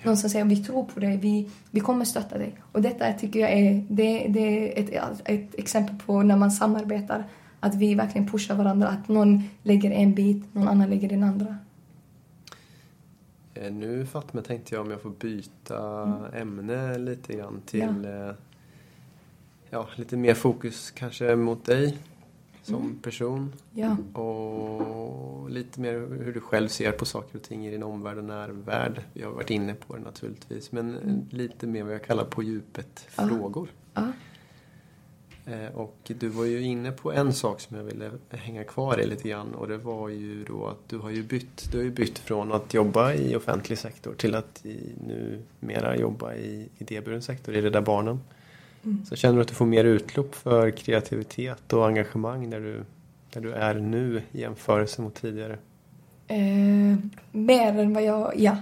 Någon 0.04 0.18
som 0.18 0.30
säger 0.30 0.46
vi 0.46 0.64
tror 0.64 0.84
på 0.84 1.00
dig, 1.00 1.18
vi, 1.18 1.50
vi 1.72 1.80
kommer 1.80 2.06
stötta 2.06 2.38
dig. 2.38 2.56
Och 2.72 2.82
detta 2.82 3.14
tycker 3.14 3.40
jag 3.40 3.52
är, 3.52 3.86
det, 3.90 4.28
det 4.28 4.80
är 4.80 5.00
ett, 5.00 5.22
ett 5.26 5.56
exempel 5.60 5.96
på 6.06 6.24
när 6.24 6.38
man 6.38 6.52
samarbetar. 6.52 7.24
Att 7.60 7.76
vi 7.76 7.96
verkligen 7.96 8.28
pushar 8.28 8.56
varandra. 8.56 8.88
Att 8.88 9.08
någon 9.08 9.44
lägger 9.64 9.92
en 9.92 10.14
bit, 10.14 10.54
någon 10.54 10.68
annan 10.68 10.90
lägger 10.90 11.10
den 11.10 11.24
andra. 11.24 11.58
Eh, 13.54 13.72
nu 13.74 14.06
Fatme 14.06 14.42
tänkte 14.42 14.76
jag 14.76 14.86
om 14.86 14.92
jag 14.92 15.02
får 15.02 15.10
byta 15.10 16.04
mm. 16.04 16.42
ämne 16.42 16.98
lite 16.98 17.34
grann 17.34 17.62
till 17.66 18.04
ja. 18.04 18.28
Eh, 18.30 18.34
ja. 19.70 19.88
lite 19.96 20.18
mer 20.18 20.34
fokus 20.34 20.92
kanske 20.92 21.36
mot 21.36 21.66
dig 21.66 21.98
som 22.68 22.82
mm. 22.82 23.00
person. 23.00 23.54
Ja. 23.74 23.98
Och 24.22 25.50
lite 25.50 25.82
mer 25.82 25.94
hur 26.24 26.34
du 26.34 26.42
själv 26.42 26.68
ser 26.68 26.92
på 26.92 27.06
saker 27.06 27.38
och 27.38 27.44
ting 27.44 27.68
i 27.68 27.72
din 27.72 27.84
omvärld 27.84 28.18
och 28.18 28.24
närvärld. 28.24 29.02
Vi 29.14 29.24
har 29.24 29.32
varit 29.32 29.50
inne 29.50 29.74
på 29.74 29.96
det 29.96 30.02
naturligtvis. 30.02 30.72
Men 30.72 30.98
mm. 30.98 31.26
lite 31.30 31.68
mer 31.68 31.84
vad 31.84 31.94
jag 31.94 32.04
kallar 32.04 32.26
på 32.26 32.44
djupet 32.44 33.00
frågor. 33.10 33.70
Ja. 33.94 34.12
Eh, 35.46 35.76
och 35.76 36.12
du 36.20 36.28
var 36.28 36.46
ju 36.46 36.62
inne 36.62 36.92
på 36.92 37.12
en 37.12 37.34
sak 37.34 37.62
som 37.62 37.78
jag 37.78 37.84
ville 37.84 38.12
hänga 38.30 38.64
kvar 38.64 39.00
i 39.00 39.08
lite 39.08 39.30
grann 39.30 39.54
och 39.54 39.68
det 39.68 39.78
var 39.78 40.10
ju 40.10 40.44
då 40.44 40.68
att 40.68 40.90
du 40.90 40.98
har 40.98 41.10
ju 41.10 41.24
bytt, 41.24 41.72
du 41.72 41.78
har 41.78 41.84
ju 41.84 41.92
bytt 41.92 42.20
från 42.20 42.52
att 42.52 42.74
jobba 42.74 43.14
i 43.14 43.36
offentlig 43.36 43.78
sektor 43.78 44.14
till 44.14 44.36
att 44.36 44.66
nu 45.08 45.42
mera 45.60 45.98
jobba 45.98 46.36
i 46.36 46.70
idéburen 46.78 47.22
sektor, 47.22 47.56
i 47.56 47.62
Rädda 47.62 47.82
Barnen. 47.82 48.20
Mm. 48.84 49.06
Så 49.06 49.16
känner 49.16 49.36
du 49.36 49.42
att 49.42 49.48
du 49.48 49.54
får 49.54 49.66
mer 49.66 49.84
utlopp 49.84 50.36
för 50.36 50.72
kreativitet 50.72 51.74
och 51.74 51.88
engagemang 51.88 52.50
där 52.50 52.60
du, 52.60 52.84
där 53.34 53.42
du 53.42 53.54
är 53.54 53.74
nu 53.76 54.22
i 54.32 54.42
jämförelse 54.42 55.02
mot 55.02 55.16
tidigare? 55.16 55.58
Eh, 56.28 56.98
mer 57.32 57.80
än 57.80 57.94
vad 57.94 58.04
jag, 58.04 58.34
ja, 58.36 58.58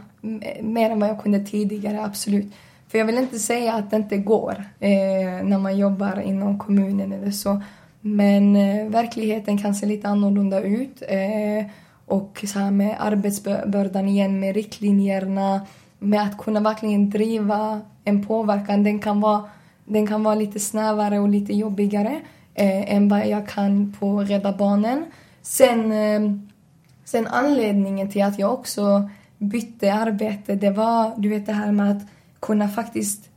mer 0.62 0.90
än 0.90 1.00
vad 1.00 1.10
jag 1.10 1.22
kunde 1.22 1.40
tidigare, 1.40 2.04
absolut. 2.04 2.54
För 2.88 2.98
jag 2.98 3.06
vill 3.06 3.18
inte 3.18 3.40
säga 3.40 3.74
att 3.74 3.92
det 3.92 3.98
inte 3.98 4.18
går 4.18 4.64
eh, 4.80 5.44
när 5.44 5.58
man 5.58 5.78
jobbar 5.78 6.20
inom 6.20 6.60
kommunen 6.60 7.12
eller 7.12 7.32
så. 7.32 7.62
Men 8.02 8.56
eh, 8.56 8.90
verkligheten 8.90 9.58
kan 9.58 9.76
se 9.76 9.86
lite 9.86 10.08
annorlunda 10.08 10.62
ut. 10.62 11.04
Eh, 11.08 11.66
och 12.06 12.46
så 12.48 12.60
här 12.60 12.72
med 12.72 12.96
arbetsbördan 13.00 14.08
igen, 14.08 14.40
med 14.40 14.56
riktlinjerna, 14.56 15.66
med 16.00 16.22
att 16.22 16.38
kunna 16.38 16.60
verkligen 16.60 17.10
driva 17.10 17.82
en 18.04 18.26
påverkan. 18.26 18.84
Den 18.84 19.00
kan 19.00 19.22
vara, 19.22 19.50
den 19.86 20.08
kan 20.08 20.24
vara 20.24 20.36
lite 20.36 20.60
snävare 20.60 21.20
och 21.20 21.30
lite 21.30 21.54
jobbigare 21.54 22.22
eh, 22.54 22.96
än 22.96 23.10
vad 23.10 23.28
jag 23.28 23.48
kan 23.48 23.96
på 24.00 24.20
Rädda 24.20 24.54
Barnen. 24.54 25.06
Sen, 25.42 25.92
eh, 25.92 26.32
sen 27.06 27.28
anledningen 27.28 28.12
till 28.12 28.24
att 28.24 28.40
jag 28.40 28.54
också 28.54 29.10
bytte 29.38 29.94
arbete, 29.94 30.56
det 30.56 30.70
var 30.70 31.14
du 31.18 31.30
vet 31.30 31.46
det 31.46 31.54
här 31.54 31.72
med 31.72 31.92
att 31.92 32.04
kunna 32.40 32.68
faktiskt 32.68 33.30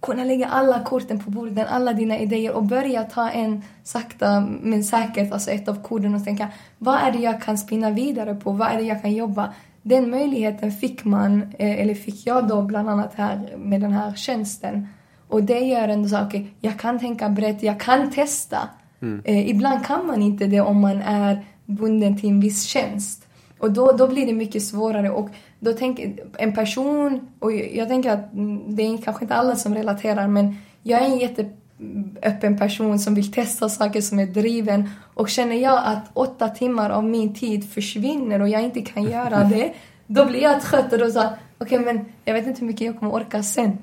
kunna 0.00 0.24
lägga 0.24 0.46
alla 0.46 0.80
korten 0.84 1.18
på 1.18 1.30
bordet, 1.30 1.68
alla 1.70 1.92
dina 1.92 2.18
idéer 2.18 2.52
och 2.52 2.64
börja 2.64 3.02
ta 3.02 3.30
en 3.30 3.62
sakta 3.82 4.40
men 4.40 4.84
säkert, 4.84 5.32
alltså 5.32 5.50
ett 5.50 5.68
av 5.68 5.82
korten 5.82 6.14
och 6.14 6.24
tänka 6.24 6.48
vad 6.78 6.94
är 6.94 7.12
det 7.12 7.18
jag 7.18 7.42
kan 7.42 7.58
spinna 7.58 7.90
vidare 7.90 8.34
på, 8.34 8.52
vad 8.52 8.68
är 8.68 8.76
det 8.76 8.82
jag 8.82 9.02
kan 9.02 9.12
jobba? 9.12 9.54
Den 9.82 10.10
möjligheten 10.10 10.72
fick 10.72 11.04
man, 11.04 11.42
eh, 11.42 11.80
eller 11.80 11.94
fick 11.94 12.26
jag 12.26 12.48
då 12.48 12.62
bland 12.62 12.90
annat 12.90 13.14
här 13.14 13.56
med 13.56 13.80
den 13.80 13.92
här 13.92 14.14
tjänsten. 14.14 14.88
Och 15.30 15.42
det 15.42 15.58
gör 15.58 15.88
ändå 15.88 16.08
så, 16.08 16.26
okay, 16.26 16.46
jag 16.60 16.78
kan 16.78 16.98
tänka 16.98 17.28
brett, 17.28 17.62
jag 17.62 17.80
kan 17.80 18.10
testa. 18.10 18.68
Mm. 19.02 19.22
Eh, 19.24 19.50
ibland 19.50 19.86
kan 19.86 20.06
man 20.06 20.22
inte 20.22 20.46
det 20.46 20.60
om 20.60 20.80
man 20.80 21.02
är 21.02 21.44
bunden 21.66 22.20
till 22.20 22.30
en 22.30 22.40
viss 22.40 22.64
tjänst. 22.64 23.26
Och 23.58 23.72
då, 23.72 23.92
då 23.92 24.08
blir 24.08 24.26
det 24.26 24.32
mycket 24.32 24.62
svårare. 24.62 25.10
Och 25.10 25.30
då 25.58 25.72
tänker 25.72 26.12
en 26.38 26.54
person, 26.54 27.28
och 27.38 27.52
jag 27.52 27.88
tänker 27.88 28.10
att 28.10 28.28
det 28.66 28.82
är 28.82 28.98
kanske 28.98 29.24
inte 29.24 29.34
alla 29.34 29.56
som 29.56 29.74
relaterar, 29.74 30.28
men 30.28 30.56
jag 30.82 31.02
är 31.02 31.06
en 31.06 31.18
jätteöppen 31.18 32.58
person 32.58 32.98
som 32.98 33.14
vill 33.14 33.32
testa 33.32 33.68
saker, 33.68 34.00
som 34.00 34.18
är 34.18 34.26
driven. 34.26 34.90
Och 35.14 35.28
känner 35.28 35.56
jag 35.56 35.82
att 35.84 36.10
åtta 36.12 36.48
timmar 36.48 36.90
av 36.90 37.04
min 37.04 37.34
tid 37.34 37.72
försvinner 37.72 38.40
och 38.40 38.48
jag 38.48 38.62
inte 38.62 38.80
kan 38.80 39.02
göra 39.02 39.44
det, 39.50 39.72
då 40.06 40.26
blir 40.26 40.42
jag 40.42 40.60
trött 40.62 40.92
och 40.92 40.98
då 40.98 41.10
sa 41.10 41.28
okej 41.58 41.78
okay, 41.78 41.94
men 41.94 42.04
jag 42.24 42.34
vet 42.34 42.46
inte 42.46 42.60
hur 42.60 42.66
mycket 42.66 42.86
jag 42.86 42.98
kommer 42.98 43.14
orka 43.14 43.42
sen. 43.42 43.78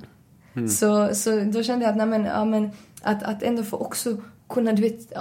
Mm. 0.57 0.69
Så, 0.69 1.15
så 1.15 1.39
då 1.39 1.63
kände 1.63 1.85
jag 1.85 1.91
att, 1.91 1.97
nej, 1.97 2.07
men, 2.07 2.25
ja, 2.25 2.45
men, 2.45 2.69
att, 3.01 3.23
att 3.23 3.43
ändå 3.43 3.63
få 3.63 3.77
också 3.77 4.17
kunna 4.49 4.73
du 4.73 4.81
vet, 4.81 5.13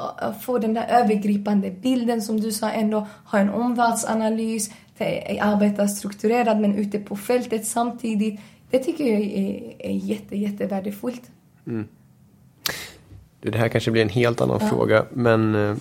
få 0.42 0.59
den 0.59 0.75
där 0.75 0.87
övergripande 0.88 1.70
bilden 1.70 2.22
som 2.22 2.40
du 2.40 2.53
sa, 2.53 2.70
ändå 2.70 3.07
ha 3.25 3.38
en 3.38 3.51
omvärldsanalys, 3.51 4.70
arbeta 5.40 5.88
strukturerat 5.88 6.61
men 6.61 6.75
ute 6.75 6.99
på 6.99 7.16
fältet 7.16 7.66
samtidigt. 7.66 8.40
Det 8.70 8.79
tycker 8.79 9.05
jag 9.05 9.20
är, 9.20 9.75
är 9.79 9.92
jätte, 9.92 10.37
jättevärdefullt. 10.37 11.22
Mm. 11.66 11.88
Det 13.40 13.59
här 13.59 13.68
kanske 13.68 13.90
blir 13.90 14.03
en 14.03 14.09
helt 14.09 14.40
annan 14.40 14.59
ja. 14.61 14.68
fråga 14.68 15.05
men 15.12 15.55
eh, 15.55 15.77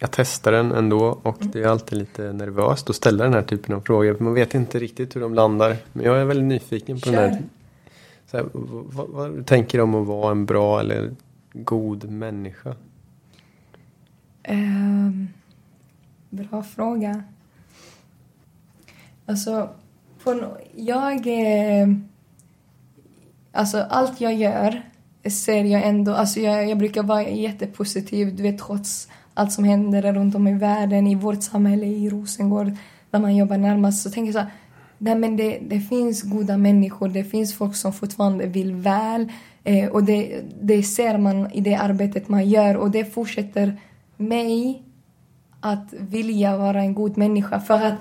jag 0.00 0.10
testar 0.10 0.52
den 0.52 0.72
ändå 0.72 1.20
och 1.22 1.42
mm. 1.42 1.52
det 1.52 1.62
är 1.62 1.66
alltid 1.66 1.98
lite 1.98 2.32
nervöst 2.32 2.90
att 2.90 2.96
ställa 2.96 3.24
den 3.24 3.34
här 3.34 3.42
typen 3.42 3.74
av 3.74 3.80
frågor 3.80 4.14
för 4.14 4.24
man 4.24 4.34
vet 4.34 4.54
inte 4.54 4.78
riktigt 4.78 5.16
hur 5.16 5.20
de 5.20 5.34
landar. 5.34 5.76
Men 5.92 6.04
jag 6.04 6.20
är 6.20 6.24
väldigt 6.24 6.46
nyfiken 6.46 7.00
på 7.00 7.10
Kör. 7.10 7.22
den 7.22 7.30
här. 7.30 7.42
Så 8.30 8.36
här 8.36 8.46
vad, 8.52 9.08
vad, 9.08 9.46
tänker 9.46 9.78
du 9.78 9.84
om 9.84 9.94
att 9.94 10.06
vara 10.06 10.30
en 10.30 10.46
bra 10.46 10.80
eller 10.80 11.14
god 11.52 12.10
människa? 12.10 12.74
Um, 14.48 15.28
bra 16.30 16.62
fråga. 16.62 17.22
Alltså, 19.26 19.68
på, 20.22 20.56
jag... 20.74 21.26
Eh, 21.26 21.88
alltså 23.52 23.78
allt 23.78 24.20
jag 24.20 24.34
gör 24.34 24.82
ser 25.30 25.64
jag 25.64 25.86
ändå... 25.86 26.14
Alltså 26.14 26.40
jag, 26.40 26.68
jag 26.68 26.78
brukar 26.78 27.02
vara 27.02 27.28
jättepositiv, 27.28 28.36
du 28.36 28.42
vet 28.42 28.58
trots 28.58 29.08
allt 29.34 29.52
som 29.52 29.64
händer 29.64 30.12
runt 30.12 30.34
om 30.34 30.48
i 30.48 30.54
världen, 30.54 31.06
i 31.06 31.14
vårt 31.14 31.42
samhälle, 31.42 31.86
i 31.86 32.10
Rosengård, 32.10 32.72
där 33.10 33.18
man 33.18 33.36
jobbar 33.36 33.58
närmast. 33.58 34.02
Så 34.02 34.10
tänker 34.10 34.26
jag 34.26 34.34
så 34.34 34.40
här, 34.40 34.50
nej 35.02 35.14
men 35.14 35.36
det, 35.36 35.58
det 35.62 35.80
finns 35.80 36.22
goda 36.22 36.56
människor, 36.56 37.08
det 37.08 37.24
finns 37.24 37.54
folk 37.54 37.76
som 37.76 37.92
fortfarande 37.92 38.46
vill 38.46 38.74
väl. 38.74 39.32
Eh, 39.64 39.88
och 39.88 40.04
det, 40.04 40.42
det 40.62 40.82
ser 40.82 41.18
man 41.18 41.52
i 41.52 41.60
det 41.60 41.74
arbetet 41.74 42.28
man 42.28 42.48
gör 42.48 42.76
och 42.76 42.90
det 42.90 43.04
fortsätter 43.04 43.80
mig 44.16 44.82
att 45.60 45.92
vilja 45.92 46.56
vara 46.56 46.80
en 46.80 46.94
god 46.94 47.18
människa. 47.18 47.60
För 47.60 47.74
att 47.74 47.94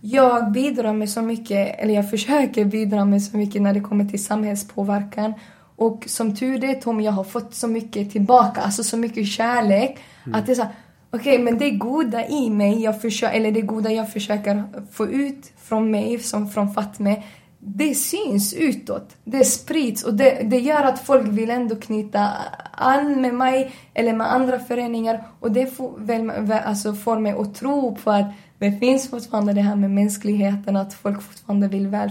jag 0.00 0.52
bidrar 0.52 0.92
med 0.92 1.10
så 1.10 1.22
mycket, 1.22 1.80
eller 1.80 1.94
jag 1.94 2.10
försöker 2.10 2.64
bidra 2.64 3.04
med 3.04 3.22
så 3.22 3.36
mycket 3.36 3.62
när 3.62 3.74
det 3.74 3.80
kommer 3.80 4.04
till 4.04 4.24
samhällspåverkan. 4.24 5.34
Och 5.76 6.04
som 6.06 6.36
tur 6.36 6.64
är 6.64 6.74
Tom, 6.74 7.00
jag 7.00 7.12
har 7.12 7.24
fått 7.24 7.54
så 7.54 7.68
mycket 7.68 8.12
tillbaka, 8.12 8.60
alltså 8.60 8.84
så 8.84 8.96
mycket 8.96 9.26
kärlek. 9.26 9.98
Mm. 10.26 10.38
Att 10.38 10.46
det 10.46 10.52
är 10.52 10.56
så 10.56 10.66
okej 11.10 11.32
okay, 11.32 11.44
men 11.44 11.58
det 11.58 11.70
goda 11.70 12.26
i 12.26 12.50
mig, 12.50 12.82
jag 12.82 13.00
försöker, 13.00 13.36
eller 13.36 13.52
det 13.52 13.60
goda 13.60 13.92
jag 13.92 14.12
försöker 14.12 14.64
få 14.92 15.06
ut 15.06 15.52
från 15.62 15.90
mig, 15.90 16.18
som 16.18 16.50
från 16.50 16.74
Fatme, 16.74 17.22
det 17.58 17.94
syns 17.94 18.54
utåt. 18.54 19.16
Det 19.24 19.44
sprids 19.44 20.04
och 20.04 20.14
det, 20.14 20.42
det 20.44 20.58
gör 20.58 20.82
att 20.82 20.98
folk 20.98 21.26
vill 21.26 21.50
ändå 21.50 21.76
knyta 21.76 22.32
an 22.72 23.20
med 23.20 23.34
mig 23.34 23.72
eller 23.94 24.12
med 24.12 24.32
andra 24.32 24.58
föreningar 24.58 25.24
och 25.40 25.52
det 25.52 25.66
får, 25.66 25.94
väl, 25.98 26.30
alltså 26.52 26.94
får 26.94 27.18
mig 27.18 27.32
att 27.32 27.54
tro 27.54 27.96
på 27.96 28.10
att 28.10 28.32
det 28.58 28.72
finns 28.72 29.10
fortfarande 29.10 29.52
det 29.52 29.60
här 29.60 29.76
med 29.76 29.90
mänskligheten, 29.90 30.76
att 30.76 30.94
folk 30.94 31.22
fortfarande 31.22 31.68
vill 31.68 31.86
väl, 31.86 32.10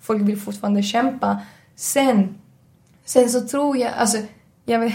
folk 0.00 0.22
vill 0.22 0.40
fortfarande 0.40 0.82
kämpa. 0.82 1.40
Sen, 1.76 2.38
sen 3.04 3.28
så 3.28 3.40
tror 3.40 3.76
jag, 3.76 3.92
alltså, 3.98 4.18
jag 4.64 4.78
vet, 4.78 4.94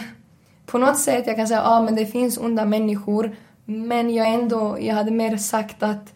på 0.71 0.77
något 0.77 0.99
sätt 0.99 1.27
jag 1.27 1.35
kan 1.35 1.47
säga, 1.47 1.59
ja 1.59 1.69
ah, 1.69 1.81
men 1.81 1.95
det 1.95 2.05
finns 2.05 2.37
onda 2.37 2.65
människor, 2.65 3.35
men 3.65 4.13
jag 4.13 4.33
ändå, 4.33 4.77
jag 4.79 4.95
hade 4.95 5.11
mer 5.11 5.37
sagt 5.37 5.83
att 5.83 6.13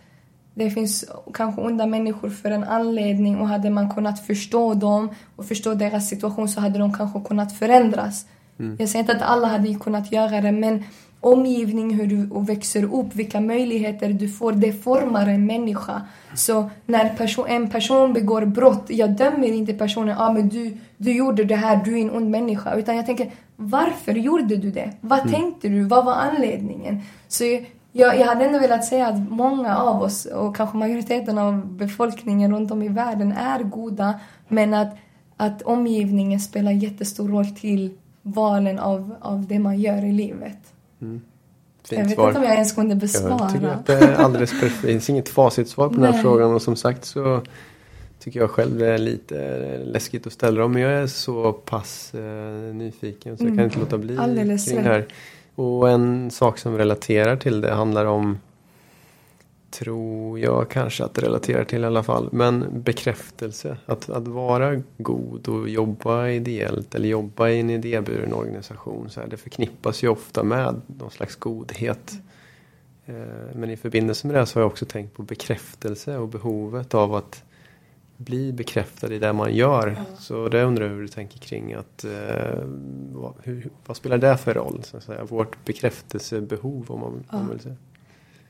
det 0.54 0.70
finns 0.70 1.06
kanske 1.34 1.62
onda 1.62 1.86
människor 1.86 2.30
för 2.30 2.52
en 2.52 2.64
anledning 2.64 3.38
och 3.38 3.48
hade 3.48 3.70
man 3.70 3.94
kunnat 3.94 4.26
förstå 4.26 4.74
dem 4.74 5.10
och 5.36 5.46
förstå 5.46 5.74
deras 5.74 6.10
situation 6.10 6.50
så 6.50 6.60
hade 6.62 6.80
de 6.80 6.94
kanske 6.94 7.20
kunnat 7.28 7.58
förändras. 7.58 8.26
Mm. 8.60 8.76
Jag 8.80 8.90
säger 8.90 9.04
inte 9.04 9.16
att 9.16 9.22
alla 9.22 9.48
hade 9.48 9.74
kunnat 9.74 10.12
göra 10.12 10.42
det 10.42 10.52
men 10.52 10.84
omgivning, 11.26 11.94
hur 11.94 12.08
du 12.08 12.46
växer 12.54 12.84
upp, 12.84 13.16
vilka 13.16 13.42
möjligheter 13.42 14.10
du 14.10 14.30
får, 14.30 14.52
det 14.52 14.74
formar 14.74 15.28
en 15.28 15.46
människa. 15.46 16.02
Så 16.36 16.70
när 16.86 17.10
person, 17.10 17.46
en 17.48 17.70
person 17.70 18.14
begår 18.14 18.46
brott, 18.46 18.86
jag 18.88 19.12
dömer 19.12 19.48
inte 19.48 19.74
personen, 19.74 20.18
ah, 20.18 20.34
men 20.34 20.50
du, 20.50 20.78
du 20.98 21.12
gjorde 21.12 21.44
det 21.44 21.56
här, 21.56 21.82
du 21.86 21.98
är 22.00 22.02
en 22.02 22.12
ond 22.12 22.30
människa. 22.30 22.76
Utan 22.76 22.96
jag 22.96 23.06
tänker, 23.06 23.32
varför 23.56 24.14
gjorde 24.14 24.56
du 24.56 24.72
det? 24.72 24.94
Vad 25.02 25.20
mm. 25.20 25.32
tänkte 25.32 25.68
du? 25.68 25.84
Vad 25.84 26.06
var 26.06 26.14
anledningen? 26.14 27.02
Så 27.28 27.44
jag, 27.92 28.20
jag 28.20 28.26
hade 28.26 28.46
ändå 28.46 28.60
velat 28.60 28.86
säga 28.86 29.08
att 29.08 29.30
många 29.30 29.78
av 29.78 30.02
oss, 30.02 30.26
och 30.26 30.56
kanske 30.56 30.78
majoriteten 30.78 31.38
av 31.38 31.68
befolkningen 31.68 32.54
runt 32.54 32.72
om 32.72 32.82
i 32.82 32.88
världen, 32.88 33.32
är 33.32 33.64
goda. 33.64 34.20
Men 34.48 34.74
att, 34.74 34.96
att 35.38 35.62
omgivningen 35.62 36.40
spelar 36.40 36.72
jättestor 36.72 37.30
roll 37.30 37.46
till 37.46 37.98
valen 38.22 38.80
av, 38.80 39.16
av 39.22 39.48
det 39.48 39.60
man 39.60 39.80
gör 39.80 40.06
i 40.06 40.12
livet. 40.12 40.58
Mm. 41.02 41.22
jag 41.90 41.98
Fint 41.98 42.10
vet 42.10 42.16
svar. 42.16 42.28
inte 42.28 42.40
om 42.40 42.46
jag 42.46 42.54
ens 42.54 42.72
kunde 42.72 42.94
Jag 42.94 43.02
tycker 43.02 43.30
besvara. 43.30 43.74
att 43.74 43.86
det 43.86 43.94
är 43.94 44.16
alldeles 44.16 44.52
perfekt. 44.52 44.82
Det 44.82 44.88
finns 44.88 45.10
inget 45.10 45.30
facitsvar 45.30 45.90
på 45.90 45.96
den 45.96 46.14
här 46.14 46.22
frågan 46.22 46.54
och 46.54 46.62
som 46.62 46.76
sagt 46.76 47.06
så 47.06 47.42
tycker 48.26 48.40
jag 48.40 48.50
själv 48.50 48.82
är 48.82 48.98
lite 48.98 49.78
läskigt 49.86 50.28
att 50.28 50.34
ställa 50.34 50.62
dem. 50.62 50.72
Men 50.72 50.82
jag 50.82 50.92
är 50.92 51.08
så 51.08 51.54
pass 51.54 52.14
eh, 52.16 52.74
nyfiken 52.74 53.38
så 53.38 53.44
jag 53.44 53.50
kan 53.50 53.54
Mm. 53.54 53.66
inte 53.66 53.80
låta 53.80 53.98
bli 53.98 54.18
Alldeles 54.18 54.66
kring 54.66 54.76
det 54.76 54.84
här. 54.84 55.06
Och 55.56 55.90
en 55.90 56.32
sak 56.32 56.58
som 56.58 56.78
relaterar 56.78 57.36
till 57.38 57.62
det 57.62 57.72
handlar 57.72 58.06
om 58.06 58.38
tror 59.70 60.40
jag 60.40 60.70
kanske 60.70 61.04
att 61.04 61.14
det 61.14 61.22
relaterar 61.22 61.64
till 61.64 61.82
i 61.82 61.86
alla 61.86 62.04
fall. 62.04 62.30
Men 62.32 62.66
bekräftelse. 62.82 63.78
Att, 63.86 64.10
att 64.10 64.28
vara 64.28 64.82
god 64.98 65.48
och 65.48 65.70
jobba 65.70 66.28
ideellt 66.28 66.96
eller 66.96 67.08
jobba 67.10 67.50
i 67.50 67.60
en 67.60 67.70
idéburen 67.70 68.34
organisation. 68.34 69.10
Så 69.10 69.20
här, 69.20 69.28
det 69.28 69.38
förknippas 69.38 70.04
ju 70.04 70.08
ofta 70.08 70.44
med 70.44 70.82
någon 70.88 71.12
slags 71.12 71.36
godhet. 71.36 72.12
Eh, 73.06 73.16
Men 73.56 73.70
i 73.70 73.78
förbindelse 73.78 74.28
med 74.28 74.36
det 74.36 74.46
så 74.46 74.60
har 74.60 74.62
jag 74.62 74.72
också 74.72 74.86
tänkt 74.86 75.14
på 75.14 75.24
bekräftelse 75.24 76.18
och 76.18 76.28
behovet 76.28 76.94
av 76.94 77.16
att 77.16 77.44
bli 78.18 78.54
bekräftad 78.54 79.14
i 79.14 79.20
det 79.20 79.34
man 79.34 79.54
gör. 79.56 79.96
Så 80.20 80.50
det 80.50 80.64
undrar 80.64 80.86
jag 80.86 80.94
hur 80.94 81.02
du 81.02 81.08
tänker 81.08 81.40
kring 81.40 81.74
att 81.74 82.04
eh, 82.04 82.12
vad, 83.12 83.34
hur, 83.44 83.70
vad 83.86 83.98
spelar 83.98 84.18
det 84.18 84.38
för 84.38 84.54
roll? 84.54 84.82
Så 84.84 84.98
att 84.98 85.04
säga? 85.04 85.24
Vårt 85.24 85.66
bekräftelsebehov 85.66 86.86
om 86.92 87.00
man, 87.00 87.14
om 87.14 87.24
man 87.30 87.50
vill 87.50 87.60
säga. 87.60 87.76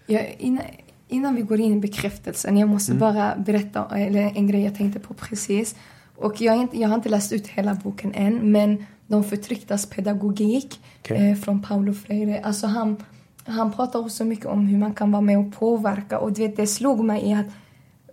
Jag, 0.08 0.36
innan, 0.40 0.64
innan 1.08 1.36
vi 1.36 1.42
går 1.42 1.60
in 1.60 1.74
i 1.74 1.80
bekräftelsen, 1.80 2.58
jag 2.58 2.70
måste 2.70 2.92
Mm. 2.92 3.00
bara 3.00 3.36
berätta 3.38 3.98
eller 3.98 4.22
en 4.36 4.48
grej 4.48 4.64
jag 4.64 4.76
tänkte 4.76 5.00
på 5.00 5.14
precis. 5.14 5.76
Och 6.16 6.42
jag, 6.42 6.58
inte, 6.58 6.80
jag 6.80 6.90
har 6.90 6.96
inte 6.96 7.10
läst 7.10 7.34
ut 7.34 7.48
hela 7.48 7.74
boken 7.76 8.14
än, 8.14 8.52
men 8.52 8.86
De 9.08 9.24
förtrycktas 9.24 9.86
pedagogik 9.86 10.80
Okej. 11.00 11.30
eh, 11.32 11.36
från 11.38 11.62
Paulo 11.62 11.94
Freire. 11.94 12.40
Alltså 12.44 12.68
han, 12.68 12.98
han 13.46 13.72
pratar 13.72 14.00
också 14.00 14.26
mycket 14.26 14.46
om 14.46 14.66
hur 14.68 14.78
man 14.78 14.94
kan 14.94 15.12
vara 15.12 15.22
med 15.22 15.40
och 15.40 15.54
påverka. 15.54 16.20
Och 16.20 16.34
du 16.34 16.42
vet, 16.42 16.58
det 16.58 16.68
slog 16.68 17.04
mig 17.04 17.22
i 17.30 17.34
att 17.34 17.46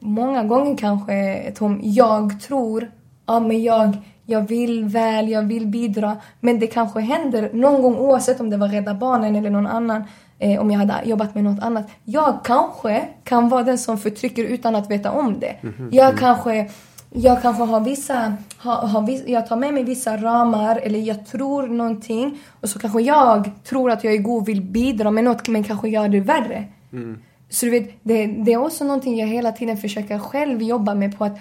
många 0.02 0.44
gånger 0.44 0.76
kanske, 0.76 1.52
Tom, 1.56 1.80
jag 1.82 2.40
tror, 2.40 2.90
ja 3.26 3.40
men 3.40 3.62
jag, 3.62 3.96
jag 4.26 4.48
vill 4.48 4.84
väl, 4.84 5.28
jag 5.28 5.42
vill 5.42 5.66
bidra. 5.66 6.16
Men 6.40 6.58
det 6.58 6.66
kanske 6.66 7.00
händer 7.00 7.50
någon 7.52 7.82
gång 7.82 7.96
oavsett 7.96 8.40
om 8.40 8.50
det 8.50 8.56
var 8.56 8.68
Rädda 8.68 8.94
Barnen 8.94 9.36
eller 9.36 9.50
någon 9.50 9.66
annan, 9.66 10.04
eh, 10.38 10.60
om 10.60 10.70
jag 10.70 10.78
hade 10.78 10.94
jobbat 11.04 11.34
med 11.34 11.44
något 11.44 11.62
annat. 11.62 11.88
Jag 12.04 12.38
kanske 12.44 13.08
kan 13.24 13.48
vara 13.48 13.62
den 13.62 13.78
som 13.78 13.98
förtrycker 13.98 14.44
utan 14.44 14.76
att 14.76 14.90
veta 14.90 15.10
om 15.10 15.40
det. 15.40 15.56
Jag 15.90 16.18
kanske 16.18 16.70
jag 17.14 17.42
kanske 17.42 17.62
har 17.62 17.80
vissa, 17.80 18.36
har, 18.56 18.76
har 18.76 19.06
viss, 19.06 19.22
jag 19.26 19.46
tar 19.46 19.56
med 19.56 19.74
mig 19.74 19.84
vissa 19.84 20.16
ramar 20.16 20.80
eller 20.82 20.98
jag 20.98 21.26
tror 21.26 21.66
någonting 21.66 22.38
och 22.60 22.68
så 22.68 22.78
kanske 22.78 23.00
jag 23.00 23.50
tror 23.64 23.90
att 23.90 24.04
jag 24.04 24.14
är 24.14 24.18
god 24.18 24.42
och 24.42 24.48
vill 24.48 24.62
bidra 24.62 25.10
med 25.10 25.24
något 25.24 25.48
men 25.48 25.64
kanske 25.64 25.88
gör 25.88 26.08
det 26.08 26.20
värre. 26.20 26.64
Så 27.52 27.66
du 27.66 27.70
vet, 27.70 27.90
det, 28.02 28.26
det 28.26 28.52
är 28.52 28.56
också 28.56 28.84
någonting 28.84 29.18
jag 29.18 29.26
hela 29.26 29.52
tiden 29.52 29.76
försöker 29.76 30.18
själv 30.18 30.62
jobba 30.62 30.94
med 30.94 31.18
på 31.18 31.24
att 31.24 31.38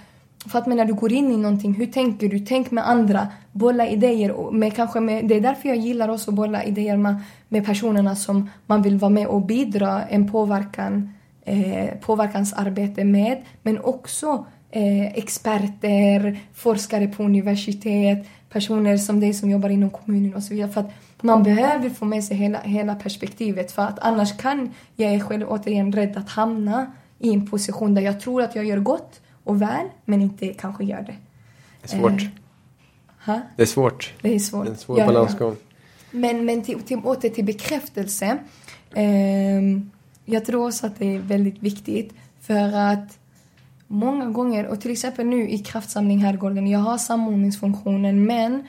för 0.50 0.60
att 0.60 0.68
men 0.68 0.78
när 0.78 0.86
du 0.86 0.94
går 0.94 1.12
in 1.12 1.32
i 1.32 1.38
någonting, 1.38 1.74
hur 1.74 1.86
tänker 1.86 2.30
du? 2.30 2.40
Tänk 2.40 2.72
med 2.72 2.90
andra, 2.90 3.28
bolla 3.52 3.88
idéer. 3.88 4.32
och 4.32 4.54
Med, 4.54 4.76
kanske 4.76 5.00
med, 5.00 5.28
det 5.28 5.36
är 5.36 5.42
därför 5.42 5.70
jag 5.70 5.78
gillar 5.78 6.10
också 6.10 6.32
att 6.32 6.36
bolla 6.36 6.64
idéer 6.64 6.98
med, 6.98 7.16
med 7.48 7.66
personerna 7.66 8.16
som 8.16 8.50
man 8.66 8.82
vill 8.82 8.98
vara 8.98 9.10
med 9.10 9.28
och 9.28 9.42
bidra 9.42 10.04
en 10.04 10.32
påverkan, 10.32 11.14
eh, 11.46 11.90
påverkansarbete 12.02 13.04
med. 13.04 13.42
Men 13.62 13.80
också 13.80 14.46
eh, 14.72 15.08
experter, 15.08 16.40
forskare 16.54 17.08
på 17.08 17.24
universitet, 17.24 18.28
personer 18.50 18.98
som 18.98 19.20
dig 19.20 19.34
som 19.34 19.50
jobbar 19.50 19.70
inom 19.70 19.90
kommunen 19.90 20.34
och 20.34 20.44
så 20.44 20.54
vidare. 20.54 20.70
För 20.70 20.82
att 20.82 20.92
man 21.24 21.44
behöver 21.44 21.90
få 21.90 22.06
med 22.06 22.24
sig 22.24 22.38
hela, 22.38 22.60
hela 22.60 22.96
perspektivet 22.96 23.72
för 23.72 23.82
att 23.82 24.00
annars 24.00 24.38
kan 24.38 24.74
jag 24.96 25.14
är 25.14 25.20
själv 25.20 25.46
återigen 25.50 25.92
rädd 25.92 26.18
att 26.18 26.30
hamna 26.30 26.92
i 27.20 27.34
en 27.34 27.48
position 27.48 27.94
där 27.94 28.02
jag 28.02 28.20
tror 28.20 28.42
att 28.42 28.56
jag 28.56 28.66
gör 28.66 28.80
gott 28.80 29.22
och 29.44 29.62
väl 29.62 29.88
men 30.06 30.22
inte 30.22 30.48
kanske 30.48 30.84
gör 30.84 31.02
det. 31.02 31.16
Det 31.82 31.94
är 31.94 32.00
svårt. 32.00 32.22
Eh? 33.28 33.38
Det 33.56 33.62
är 33.62 33.66
svårt. 33.66 34.14
Det 34.22 34.36
är 34.36 34.40
svårt. 34.40 34.66
Det 34.66 34.70
är 34.70 34.72
en 34.72 34.78
svår 34.78 35.00
Ja, 35.00 35.06
balansgång. 35.06 35.56
Men, 36.12 36.46
men 36.46 36.62
till, 36.62 36.82
till, 36.82 36.98
åter 36.98 37.30
till 37.30 37.46
bekräftelse. 37.46 38.38
Ehm, 38.94 39.92
jag 40.26 40.46
tror 40.46 40.68
också 40.68 40.88
att 40.88 41.00
det 41.00 41.16
är 41.16 41.20
väldigt 41.20 41.64
viktigt 41.64 42.14
för 42.42 42.74
att 42.74 43.20
många 43.88 44.26
gånger, 44.26 44.68
och 44.68 44.82
till 44.82 44.92
exempel 44.92 45.26
nu 45.26 45.50
i 45.50 45.58
Kraftsamling 45.58 46.20
Herrgården, 46.20 46.68
jag 46.68 46.80
har 46.80 46.98
samordningsfunktionen 46.98 48.26
men 48.26 48.54
eh, 48.54 48.62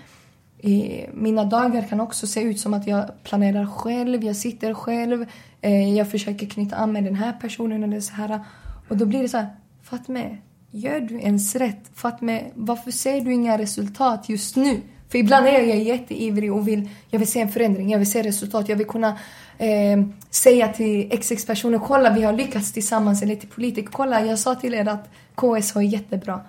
mina 1.12 1.44
dagar 1.44 1.82
kan 1.88 2.00
också 2.00 2.26
se 2.26 2.40
ut 2.40 2.60
som 2.60 2.74
att 2.74 2.86
jag 2.86 3.10
planerar 3.22 3.66
själv, 3.66 4.24
jag 4.24 4.36
sitter 4.36 4.74
själv, 4.74 5.26
eh, 5.60 5.96
jag 5.96 6.10
försöker 6.10 6.46
knyta 6.46 6.76
an 6.76 6.92
med 6.92 7.04
den 7.04 7.14
här 7.14 7.32
personen 7.32 7.82
eller 7.82 8.00
så 8.00 8.14
här. 8.14 8.40
Och 8.88 8.96
då 8.96 9.06
blir 9.06 9.22
det 9.22 9.28
så 9.28 9.36
här, 9.36 9.46
Fatme, 9.82 10.38
gör 10.70 11.00
du 11.00 11.20
ens 11.20 11.56
rätt? 11.56 11.90
Fatme, 11.94 12.42
varför 12.54 12.90
ser 12.90 13.20
du 13.20 13.32
inga 13.32 13.58
resultat 13.58 14.28
just 14.28 14.56
nu? 14.56 14.80
För 15.08 15.18
ibland 15.18 15.46
är 15.46 15.52
jag 15.52 15.82
jätteivrig 15.82 16.52
och 16.52 16.68
vill, 16.68 16.88
jag 17.10 17.18
vill 17.18 17.28
se 17.28 17.40
en 17.40 17.52
förändring, 17.52 17.90
jag 17.90 17.98
vill 17.98 18.10
se 18.10 18.22
resultat, 18.22 18.68
jag 18.68 18.76
vill 18.76 18.86
kunna 18.86 19.18
eh, 19.58 20.02
säga 20.30 20.68
till 20.68 21.18
XX 21.20 21.46
personer, 21.46 21.78
kolla 21.78 22.10
vi 22.10 22.22
har 22.22 22.32
lyckats 22.32 22.72
tillsammans, 22.72 23.22
eller 23.22 23.36
till 23.36 23.48
politiker, 23.48 23.88
kolla 23.92 24.26
jag 24.26 24.38
sa 24.38 24.54
till 24.54 24.74
er 24.74 24.88
att 24.88 25.10
KSH 25.34 25.76
är 25.76 25.80
jättebra. 25.80 26.40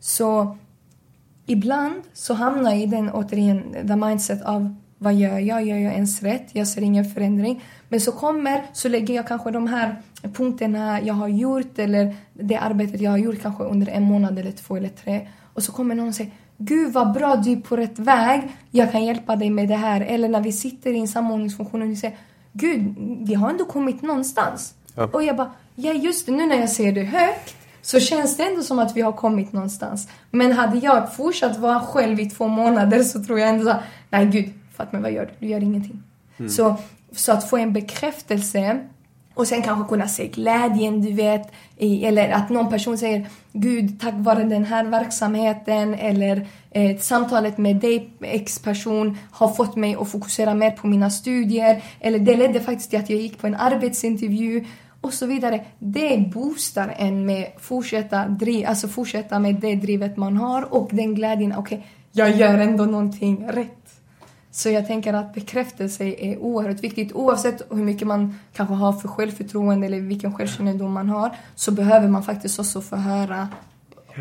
Så 0.00 0.56
ibland 1.48 2.02
så 2.12 2.34
hamnar 2.34 2.70
jag 2.70 2.80
i 2.80 2.86
den 2.86 3.10
återigen, 3.10 3.62
the 3.88 3.96
mindset 3.96 4.42
av 4.42 4.74
vad 4.98 5.14
gör 5.14 5.38
jag? 5.38 5.66
Gör 5.66 5.76
jag 5.76 5.92
ens 5.92 6.22
rätt? 6.22 6.48
Jag 6.52 6.68
ser 6.68 6.82
ingen 6.82 7.04
förändring. 7.04 7.64
Men 7.88 8.00
så 8.00 8.12
kommer, 8.12 8.62
så 8.72 8.88
lägger 8.88 9.14
jag 9.14 9.28
kanske 9.28 9.50
de 9.50 9.66
här 9.66 9.96
punkterna 10.22 11.00
jag 11.00 11.14
har 11.14 11.28
gjort 11.28 11.78
eller 11.78 12.16
det 12.34 12.56
arbetet 12.56 13.00
jag 13.00 13.10
har 13.10 13.18
gjort 13.18 13.42
kanske 13.42 13.64
under 13.64 13.86
en 13.86 14.02
månad 14.02 14.38
eller 14.38 14.52
två 14.52 14.76
eller 14.76 14.88
tre. 14.88 15.28
Och 15.54 15.62
så 15.62 15.72
kommer 15.72 15.94
någon 15.94 16.08
och 16.08 16.14
säger 16.14 16.32
Gud 16.56 16.92
vad 16.92 17.12
bra, 17.12 17.36
du 17.36 17.52
är 17.52 17.56
på 17.56 17.76
rätt 17.76 17.98
väg. 17.98 18.42
Jag 18.70 18.92
kan 18.92 19.04
hjälpa 19.04 19.36
dig 19.36 19.50
med 19.50 19.68
det 19.68 19.76
här. 19.76 20.00
Eller 20.00 20.28
när 20.28 20.40
vi 20.40 20.52
sitter 20.52 20.90
i 20.90 20.98
en 20.98 21.08
samordningsfunktion 21.08 21.82
och 21.82 21.90
vi 21.90 21.96
säger 21.96 22.16
Gud, 22.52 22.94
vi 23.20 23.34
har 23.34 23.50
ändå 23.50 23.64
kommit 23.64 24.02
någonstans. 24.02 24.74
Ja. 24.94 25.08
Och 25.12 25.22
jag 25.22 25.36
bara, 25.36 25.50
ja 25.74 25.92
just 25.92 26.26
det, 26.26 26.32
nu 26.32 26.46
när 26.46 26.56
jag 26.56 26.70
ser 26.70 26.92
det 26.92 27.04
högt 27.04 27.57
så 27.82 28.00
känns 28.00 28.36
det 28.36 28.42
ändå 28.42 28.62
som 28.62 28.78
att 28.78 28.96
vi 28.96 29.00
har 29.00 29.12
kommit 29.12 29.52
någonstans. 29.52 30.08
Men 30.30 30.52
hade 30.52 30.78
jag 30.78 31.14
fortsatt 31.14 31.56
vara 31.56 31.80
själv 31.80 32.20
i 32.20 32.30
två 32.30 32.48
månader 32.48 33.02
så 33.02 33.24
tror 33.24 33.38
jag 33.38 33.48
ändå 33.48 33.64
så 33.64 33.70
här, 33.70 33.82
nej 34.10 34.26
gud, 34.26 34.52
Fatma 34.76 35.00
vad 35.00 35.12
gör 35.12 35.26
du? 35.26 35.32
Du 35.38 35.46
gör 35.46 35.62
ingenting. 35.62 36.02
Så, 36.48 36.76
så 37.12 37.32
att 37.32 37.50
få 37.50 37.56
en 37.56 37.72
bekräftelse 37.72 38.80
och 39.34 39.46
sen 39.46 39.62
kanske 39.62 39.88
kunna 39.88 40.08
se 40.08 40.26
glädjen, 40.26 41.02
du 41.02 41.12
vet. 41.12 41.52
I, 41.76 42.04
eller 42.04 42.30
att 42.30 42.50
någon 42.50 42.70
person 42.70 42.98
säger 42.98 43.26
Gud, 43.52 44.00
tack 44.00 44.14
vare 44.16 44.44
den 44.44 44.64
här 44.64 44.84
verksamheten 44.84 45.94
eller 45.94 46.46
eh, 46.70 46.98
samtalet 46.98 47.58
med 47.58 47.76
dig, 47.76 48.10
ex-person, 48.20 49.18
har 49.30 49.48
fått 49.48 49.76
mig 49.76 49.96
att 50.00 50.10
fokusera 50.10 50.54
mer 50.54 50.70
på 50.70 50.86
mina 50.86 51.10
studier. 51.10 51.82
Eller 52.00 52.18
det 52.18 52.36
ledde 52.36 52.60
faktiskt 52.60 52.90
till 52.90 52.98
att 52.98 53.10
jag 53.10 53.20
gick 53.20 53.38
på 53.38 53.46
en 53.46 53.54
arbetsintervju 53.54 54.64
och 55.00 55.14
så 55.14 55.26
vidare. 55.26 55.64
Det 55.78 56.30
boostar 56.32 56.94
en 56.96 57.26
med 57.26 57.52
fortsätta, 57.58 58.28
driv, 58.28 58.66
alltså 58.66 58.88
fortsätta 58.88 59.38
med 59.38 59.54
det 59.54 59.74
drivet 59.74 60.16
man 60.16 60.36
har 60.36 60.74
och 60.74 60.88
den 60.92 61.14
glädjen, 61.14 61.54
okej, 61.56 61.86
jag 62.12 62.36
gör 62.36 62.58
ändå 62.58 62.84
någonting 62.84 63.48
rätt. 63.48 63.74
Så 64.50 64.68
jag 64.68 64.86
tänker 64.86 65.14
att 65.14 65.34
bekräftelse 65.34 66.04
är 66.04 66.38
oerhört 66.38 66.80
viktigt. 66.80 67.12
Oavsett 67.12 67.62
hur 67.70 67.84
mycket 67.84 68.08
man 68.08 68.38
kanske 68.52 68.74
har 68.74 68.92
för 68.92 69.08
självförtroende 69.08 69.86
eller 69.86 70.00
vilken 70.00 70.34
självkännedom 70.34 70.92
man 70.92 71.08
har 71.08 71.36
så 71.54 71.72
behöver 71.72 72.08
man 72.08 72.22
faktiskt 72.22 72.58
också 72.58 72.80
få 72.80 72.96
höra 72.96 73.48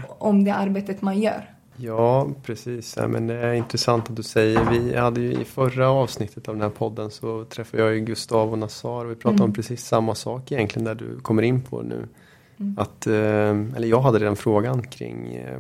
om 0.08 0.44
det 0.44 0.52
arbetet 0.52 1.02
man 1.02 1.20
gör. 1.20 1.57
Ja, 1.80 2.28
precis. 2.44 2.96
Ja, 2.98 3.08
men 3.08 3.28
det 3.28 3.34
är 3.34 3.54
intressant 3.54 4.10
att 4.10 4.16
du 4.16 4.24
säger. 4.24 4.70
Vi 4.72 4.96
hade 4.96 5.22
ju 5.22 5.32
i 5.32 5.46
förra 5.46 5.90
avsnittet 5.90 6.48
av 6.48 6.56
den 6.56 6.62
här 6.62 6.70
podden 6.70 7.12
så 7.12 7.46
träffade 7.46 7.84
jag 7.84 7.94
ju 7.94 8.00
Gustav 8.00 8.52
och 8.52 8.58
Nassar 8.58 9.06
och 9.06 9.12
vi 9.12 9.16
pratade 9.16 9.44
om 9.44 9.54
precis 9.54 9.86
samma 9.86 10.16
sak 10.16 10.52
egentligen 10.52 10.86
där 10.86 10.96
du 10.96 11.20
kommer 11.20 11.42
in 11.42 11.62
på 11.62 11.82
nu. 11.82 12.08
Att, 12.78 13.08
eh, 13.08 13.76
eller 13.76 13.88
jag 13.88 14.02
hade 14.02 14.20
den 14.20 14.36
frågan 14.36 14.88
kring, 14.88 15.36
eh, 15.36 15.60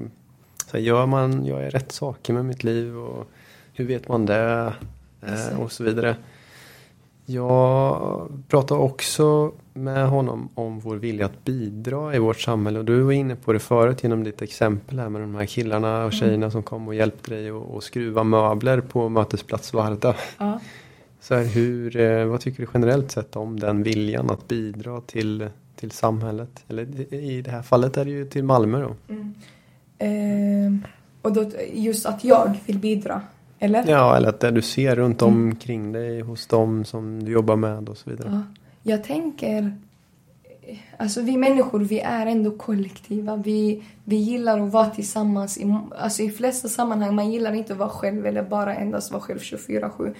så 0.65 0.78
här, 0.78 0.80
gör 0.84 1.05
man, 1.05 1.45
gör 1.45 1.61
jag 1.61 1.76
rätt 1.76 1.91
saker 1.91 2.34
med 2.34 2.45
mitt 2.45 2.63
liv 2.63 2.97
och 2.97 3.28
hur 3.74 3.86
vet 3.86 4.07
man 4.07 4.26
det? 4.26 4.74
Eh, 5.22 5.59
och 5.61 5.72
så 5.72 5.84
vidare. 5.84 6.15
Jag 7.26 7.97
pratade 8.47 8.82
också 8.82 9.51
med 9.84 10.07
honom 10.09 10.49
om 10.53 10.80
vår 10.80 10.95
vilja 10.95 11.25
att 11.25 11.43
bidra 11.43 12.15
i 12.15 12.19
vårt 12.19 12.39
samhälle. 12.39 12.80
Och 12.80 12.86
du 12.86 13.01
var 13.01 13.11
inne 13.11 13.36
på 13.36 13.53
det 13.53 13.59
förut 13.59 14.03
genom 14.03 14.23
ditt 14.23 14.41
exempel 14.41 14.99
här 14.99 15.09
med 15.09 15.21
de 15.21 15.36
här 15.36 15.45
killarna 15.45 16.05
och 16.05 16.13
tjejerna 16.13 16.51
som 16.51 16.63
kom 16.63 16.88
och 16.88 16.95
hjälpte 16.95 17.32
dig 17.32 17.49
att 17.49 17.84
skruva 17.84 18.23
möbler 18.23 18.82
på 18.82 19.09
mötesplats 19.09 19.73
Varda. 19.73 20.15
Ja. 20.38 20.59
Så 21.19 21.36
här, 21.36 21.43
hur, 21.43 21.97
eh, 21.97 22.25
vad 22.25 22.39
tycker 22.39 22.63
du 22.63 22.69
generellt 22.73 23.11
sett 23.11 23.36
om 23.36 23.59
den 23.59 23.84
viljan 23.84 24.30
att 24.30 24.47
bidra 24.47 25.01
till, 25.01 25.49
till 25.75 25.91
samhället? 25.91 26.63
Eller 26.67 27.13
i 27.13 27.41
det 27.41 27.51
här 27.51 27.61
fallet 27.61 27.97
är 27.97 28.05
det 28.05 28.11
ju 28.11 28.25
till 28.25 28.43
Malmö 28.43 28.82
då. 28.82 29.13
Mm. 29.13 29.34
Eh, 29.99 30.89
och 31.21 31.34
då, 31.34 31.51
just 31.73 32.05
att 32.05 32.23
jag 32.23 32.57
vill 32.65 32.80
bidra, 32.80 33.21
eller? 33.59 33.84
Ja, 33.88 34.17
eller 34.17 34.30
att 34.30 34.39
det 34.39 34.51
du 34.51 34.61
ser 34.61 34.95
runt 34.95 35.21
omkring 35.21 35.91
dig 35.91 36.21
hos 36.21 36.47
dem 36.47 36.86
som 36.86 37.23
du 37.23 37.32
jobbar 37.32 37.55
med 37.55 37.89
och 37.89 37.97
så 37.97 38.09
vidare. 38.09 38.30
Ja. 38.32 38.66
Jag 38.88 39.03
tänker 39.03 39.71
Alltså 40.97 41.21
vi 41.21 41.38
människor, 41.38 41.79
vi 41.79 41.99
är 41.99 42.25
ändå 42.25 42.51
kollektiva. 42.51 43.35
Vi, 43.35 43.83
vi 44.03 44.15
gillar 44.15 44.59
att 44.59 44.71
vara 44.71 44.89
tillsammans. 44.89 45.57
I, 45.57 45.75
alltså 45.99 46.23
i 46.23 46.29
flesta 46.29 46.67
sammanhang, 46.67 47.15
man 47.15 47.31
gillar 47.31 47.53
inte 47.53 47.73
att 47.73 47.79
vara 47.79 47.89
själv 47.89 48.25
eller 48.25 48.43
bara 48.43 48.75
endast 48.75 49.11
vara 49.11 49.21
själv 49.21 49.39
24-7. 49.39 50.15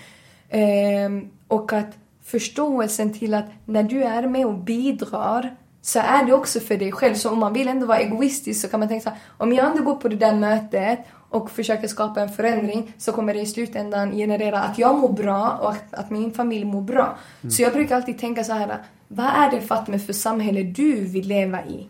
Ehm, 0.49 1.30
och 1.47 1.74
att 1.74 1.97
förståelsen 2.24 3.13
till 3.13 3.34
att 3.34 3.45
när 3.65 3.84
du 3.84 4.03
är 4.03 4.28
med 4.28 4.45
och 4.45 4.57
bidrar 4.57 5.55
så 5.82 5.99
är 5.99 6.26
det 6.26 6.34
också 6.34 6.59
för 6.59 6.78
dig 6.78 6.91
själv. 6.91 7.15
Så 7.15 7.30
om 7.30 7.39
man 7.39 7.53
vill 7.53 7.68
ändå 7.68 7.86
vara 7.86 7.99
egoistisk 7.99 8.61
så 8.61 8.68
kan 8.68 8.80
man 8.80 8.89
tänka 8.89 9.03
så 9.03 9.09
här, 9.09 9.20
om 9.38 9.53
jag 9.53 9.65
ändå 9.65 9.84
går 9.84 9.95
på 9.95 10.07
det 10.07 10.15
där 10.15 10.36
mötet 10.36 10.99
och 11.30 11.52
försöker 11.52 11.88
skapa 11.88 12.22
en 12.22 12.30
förändring 12.30 12.94
så 12.98 13.12
kommer 13.12 13.34
det 13.34 13.40
i 13.40 13.46
slutändan 13.46 14.12
generera 14.12 14.60
att 14.60 14.78
jag 14.78 15.00
mår 15.00 15.14
bra 15.14 15.60
och 15.62 15.72
att, 15.72 15.94
att 15.94 16.10
min 16.10 16.32
familj 16.32 16.66
mår 16.66 16.82
bra. 16.82 17.18
Mm. 17.42 17.52
Så 17.52 17.62
jag 17.62 17.74
brukar 17.74 17.96
alltid 17.96 18.20
tänka 18.20 18.44
så 18.44 18.54
här, 18.54 18.78
vad 19.08 19.26
är 19.26 19.52
det 19.52 19.62
Fatme 19.62 20.00
för 20.00 20.14
samhälle 20.14 20.64
du 20.64 21.02
vill 21.02 21.28
leva 21.28 21.66
i? 21.66 21.88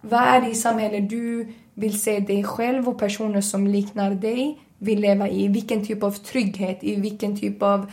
Vad 0.00 0.22
är 0.22 0.40
det 0.40 0.50
i 0.50 0.54
samhälle 0.54 1.00
du 1.00 1.52
vill 1.74 2.00
se 2.00 2.20
dig 2.20 2.44
själv 2.44 2.88
och 2.88 2.98
personer 2.98 3.40
som 3.40 3.66
liknar 3.66 4.10
dig 4.10 4.58
vill 4.78 5.00
leva 5.00 5.28
i? 5.28 5.48
Vilken 5.48 5.86
typ 5.86 6.02
av 6.02 6.10
trygghet, 6.10 6.78
i 6.80 6.96
vilken 6.96 7.40
typ 7.40 7.62
av 7.62 7.90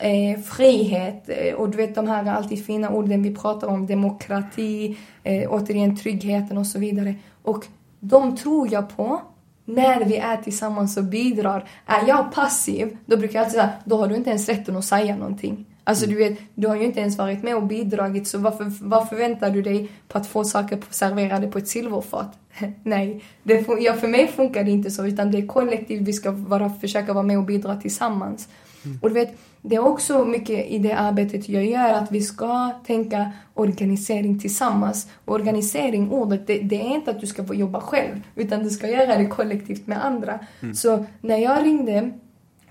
eh, 0.00 0.40
frihet 0.40 1.28
eh, 1.28 1.54
och 1.54 1.68
du 1.68 1.76
vet 1.76 1.94
de 1.94 2.08
här 2.08 2.26
alltid 2.26 2.66
fina 2.66 2.90
orden 2.90 3.22
vi 3.22 3.34
pratar 3.34 3.68
om, 3.68 3.86
demokrati, 3.86 4.98
eh, 5.22 5.52
återigen 5.52 5.96
tryggheten 5.96 6.58
och 6.58 6.66
så 6.66 6.78
vidare. 6.78 7.14
Och 7.42 7.66
de 8.00 8.36
tror 8.36 8.72
jag 8.72 8.96
på 8.96 9.20
när 9.68 10.04
vi 10.04 10.16
är 10.16 10.36
tillsammans 10.36 10.96
och 10.96 11.04
bidrar. 11.04 11.68
Är 11.86 12.08
jag 12.08 12.32
passiv, 12.32 12.96
då 13.06 13.16
brukar 13.16 13.38
jag 13.38 13.44
alltid 13.44 13.60
säga, 13.60 13.70
då 13.84 13.96
har 13.96 14.08
du 14.08 14.14
inte 14.14 14.30
ens 14.30 14.48
rätten 14.48 14.76
att 14.76 14.84
säga 14.84 15.16
någonting. 15.16 15.66
Alltså 15.84 16.06
du 16.06 16.16
vet, 16.16 16.38
du 16.54 16.66
har 16.68 16.76
ju 16.76 16.84
inte 16.84 17.00
ens 17.00 17.18
varit 17.18 17.42
med 17.42 17.56
och 17.56 17.66
bidragit 17.66 18.28
så 18.28 18.38
varför, 18.38 18.72
varför 18.80 19.16
väntar 19.16 19.50
du 19.50 19.62
dig 19.62 19.90
på 20.08 20.18
att 20.18 20.26
få 20.26 20.44
saker 20.44 20.78
serverade 20.90 21.48
på 21.48 21.58
ett 21.58 21.68
silverfat? 21.68 22.38
Nej, 22.82 23.24
det, 23.42 23.66
ja, 23.80 23.94
för 23.94 24.08
mig 24.08 24.26
funkar 24.26 24.64
det 24.64 24.70
inte 24.70 24.90
så 24.90 25.06
utan 25.06 25.30
det 25.30 25.38
är 25.38 25.46
kollektivt, 25.46 26.00
vi 26.02 26.12
ska 26.12 26.30
vara, 26.30 26.70
försöka 26.70 27.12
vara 27.12 27.24
med 27.24 27.38
och 27.38 27.44
bidra 27.44 27.76
tillsammans. 27.76 28.48
Mm. 28.84 28.98
Och 29.02 29.08
du 29.08 29.14
vet, 29.14 29.38
det 29.62 29.76
är 29.76 29.86
också 29.86 30.24
mycket 30.24 30.66
i 30.66 30.78
det 30.78 30.92
arbetet 30.92 31.48
jag 31.48 31.64
gör 31.64 31.92
att 31.92 32.12
vi 32.12 32.20
ska 32.20 32.70
tänka 32.86 33.32
organisering 33.54 34.38
tillsammans. 34.38 35.08
Och 35.24 35.34
organisering, 35.34 36.10
ordet, 36.10 36.46
det, 36.46 36.58
det 36.58 36.80
är 36.80 36.94
inte 36.94 37.10
att 37.10 37.20
du 37.20 37.26
ska 37.26 37.44
få 37.44 37.54
jobba 37.54 37.80
själv 37.80 38.20
utan 38.34 38.62
du 38.62 38.70
ska 38.70 38.88
göra 38.88 39.18
det 39.18 39.26
kollektivt 39.26 39.86
med 39.86 40.06
andra. 40.06 40.38
Mm. 40.60 40.74
Så 40.74 41.04
när 41.20 41.36
jag 41.36 41.64
ringde 41.64 42.10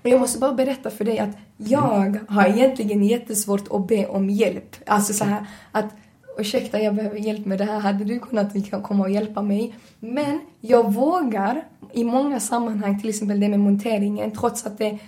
och 0.02 0.08
jag 0.08 0.20
måste 0.20 0.38
bara 0.38 0.52
berätta 0.52 0.90
för 0.90 1.04
dig 1.04 1.18
att 1.18 1.36
jag 1.56 2.18
har 2.28 2.46
egentligen 2.46 3.04
jättesvårt 3.04 3.68
att 3.70 3.88
be 3.88 4.06
om 4.06 4.30
hjälp. 4.30 4.76
Alltså 4.86 5.12
så 5.12 5.24
här 5.24 5.46
att 5.72 5.94
ursäkta 6.38 6.80
jag 6.80 6.94
behöver 6.94 7.18
hjälp 7.18 7.46
med 7.46 7.58
det 7.58 7.64
här, 7.64 7.80
hade 7.80 8.04
du 8.04 8.18
kunnat 8.18 8.52
komma 8.82 9.04
och 9.04 9.10
hjälpa 9.10 9.42
mig? 9.42 9.74
Men 10.00 10.40
jag 10.60 10.94
vågar 10.94 11.64
i 11.92 12.04
många 12.04 12.40
sammanhang, 12.40 13.00
till 13.00 13.08
exempel 13.08 13.40
det 13.40 13.48
med 13.48 13.60
monteringen, 13.60 14.30
trots 14.30 14.66
att 14.66 14.78
det 14.78 14.98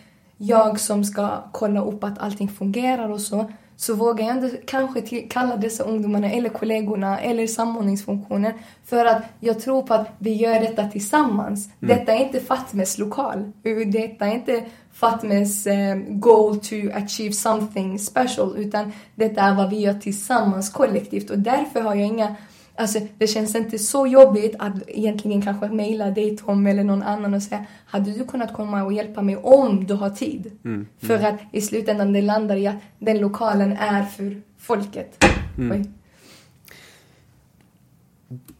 jag 0.43 0.81
som 0.81 1.05
ska 1.05 1.45
kolla 1.53 1.85
upp 1.85 2.05
att 2.05 2.19
allting 2.19 2.49
fungerar 2.49 3.09
och 3.11 3.21
så, 3.21 3.51
så 3.77 3.95
vågar 3.95 4.27
jag 4.27 4.37
inte 4.37 4.57
kanske 4.67 5.01
till, 5.01 5.29
kalla 5.31 5.57
dessa 5.57 5.85
ungdomarna 5.85 6.31
eller 6.31 6.49
kollegorna 6.49 7.19
eller 7.19 7.47
samordningsfunktionen 7.47 8.53
för 8.85 9.05
att 9.05 9.23
jag 9.41 9.61
tror 9.61 9.83
på 9.83 9.95
att 9.95 10.09
vi 10.19 10.35
gör 10.35 10.61
detta 10.61 10.89
tillsammans. 10.89 11.67
Mm. 11.67 11.97
Detta 11.97 12.13
är 12.13 12.25
inte 12.25 12.41
Fatmes 12.41 12.99
lokal. 12.99 13.53
Detta 13.87 14.27
är 14.27 14.35
inte 14.35 14.65
Fatmes 14.93 15.67
um, 15.67 16.21
goal 16.21 16.61
to 16.61 16.77
achieve 16.95 17.33
something 17.33 17.99
special 17.99 18.57
utan 18.57 18.93
detta 19.15 19.41
är 19.41 19.55
vad 19.55 19.71
vi 19.71 19.81
gör 19.81 19.95
tillsammans 19.95 20.71
kollektivt 20.71 21.31
och 21.31 21.39
därför 21.39 21.81
har 21.81 21.95
jag 21.95 22.07
inga 22.07 22.37
Alltså 22.81 23.01
det 23.19 23.27
känns 23.27 23.55
inte 23.55 23.79
så 23.79 24.07
jobbigt 24.07 24.55
att 24.59 24.73
egentligen 24.87 25.43
kanske 25.43 25.69
mejla 25.69 26.11
dig 26.11 26.37
Tom 26.37 26.67
eller 26.67 26.85
någon 26.85 27.03
annan 27.03 27.35
och 27.35 27.43
säga 27.43 27.67
hade 27.87 28.13
du 28.13 28.25
kunnat 28.25 28.53
komma 28.53 28.85
och 28.85 28.93
hjälpa 28.93 29.23
mig 29.23 29.37
om 29.37 29.87
du 29.87 29.95
har 29.95 30.11
tid? 30.11 30.47
Mm, 30.47 30.75
mm. 30.75 30.87
För 30.99 31.27
att 31.27 31.41
i 31.53 31.61
slutändan 31.61 32.13
det 32.13 32.23
landar 32.23 32.57
i 32.57 32.67
att 32.67 32.77
den 32.99 33.19
lokalen 33.19 33.73
är 33.73 34.05
för 34.05 34.41
folket. 34.59 35.25
Mm. 35.59 35.95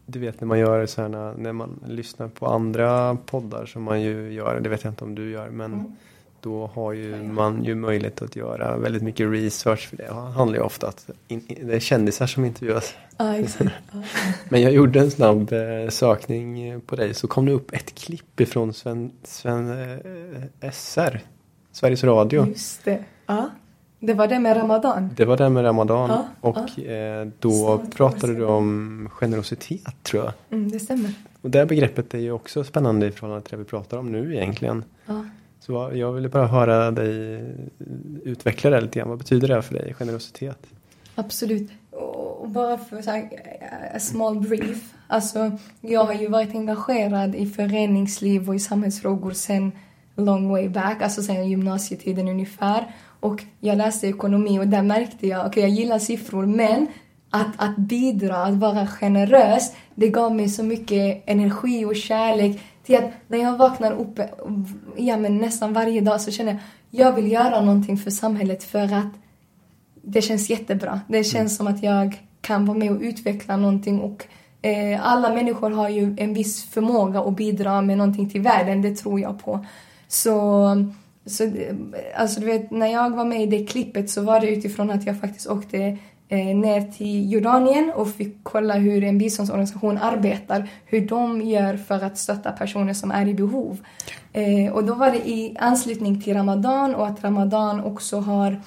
Du 0.05 0.19
vet 0.19 0.41
när 0.41 0.47
man 0.47 0.59
gör 0.59 0.85
så 0.85 1.01
här 1.01 1.37
när 1.37 1.53
man 1.53 1.79
lyssnar 1.87 2.27
på 2.27 2.47
andra 2.47 3.15
poddar 3.25 3.65
som 3.65 3.83
man 3.83 4.01
ju 4.01 4.33
gör, 4.33 4.59
det 4.59 4.69
vet 4.69 4.83
jag 4.83 4.91
inte 4.91 5.03
om 5.03 5.15
du 5.15 5.31
gör 5.31 5.49
men 5.49 5.73
mm. 5.73 5.95
Då 6.41 6.69
har 6.73 6.93
ju 6.93 7.23
man 7.23 7.63
ju 7.63 7.75
möjlighet 7.75 8.21
att 8.21 8.35
göra 8.35 8.77
väldigt 8.77 9.03
mycket 9.03 9.31
research 9.31 9.87
för 9.89 9.97
det 9.97 10.13
handlar 10.13 10.57
ju 10.57 10.63
ofta 10.63 10.87
att 10.87 11.09
det 11.27 11.73
är 11.75 11.79
kändisar 11.79 12.27
som 12.27 12.45
intervjuas. 12.45 12.93
Ja, 13.17 13.35
exakt. 13.35 13.71
Men 14.49 14.61
jag 14.61 14.71
gjorde 14.71 14.99
en 14.99 15.11
snabb 15.11 15.53
eh, 15.53 15.89
sökning 15.89 16.81
på 16.81 16.95
dig 16.95 17.13
så 17.13 17.27
kom 17.27 17.45
det 17.45 17.51
upp 17.51 17.73
ett 17.73 17.95
klipp 17.95 18.39
ifrån 18.39 18.73
Sven, 18.73 19.11
Sven 19.23 19.69
eh, 20.61 20.71
SR, 20.71 21.19
Sveriges 21.71 22.03
Radio. 22.03 22.47
Just 22.47 22.85
det. 22.85 23.03
Ja. 23.25 23.49
Det 23.99 24.13
var 24.13 24.27
det 24.27 24.39
med 24.39 24.57
Ramadan? 24.57 25.09
Det 25.15 25.25
var 25.25 25.37
det 25.37 25.49
med 25.49 25.63
Ramadan 25.63 26.09
ja, 26.09 26.27
och 26.41 26.57
ja. 26.77 26.83
Eh, 26.83 27.27
då 27.39 27.51
Snart 27.51 27.95
pratade 27.95 28.35
du 28.35 28.45
om 28.45 29.09
generositet 29.11 30.03
tror 30.03 30.23
jag. 30.23 30.33
Mm, 30.49 30.71
det 30.71 30.79
stämmer. 30.79 31.13
Och 31.41 31.49
det 31.49 31.65
begreppet 31.65 32.13
är 32.13 32.19
ju 32.19 32.31
också 32.31 32.63
spännande 32.63 33.07
i 33.07 33.11
förhållande 33.11 33.47
till 33.47 33.57
det 33.57 33.63
vi 33.63 33.69
pratar 33.69 33.97
om 33.97 34.11
nu 34.11 34.35
egentligen. 34.35 34.83
Ja. 35.05 35.25
Så 35.61 35.91
jag 35.93 36.11
ville 36.11 36.29
bara 36.29 36.47
höra 36.47 36.91
dig 36.91 37.43
utveckla 38.23 38.69
det 38.69 38.81
lite 38.81 38.99
grann. 38.99 39.09
Vad 39.09 39.17
betyder 39.17 39.47
det 39.47 39.61
för 39.61 39.73
dig, 39.73 39.93
generositet? 39.93 40.67
Absolut. 41.15 41.71
Och 41.91 42.49
bara 42.49 42.77
för 42.77 43.01
så 43.01 43.11
här, 43.11 43.29
eh, 43.61 43.95
a 43.95 43.99
small 43.99 44.39
brief. 44.39 44.93
Alltså, 45.07 45.51
jag 45.81 46.03
har 46.03 46.13
ju 46.13 46.27
varit 46.27 46.55
engagerad 46.55 47.35
i 47.35 47.45
föreningsliv 47.45 48.49
och 48.49 48.55
i 48.55 48.59
samhällsfrågor 48.59 49.31
sen 49.31 49.71
long 50.15 50.49
way 50.49 50.69
back, 50.69 51.01
alltså 51.01 51.21
sen 51.21 51.49
gymnasietiden 51.49 52.27
ungefär. 52.27 52.95
Och 53.19 53.43
jag 53.59 53.77
läste 53.77 54.07
ekonomi 54.07 54.59
och 54.59 54.67
där 54.67 54.81
märkte 54.81 55.27
jag, 55.27 55.39
okej 55.39 55.49
okay, 55.49 55.63
jag 55.63 55.69
gillar 55.69 55.99
siffror 55.99 56.45
men 56.45 56.87
att, 57.29 57.53
att 57.57 57.77
bidra, 57.77 58.37
att 58.37 58.55
vara 58.55 58.87
generös, 58.87 59.75
det 59.95 60.07
gav 60.07 60.35
mig 60.35 60.49
så 60.49 60.63
mycket 60.63 61.23
energi 61.25 61.85
och 61.85 61.95
kärlek 61.95 62.61
till 62.83 62.95
att 62.95 63.11
när 63.27 63.37
jag 63.37 63.57
vaknar 63.57 63.91
upp 63.91 64.19
ja, 64.97 65.17
men 65.17 65.37
nästan 65.37 65.73
varje 65.73 66.01
dag 66.01 66.21
så 66.21 66.31
känner 66.31 66.51
jag 66.51 66.61
jag 66.93 67.13
vill 67.13 67.31
göra 67.31 67.61
någonting 67.61 67.97
för 67.97 68.11
samhället 68.11 68.63
för 68.63 68.93
att 68.93 69.13
det 70.01 70.21
känns 70.21 70.49
jättebra. 70.49 71.01
Det 71.07 71.23
känns 71.23 71.35
mm. 71.35 71.49
som 71.49 71.67
att 71.67 71.83
jag 71.83 72.21
kan 72.41 72.65
vara 72.65 72.77
med 72.77 72.91
och 72.91 73.01
utveckla 73.01 73.57
någonting 73.57 73.99
och 73.99 74.25
eh, 74.61 75.07
alla 75.07 75.33
människor 75.33 75.69
har 75.69 75.89
ju 75.89 76.15
en 76.17 76.33
viss 76.33 76.63
förmåga 76.63 77.19
att 77.19 77.35
bidra 77.35 77.81
med 77.81 77.97
någonting 77.97 78.29
till 78.29 78.41
världen, 78.41 78.81
det 78.81 78.95
tror 78.95 79.19
jag 79.19 79.43
på. 79.43 79.65
Så, 80.07 80.85
så 81.25 81.51
alltså 82.15 82.39
du 82.39 82.45
vet, 82.45 82.71
när 82.71 82.87
jag 82.87 83.15
var 83.15 83.25
med 83.25 83.43
i 83.43 83.45
det 83.45 83.67
klippet 83.67 84.09
så 84.09 84.21
var 84.21 84.39
det 84.39 84.49
utifrån 84.49 84.91
att 84.91 85.05
jag 85.05 85.19
faktiskt 85.19 85.47
åkte 85.47 85.97
ner 86.35 86.91
till 86.91 87.31
Jordanien 87.31 87.91
och 87.95 88.09
fick 88.09 88.37
kolla 88.43 88.73
hur 88.73 89.03
en 89.03 89.17
biståndsorganisation 89.17 89.97
arbetar, 89.97 90.69
hur 90.85 91.07
de 91.07 91.41
gör 91.41 91.77
för 91.77 92.03
att 92.03 92.17
stötta 92.17 92.51
personer 92.51 92.93
som 92.93 93.11
är 93.11 93.27
i 93.27 93.33
behov. 93.33 93.77
Eh, 94.33 94.73
och 94.73 94.83
då 94.83 94.93
var 94.93 95.11
det 95.11 95.29
i 95.29 95.55
anslutning 95.59 96.21
till 96.21 96.33
Ramadan 96.33 96.95
och 96.95 97.07
att 97.07 97.23
Ramadan 97.23 97.83
också 97.83 98.19
har 98.19 98.61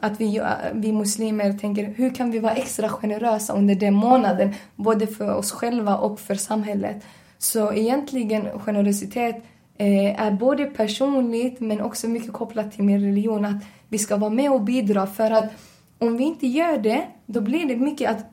att 0.00 0.20
vi, 0.20 0.42
vi 0.72 0.92
muslimer 0.92 1.52
tänker 1.52 1.84
hur 1.84 2.14
kan 2.14 2.30
vi 2.30 2.38
vara 2.38 2.54
extra 2.54 2.88
generösa 2.88 3.52
under 3.52 3.74
den 3.74 3.94
månaden, 3.94 4.54
både 4.76 5.06
för 5.06 5.34
oss 5.34 5.52
själva 5.52 5.96
och 5.96 6.20
för 6.20 6.34
samhället. 6.34 7.04
Så 7.38 7.72
egentligen 7.72 8.58
generositet 8.58 9.36
eh, 9.78 10.20
är 10.20 10.30
både 10.30 10.64
personligt 10.64 11.60
men 11.60 11.80
också 11.80 12.08
mycket 12.08 12.32
kopplat 12.32 12.72
till 12.72 12.84
min 12.84 13.00
religion, 13.00 13.44
att 13.44 13.64
vi 13.88 13.98
ska 13.98 14.16
vara 14.16 14.30
med 14.30 14.52
och 14.52 14.60
bidra 14.60 15.06
för 15.06 15.30
att 15.30 15.52
om 16.00 16.16
vi 16.16 16.24
inte 16.24 16.46
gör 16.46 16.78
det, 16.78 17.06
då 17.26 17.40
blir 17.40 17.66
det 17.66 17.76
mycket 17.76 18.10
att 18.10 18.26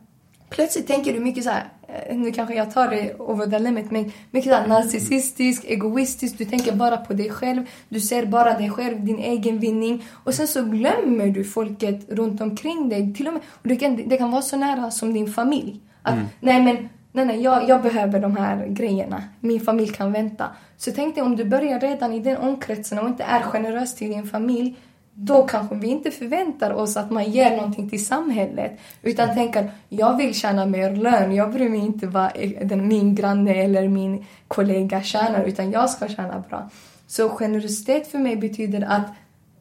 plötsligt 0.49 0.87
tänker 0.87 1.13
du 1.13 1.19
mycket 1.19 1.43
så 1.43 1.49
här, 1.49 1.63
eh, 1.87 2.17
nu 2.17 2.31
kanske 2.31 2.55
jag 2.55 2.73
tar 2.73 2.89
det 2.89 3.13
over 3.19 3.47
the 3.47 3.59
limit, 3.59 3.91
men 3.91 4.11
mycket 4.31 4.51
så 4.51 4.57
här 4.57 4.67
narcissistisk, 4.67 5.65
egoistisk, 5.65 6.37
du 6.37 6.45
tänker 6.45 6.71
bara 6.71 6.97
på 6.97 7.13
dig 7.13 7.29
själv, 7.29 7.69
du 7.89 7.99
ser 7.99 8.25
bara 8.25 8.57
dig 8.57 8.69
själv, 8.69 9.05
din 9.05 9.19
egen 9.19 9.59
vinning 9.59 10.03
och 10.23 10.33
sen 10.33 10.47
så 10.47 10.63
glömmer 10.63 11.27
du 11.27 11.43
folket 11.43 12.09
runt 12.09 12.41
omkring 12.41 12.89
dig. 12.89 13.13
Till 13.13 13.27
och 13.27 13.33
med, 13.33 13.41
och 13.51 13.67
det, 13.67 13.75
kan, 13.75 14.09
det 14.09 14.17
kan 14.17 14.31
vara 14.31 14.41
så 14.41 14.57
nära 14.57 14.91
som 14.91 15.13
din 15.13 15.33
familj. 15.33 15.79
Att, 16.01 16.13
mm. 16.13 16.25
nej 16.39 16.63
men, 16.63 16.89
nej 17.11 17.25
nej, 17.25 17.41
jag, 17.41 17.69
jag 17.69 17.81
behöver 17.81 18.19
de 18.19 18.37
här 18.37 18.67
grejerna, 18.67 19.23
min 19.39 19.59
familj 19.59 19.89
kan 19.89 20.11
vänta. 20.11 20.45
Så 20.77 20.91
tänk 20.91 21.15
dig 21.15 21.23
om 21.23 21.35
du 21.35 21.45
börjar 21.45 21.79
redan 21.79 22.13
i 22.13 22.19
den 22.19 22.37
omkretsen 22.37 22.99
och 22.99 23.07
inte 23.07 23.23
är 23.23 23.41
generös 23.41 23.95
till 23.95 24.09
din 24.09 24.25
familj, 24.25 24.75
då 25.19 25.47
kanske 25.47 25.75
vi 25.75 25.87
inte 25.87 26.11
förväntar 26.11 26.73
oss 26.73 26.97
att 26.97 27.11
man 27.11 27.31
ger 27.31 27.55
någonting 27.55 27.89
till 27.89 28.05
samhället. 28.05 28.79
Utan 29.01 29.35
tänker, 29.35 29.71
jag 29.89 30.17
vill 30.17 30.33
tjäna 30.33 30.65
mer 30.65 30.95
lön. 30.95 31.35
Jag 31.35 31.53
bryr 31.53 31.69
mig 31.69 31.79
inte 31.79 32.07
vad 32.07 32.31
den, 32.63 32.87
min 32.87 33.15
granne 33.15 33.53
eller 33.53 33.87
min 33.87 34.25
kollega 34.47 35.01
tjänar, 35.01 35.43
utan 35.43 35.71
jag 35.71 35.89
ska 35.89 36.07
tjäna 36.07 36.43
bra. 36.49 36.69
Så 37.07 37.29
generositet 37.29 38.07
för 38.07 38.19
mig 38.19 38.35
betyder 38.35 38.81
att 38.89 39.07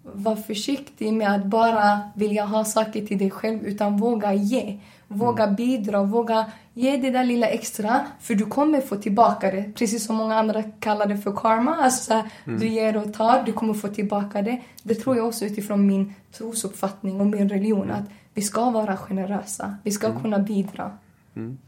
vara 0.03 0.37
försiktig 0.37 1.13
med 1.13 1.35
att 1.35 1.45
bara 1.45 2.01
vilja 2.15 2.45
ha 2.45 2.65
saker 2.65 3.07
till 3.07 3.19
dig 3.19 3.31
själv, 3.31 3.67
utan 3.67 3.97
våga 3.97 4.35
ge. 4.35 4.79
Våga 5.09 5.43
mm. 5.43 5.55
bidra, 5.55 6.03
våga 6.03 6.53
ge 6.75 6.97
det 6.97 7.11
där 7.11 7.25
lilla 7.25 7.49
extra, 7.49 8.07
för 8.21 8.35
du 8.35 8.47
kommer 8.47 8.81
få 8.81 8.97
tillbaka 8.97 9.51
det. 9.51 9.73
Precis 9.75 10.07
som 10.07 10.17
många 10.17 10.35
andra 10.35 10.63
kallar 10.63 11.07
det 11.07 11.19
för 11.19 11.33
karma. 11.33 11.77
Alltså, 11.77 12.13
mm. 12.45 12.61
Du 12.61 12.69
ger 12.69 12.97
och 12.97 13.15
tar, 13.15 13.43
du 13.43 13.53
kommer 13.53 13.75
få 13.75 13.89
tillbaka 13.89 14.43
det. 14.43 14.61
Det 14.83 14.95
tror 14.95 15.17
jag 15.17 15.27
också 15.27 15.45
utifrån 15.45 15.87
min 15.87 16.15
trosuppfattning 16.33 17.21
och 17.21 17.27
min 17.27 17.49
religion, 17.49 17.85
mm. 17.85 17.97
att 17.97 18.11
vi 18.35 18.43
ska 18.43 18.71
vara 18.71 18.97
generösa. 18.97 19.77
Vi 19.83 19.91
ska 19.91 20.07
mm. 20.07 20.23
kunna 20.23 20.39
bidra. 20.39 20.99
Mm. 21.37 21.59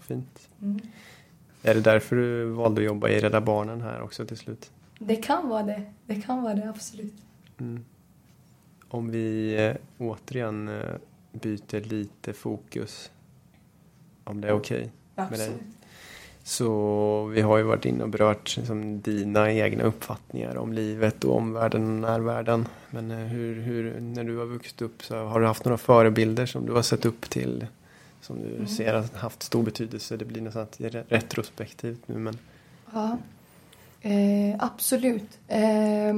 Fint. 0.00 0.48
Mm. 0.62 0.80
Är 1.62 1.74
det 1.74 1.80
därför 1.80 2.16
du 2.16 2.44
valde 2.44 2.80
att 2.80 2.86
jobba 2.86 3.08
i 3.08 3.20
Rädda 3.20 3.40
Barnen 3.40 3.80
här 3.80 4.02
också 4.02 4.26
till 4.26 4.36
slut? 4.36 4.70
Det 4.98 5.16
kan 5.16 5.48
vara 5.48 5.62
det. 5.62 5.82
Det 6.06 6.14
kan 6.14 6.42
vara 6.42 6.54
det, 6.54 6.68
absolut. 6.68 7.14
Om 8.88 9.10
vi 9.10 9.56
eh, 9.66 9.76
återigen 9.98 10.68
eh, 10.68 10.94
byter 11.32 11.80
lite 11.80 12.32
fokus. 12.32 13.10
Om 14.24 14.40
det 14.40 14.48
är 14.48 14.52
okej 14.52 14.90
okay 15.16 15.30
med 15.30 15.38
dig. 15.38 15.50
Så 16.42 17.24
vi 17.24 17.40
har 17.40 17.58
ju 17.58 17.62
varit 17.62 17.84
inne 17.84 18.02
och 18.02 18.08
berört 18.08 18.56
liksom, 18.56 19.00
dina 19.00 19.52
egna 19.52 19.84
uppfattningar 19.84 20.56
om 20.56 20.72
livet 20.72 21.24
och 21.24 21.36
omvärlden 21.36 21.82
och 21.82 22.10
närvärlden. 22.10 22.68
Men 22.90 23.10
eh, 23.10 23.18
hur, 23.18 23.60
hur, 23.60 24.00
när 24.00 24.24
du 24.24 24.36
har 24.36 24.46
vuxit 24.46 24.82
upp 24.82 25.02
så 25.02 25.24
har 25.24 25.40
du 25.40 25.46
haft 25.46 25.64
några 25.64 25.78
förebilder 25.78 26.46
som 26.46 26.66
du 26.66 26.72
har 26.72 26.82
sett 26.82 27.04
upp 27.04 27.30
till? 27.30 27.66
Som 28.20 28.42
du 28.42 28.54
mm. 28.54 28.66
ser 28.66 28.94
har 28.94 29.18
haft 29.18 29.42
stor 29.42 29.62
betydelse. 29.62 30.16
Det 30.16 30.24
blir 30.24 30.42
nästan 30.42 30.66
retrospektivt 31.08 32.08
nu 32.08 32.18
men. 32.18 32.38
Ja, 32.92 33.18
eh, 34.00 34.56
absolut. 34.58 35.38
Eh, 35.48 36.14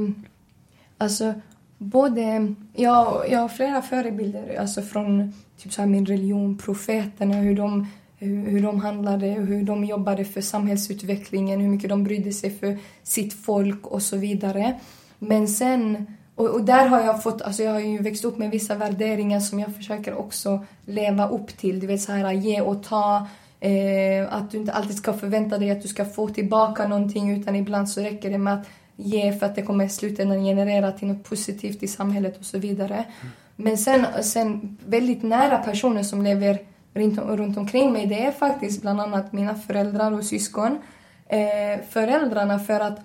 alltså 0.99 1.35
både, 1.83 2.55
jag, 2.72 3.24
jag 3.30 3.39
har 3.39 3.49
flera 3.49 3.83
förebilder 3.83 4.57
alltså 4.61 4.83
från 4.83 5.33
typ 5.62 5.72
så 5.72 5.87
min 5.87 6.07
religion, 6.07 6.59
profeterna, 6.59 7.35
hur 7.35 7.57
de, 7.57 7.87
hur, 8.18 8.51
hur 8.51 8.62
de 8.62 8.80
handlade, 8.80 9.26
hur 9.26 9.62
de 9.62 9.85
jobbade 9.85 10.24
för 10.24 10.41
samhällsutvecklingen, 10.41 11.61
hur 11.61 11.68
mycket 11.68 11.91
de 11.91 12.05
brydde 12.05 12.33
sig 12.33 12.51
för 12.51 12.78
sitt 13.03 13.33
folk 13.33 13.87
och 13.87 14.03
så 14.03 14.16
vidare. 14.16 14.80
Men 15.18 15.49
sen, 15.49 16.07
och, 16.35 16.49
och, 16.49 16.64
där 16.64 16.87
har 16.87 17.01
jag 17.01 17.22
fått, 17.22 17.43
alltså 17.43 17.62
jag 17.62 17.72
har 17.72 17.80
ju 17.80 17.99
växt 17.99 18.24
upp 18.24 18.39
med 18.39 18.51
vissa 18.51 18.74
värderingar 18.74 19.41
som 19.41 19.61
jag 19.61 19.76
försöker 19.76 20.14
också 20.14 20.64
leva 20.87 21.28
upp 21.28 21.57
till. 21.57 21.80
Du 21.80 21.87
vet 21.87 22.03
så 22.03 22.12
här, 22.12 22.33
ge 22.33 22.61
och 22.61 22.83
ta, 22.83 23.26
eh, 23.61 24.35
att 24.35 24.51
du 24.51 24.59
inte 24.59 24.72
alltid 24.72 24.97
ska 24.97 25.12
förvänta 25.12 25.59
dig 25.59 25.70
att 25.70 25.83
du 25.83 25.89
ska 25.89 26.05
få 26.05 26.28
tillbaka 26.28 26.89
någonting 26.89 27.30
utan 27.41 27.57
ibland 27.57 27.89
så 27.89 28.01
räcker 28.01 28.30
det 28.30 28.39
med 28.39 28.55
att 28.55 28.66
ge 28.97 29.32
för 29.32 29.47
att 29.47 29.55
det 29.55 29.62
kommer 29.62 29.84
i 29.84 29.88
slutändan 29.88 30.45
generera 30.45 30.93
till 30.93 31.09
något 31.09 31.24
positivt 31.24 31.82
i 31.82 31.88
samhället 31.88 32.38
och 32.38 32.45
så 32.45 32.59
vidare. 32.59 32.95
Mm. 32.95 33.32
Men 33.57 33.78
sen, 33.78 34.07
sen 34.22 34.78
väldigt 34.86 35.22
nära 35.22 35.59
personer 35.59 36.03
som 36.03 36.22
lever 36.22 36.59
runt, 36.95 37.18
runt 37.18 37.57
omkring 37.57 37.93
mig, 37.93 38.07
det 38.07 38.24
är 38.24 38.32
faktiskt 38.32 38.82
bland 38.82 39.01
annat 39.01 39.32
mina 39.32 39.55
föräldrar 39.55 40.12
och 40.12 40.24
syskon. 40.24 40.78
Eh, 41.26 41.84
föräldrarna 41.90 42.59
för 42.59 42.80
att 42.80 43.01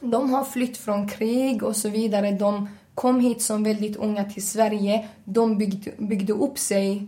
de 0.00 0.30
har 0.34 0.44
flytt 0.44 0.76
från 0.76 1.08
krig 1.08 1.62
och 1.62 1.76
så 1.76 1.88
vidare. 1.88 2.30
De 2.30 2.68
kom 2.94 3.20
hit 3.20 3.42
som 3.42 3.64
väldigt 3.64 3.96
unga 3.96 4.24
till 4.24 4.46
Sverige. 4.46 5.08
De 5.24 5.58
byggde, 5.58 5.90
byggde 5.98 6.32
upp 6.32 6.58
sig 6.58 7.06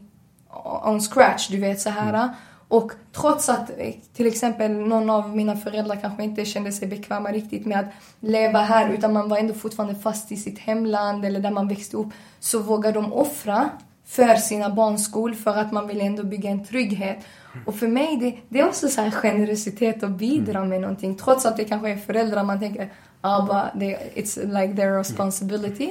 on 0.84 1.00
scratch, 1.00 1.48
du 1.48 1.60
vet 1.60 1.80
så 1.80 1.90
här. 1.90 2.14
Mm. 2.14 2.28
Och 2.68 2.92
trots 3.12 3.48
att 3.48 3.70
till 4.14 4.26
exempel 4.26 4.72
någon 4.72 5.10
av 5.10 5.36
mina 5.36 5.56
föräldrar 5.56 5.96
kanske 5.96 6.24
inte 6.24 6.44
kände 6.44 6.72
sig 6.72 6.88
bekväma 6.88 7.32
riktigt 7.32 7.66
med 7.66 7.78
att 7.78 7.86
leva 8.20 8.58
här 8.58 8.90
utan 8.90 9.12
man 9.12 9.28
var 9.28 9.36
ändå 9.36 9.54
fortfarande 9.54 9.94
fast 9.94 10.32
i 10.32 10.36
sitt 10.36 10.58
hemland 10.58 11.24
eller 11.24 11.40
där 11.40 11.50
man 11.50 11.68
växte 11.68 11.96
upp 11.96 12.08
så 12.40 12.58
vågar 12.58 12.92
de 12.92 13.12
offra 13.12 13.70
för 14.06 14.34
sina 14.34 14.70
barns 14.70 15.04
skull 15.04 15.34
för 15.34 15.56
att 15.56 15.72
man 15.72 15.86
vill 15.86 16.00
ändå 16.00 16.22
bygga 16.22 16.50
en 16.50 16.64
trygghet. 16.64 17.18
Och 17.66 17.74
för 17.74 17.86
mig 17.86 18.16
det, 18.16 18.34
det 18.48 18.60
är 18.60 18.66
också 18.66 18.88
så 18.88 19.00
här 19.00 19.10
generositet 19.10 20.02
att 20.02 20.10
bidra 20.10 20.64
med 20.64 20.80
någonting 20.80 21.16
trots 21.16 21.46
att 21.46 21.56
det 21.56 21.64
kanske 21.64 21.90
är 21.90 21.96
föräldrar 21.96 22.44
man 22.44 22.60
tänker 22.60 22.92
ah, 23.20 23.70
it's 24.14 24.60
like 24.60 24.76
their 24.76 24.98
responsibility. 24.98 25.90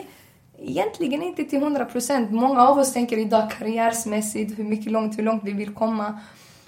Egentligen 0.60 1.24
inte 1.24 1.44
till 1.44 1.60
hundra 1.60 1.86
procent. 1.86 2.32
Många 2.32 2.68
av 2.68 2.80
oss 2.80 2.94
tänker 2.94 3.18
idag 3.18 3.52
karriärsmässigt 3.52 4.60
hur 4.60 4.64
mycket 4.64 4.92
långt, 4.92 5.18
hur 5.18 5.24
långt 5.24 5.44
vi 5.44 5.52
vill 5.52 5.74
komma. 5.74 6.20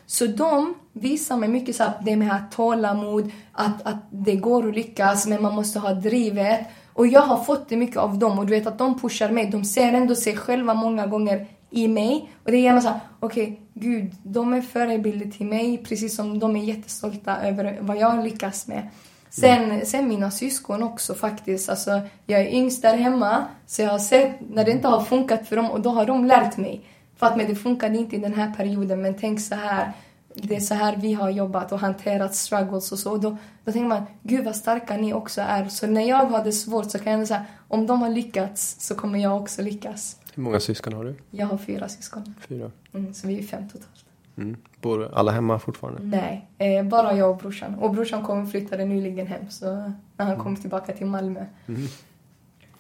Så 0.10 0.26
de 0.26 0.74
visar 0.94 1.38
mig 1.38 1.50
mycket 1.50 1.76
så 1.76 1.84
att 1.84 2.06
det 2.06 2.16
med 2.16 2.36
att 2.36 2.52
tålamod, 2.52 3.32
att, 3.52 3.88
att 3.88 3.98
det 4.12 4.36
går 4.36 4.68
att 4.68 4.76
lyckas 4.76 5.28
men 5.28 5.42
man 5.42 5.56
måste 5.56 5.80
ha 5.80 5.94
drivet. 5.94 6.60
Och 6.94 7.08
jag 7.08 7.22
har 7.22 7.44
fått 7.44 7.70
det 7.70 7.78
mycket 7.78 7.98
av 7.98 8.20
dem 8.20 8.40
och 8.40 8.46
du 8.46 8.54
vet 8.54 8.68
att 8.68 8.78
de 8.78 9.00
pushar 9.00 9.30
mig. 9.30 9.46
De 9.46 9.64
ser 9.64 9.94
ändå 9.94 10.16
sig 10.16 10.38
själva 10.38 10.74
många 10.74 11.08
gånger 11.08 11.48
i 11.70 11.88
mig. 11.88 12.32
Och 12.46 12.52
det 12.52 12.58
är 12.58 12.62
gärna 12.62 12.82
så 12.82 12.92
okej, 13.20 13.44
okay, 13.44 13.56
gud, 13.74 14.16
de 14.24 14.54
är 14.54 14.62
förebilder 14.62 15.32
till 15.32 15.46
mig 15.46 15.78
precis 15.78 16.16
som 16.16 16.40
de 16.40 16.56
är 16.56 16.64
jättestolta 16.64 17.38
över 17.42 17.78
vad 17.82 17.98
jag 17.98 18.24
lyckas 18.24 18.68
med. 18.68 18.90
Sen, 19.30 19.86
sen 19.86 20.08
mina 20.08 20.32
syskon 20.32 20.84
också 20.84 21.14
faktiskt. 21.14 21.70
Alltså, 21.70 22.02
jag 22.26 22.42
är 22.42 22.54
yngst 22.54 22.82
där 22.82 22.98
hemma, 22.98 23.46
så 23.68 23.82
jag 23.82 23.90
har 23.90 24.00
sett 24.00 24.32
när 24.50 24.66
det 24.66 24.72
inte 24.72 24.88
har 24.88 25.02
funkat 25.02 25.48
för 25.48 25.56
dem 25.56 25.72
och 25.72 25.82
då 25.82 25.90
har 25.90 26.06
de 26.06 26.26
lärt 26.26 26.58
mig. 26.58 26.86
För 27.20 27.36
men 27.36 27.48
det 27.48 27.56
funkade 27.56 27.98
inte 27.98 28.16
i 28.16 28.20
den 28.20 28.34
här 28.34 28.54
perioden, 28.54 29.02
men 29.02 29.14
tänk 29.14 29.42
så 29.42 29.56
här. 29.56 29.92
Det 30.34 30.56
är 30.56 30.60
så 30.60 30.74
här 30.74 30.98
vi 30.98 31.14
har 31.14 31.30
jobbat 31.30 31.72
och 31.72 31.80
hanterat 31.80 32.36
struggles 32.36 32.92
och 32.92 33.00
så. 33.00 33.18
Då, 33.18 33.38
då 33.64 33.72
tänker 33.72 33.88
man, 33.88 34.04
gud 34.24 34.46
vad 34.46 34.56
starka 34.56 34.98
ni 34.98 35.14
också 35.14 35.42
är. 35.42 35.66
Så 35.66 35.88
när 35.88 36.02
jag 36.02 36.26
har 36.26 36.44
det 36.44 36.52
svårt 36.52 36.92
så 36.92 37.00
kan 37.00 37.14
jag 37.14 37.28
säga, 37.28 37.46
om 37.68 37.88
de 37.88 38.02
har 38.02 38.10
lyckats 38.10 38.76
så 38.80 38.96
kommer 38.96 39.20
jag 39.20 39.42
också 39.42 39.62
lyckas. 39.62 40.18
Hur 40.34 40.44
många 40.44 40.60
syskon 40.60 40.94
har 40.94 41.04
du? 41.04 41.16
Jag 41.32 41.48
har 41.48 41.58
fyra 41.58 41.90
syskon. 41.90 42.36
Fyra? 42.48 42.72
Mm, 42.94 43.14
så 43.14 43.28
vi 43.28 43.40
är 43.40 43.44
fem 43.44 43.70
totalt. 43.70 44.06
Mm. 44.38 44.58
Bor 44.82 45.14
alla 45.14 45.32
hemma 45.32 45.60
fortfarande? 45.60 46.02
Nej, 46.04 46.48
eh, 46.58 46.86
bara 46.86 47.14
jag 47.14 47.32
och 47.32 47.38
brorsan. 47.38 47.76
Och 47.76 47.92
brorsan 47.92 48.24
kom 48.24 48.44
och 48.44 48.52
flyttade 48.52 48.86
nyligen 48.86 49.28
hem 49.28 49.50
så 49.50 49.66
när 49.66 49.94
han 50.18 50.28
mm. 50.28 50.40
kom 50.40 50.56
tillbaka 50.56 50.94
till 50.94 51.08
Malmö. 51.08 51.46
Mm. 51.68 51.82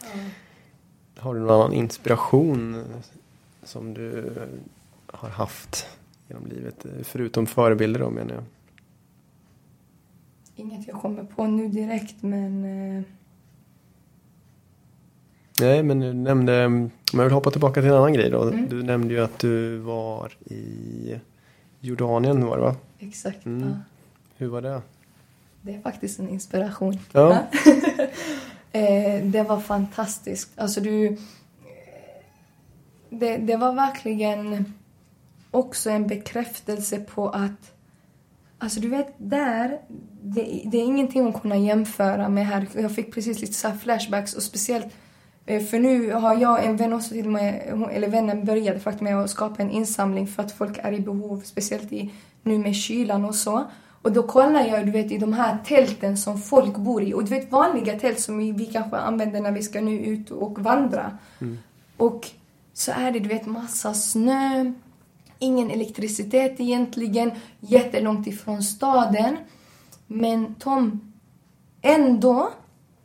Ja. 0.01 0.19
Har 1.21 1.33
du 1.33 1.39
någon 1.39 1.49
annan 1.49 1.73
inspiration 1.73 2.85
som 3.69 3.93
du 3.93 4.33
har 5.07 5.29
haft 5.29 5.87
genom 6.27 6.47
livet? 6.47 6.85
Förutom 7.03 7.45
förebilder 7.45 7.99
då 7.99 8.09
menar 8.09 8.33
jag. 8.33 8.43
Inget 10.55 10.87
jag 10.87 11.01
kommer 11.01 11.23
på 11.23 11.47
nu 11.47 11.67
direkt 11.67 12.23
men... 12.23 12.63
Eh... 12.97 13.03
Nej 15.59 15.83
men 15.83 15.99
du 15.99 16.13
nämnde, 16.13 16.65
om 16.65 16.91
jag 17.13 17.23
vill 17.23 17.33
hoppa 17.33 17.51
tillbaka 17.51 17.81
till 17.81 17.89
en 17.89 17.95
annan 17.95 18.13
grej 18.13 18.29
då. 18.29 18.43
Mm. 18.43 18.69
Du 18.69 18.83
nämnde 18.83 19.13
ju 19.13 19.19
att 19.19 19.39
du 19.39 19.77
var 19.77 20.31
i 20.45 21.15
Jordanien 21.79 22.45
var 22.45 22.57
det 22.57 22.63
va? 22.63 22.75
Exakt. 22.99 23.45
Mm. 23.45 23.69
Ja. 23.69 23.75
Hur 24.37 24.47
var 24.47 24.61
det? 24.61 24.81
Det 25.61 25.75
är 25.75 25.81
faktiskt 25.81 26.19
en 26.19 26.29
inspiration. 26.29 26.99
Ja. 27.11 27.31
eh, 28.71 29.23
det 29.23 29.45
var 29.47 29.59
fantastiskt. 29.59 30.59
Alltså 30.59 30.81
du 30.81 31.17
det, 33.09 33.37
det 33.37 33.55
var 33.55 33.73
verkligen 33.73 34.73
också 35.51 35.89
en 35.89 36.07
bekräftelse 36.07 36.99
på 36.99 37.29
att 37.29 37.75
Alltså 38.61 38.79
du 38.79 38.89
vet, 38.89 39.13
där, 39.17 39.77
det, 40.21 40.61
det, 40.65 40.77
är 40.77 40.83
ingenting 40.83 41.27
att 41.27 41.41
kunna 41.41 41.57
jämföra 41.57 42.29
med 42.29 42.47
här. 42.47 42.67
Jag 42.75 42.95
fick 42.95 43.13
precis 43.13 43.41
lite 43.41 43.53
så 43.53 43.71
flashbacks 43.71 44.33
och 44.33 44.43
speciellt 44.43 44.87
eh, 45.45 45.63
för 45.63 45.79
nu 45.79 46.13
har 46.13 46.37
jag 46.37 46.65
en 46.65 46.77
vän 46.77 46.93
också 46.93 47.09
till 47.09 47.29
med, 47.29 47.73
eller 47.91 48.07
vännen 48.07 48.45
började 48.45 48.79
faktiskt 48.79 49.01
med 49.01 49.17
att 49.17 49.29
skapa 49.29 49.61
en 49.63 49.71
insamling 49.71 50.27
för 50.27 50.43
att 50.43 50.51
folk 50.51 50.77
är 50.77 50.91
i 50.91 50.99
behov, 50.99 51.41
speciellt 51.45 51.93
i, 51.93 52.11
nu 52.43 52.57
med 52.57 52.75
kylan 52.75 53.25
och 53.25 53.35
så. 53.35 53.65
Och 54.01 54.11
då 54.11 54.23
kollar 54.23 54.67
jag 54.67 54.85
du 54.85 54.91
vet, 54.91 55.11
i 55.11 55.17
de 55.17 55.33
här 55.33 55.57
tälten 55.65 56.17
som 56.17 56.41
folk 56.41 56.77
bor 56.77 57.03
i. 57.03 57.13
Och 57.13 57.23
du 57.23 57.29
vet 57.29 57.51
vanliga 57.51 57.99
tält 57.99 58.19
som 58.19 58.37
vi, 58.37 58.51
vi 58.51 58.65
kanske 58.65 58.97
använder 58.97 59.41
när 59.41 59.51
vi 59.51 59.63
ska 59.63 59.81
nu 59.81 59.99
ut 59.99 60.31
och 60.31 60.59
vandra. 60.59 61.17
Mm. 61.41 61.57
Och 61.97 62.27
så 62.79 62.91
är 62.91 63.11
det 63.11 63.19
du 63.19 63.29
vet 63.29 63.45
massa 63.45 63.93
snö, 63.93 64.71
ingen 65.39 65.71
elektricitet 65.71 66.59
egentligen, 66.59 67.31
jättelångt 67.59 68.27
ifrån 68.27 68.63
staden. 68.63 69.37
Men 70.07 70.55
Tom, 70.55 71.13
ändå 71.81 72.49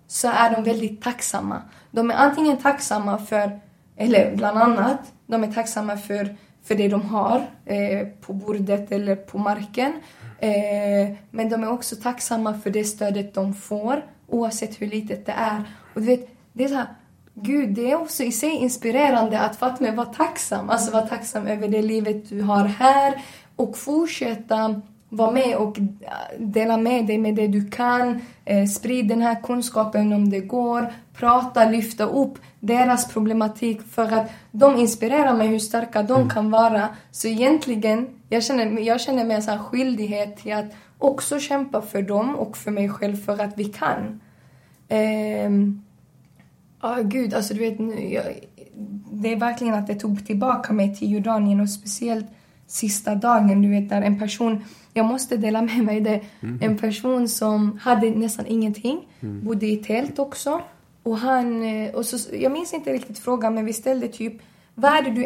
så 0.06 0.28
är 0.28 0.50
de 0.50 0.64
väldigt 0.64 1.02
tacksamma. 1.02 1.62
De 1.90 2.10
är 2.10 2.14
antingen 2.14 2.56
tacksamma 2.56 3.18
för, 3.18 3.60
eller 3.96 4.36
bland 4.36 4.58
annat, 4.58 5.12
de 5.26 5.44
är 5.44 5.52
tacksamma 5.52 5.96
för, 5.96 6.36
för 6.64 6.74
det 6.74 6.88
de 6.88 7.02
har 7.02 7.50
eh, 7.64 8.08
på 8.20 8.32
bordet 8.32 8.92
eller 8.92 9.16
på 9.16 9.38
marken. 9.38 9.92
Eh, 10.38 11.16
men 11.30 11.48
de 11.48 11.62
är 11.62 11.70
också 11.70 11.96
tacksamma 11.96 12.58
för 12.58 12.70
det 12.70 12.84
stödet 12.84 13.34
de 13.34 13.54
får, 13.54 14.04
oavsett 14.28 14.82
hur 14.82 14.86
litet 14.86 15.26
det 15.26 15.32
är. 15.32 15.62
Och 15.94 16.00
du 16.00 16.06
vet, 16.06 16.28
det 16.52 16.64
är 16.64 16.68
så 16.68 16.74
här, 16.74 16.86
gud, 17.34 17.74
det 17.74 17.90
är 17.90 17.96
också 17.96 18.22
i 18.22 18.32
sig 18.32 18.50
inspirerande 18.50 19.40
att 19.40 19.56
Fatme 19.56 19.90
vara 19.90 20.06
tacksam. 20.06 20.70
Alltså 20.70 20.92
vara 20.92 21.06
tacksam 21.06 21.46
över 21.46 21.68
det 21.68 21.82
livet 21.82 22.28
du 22.28 22.42
har 22.42 22.64
här 22.64 23.22
och 23.56 23.76
fortsätta 23.76 24.80
vara 25.08 25.30
med 25.30 25.56
och 25.56 25.78
dela 26.38 26.76
med 26.76 27.06
dig 27.06 27.18
med 27.18 27.34
det 27.34 27.46
du 27.46 27.70
kan. 27.70 28.20
Eh, 28.44 28.66
sprid 28.66 29.08
den 29.08 29.22
här 29.22 29.42
kunskapen 29.42 30.12
om 30.12 30.30
det 30.30 30.40
går. 30.40 30.92
Prata, 31.14 31.64
lyfta 31.64 32.04
upp 32.04 32.38
deras 32.60 33.08
problematik 33.08 33.82
för 33.82 34.12
att 34.12 34.30
de 34.50 34.76
inspirerar 34.76 35.34
mig 35.34 35.48
hur 35.48 35.58
starka 35.58 36.02
de 36.02 36.16
mm. 36.16 36.30
kan 36.30 36.50
vara. 36.50 36.88
Så 37.10 37.28
egentligen, 37.28 38.08
jag 38.28 38.44
känner, 38.44 38.80
jag 38.80 39.00
känner 39.00 39.24
mig 39.24 39.36
en 39.48 39.58
skyldighet 39.58 40.36
till 40.36 40.54
att 40.54 40.72
också 40.98 41.40
kämpa 41.40 41.82
för 41.82 42.02
dem 42.02 42.36
och 42.36 42.56
för 42.56 42.70
mig 42.70 42.88
själv 42.88 43.16
för 43.16 43.42
att 43.42 43.58
vi 43.58 43.64
kan. 43.64 44.20
Eh, 44.88 45.50
Ja, 46.84 47.00
oh, 47.00 47.02
gud, 47.02 47.34
alltså 47.34 47.54
du 47.54 47.60
vet, 47.60 47.80
jag, 48.12 48.24
det 49.12 49.32
är 49.32 49.36
verkligen 49.36 49.74
att 49.74 49.86
det 49.86 49.94
tog 49.94 50.26
tillbaka 50.26 50.72
mig 50.72 50.96
till 50.96 51.12
Jordanien 51.12 51.60
och 51.60 51.70
speciellt 51.70 52.26
sista 52.66 53.14
dagen, 53.14 53.62
du 53.62 53.68
vet, 53.68 53.88
där 53.88 54.02
en 54.02 54.18
person, 54.18 54.64
jag 54.92 55.06
måste 55.06 55.36
dela 55.36 55.62
med 55.62 55.84
mig 55.84 56.00
det, 56.00 56.20
mm. 56.40 56.58
en 56.62 56.78
person 56.78 57.28
som 57.28 57.78
hade 57.82 58.10
nästan 58.10 58.46
ingenting, 58.46 59.00
mm. 59.20 59.44
bodde 59.44 59.66
i 59.66 59.76
tält 59.76 60.18
också. 60.18 60.60
Och 61.02 61.18
han, 61.18 61.62
eh, 61.62 61.94
och 61.94 62.06
så, 62.06 62.34
jag 62.36 62.52
minns 62.52 62.72
inte 62.72 62.92
riktigt 62.92 63.18
frågan, 63.18 63.54
men 63.54 63.64
vi 63.64 63.72
ställde 63.72 64.08
typ, 64.08 64.34
vad 64.74 64.92
är 64.92 65.02
det 65.02 65.10
du 65.10 65.24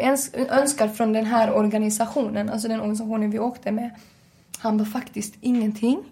önskar 0.49 0.87
från 0.87 1.13
den 1.13 1.25
här 1.25 1.53
organisationen, 1.53 2.49
alltså 2.49 2.67
den 2.67 2.79
organisationen 2.79 3.31
vi 3.31 3.39
åkte 3.39 3.71
med? 3.71 3.89
Han 4.57 4.77
var 4.77 4.85
faktiskt 4.85 5.35
ingenting 5.41 6.03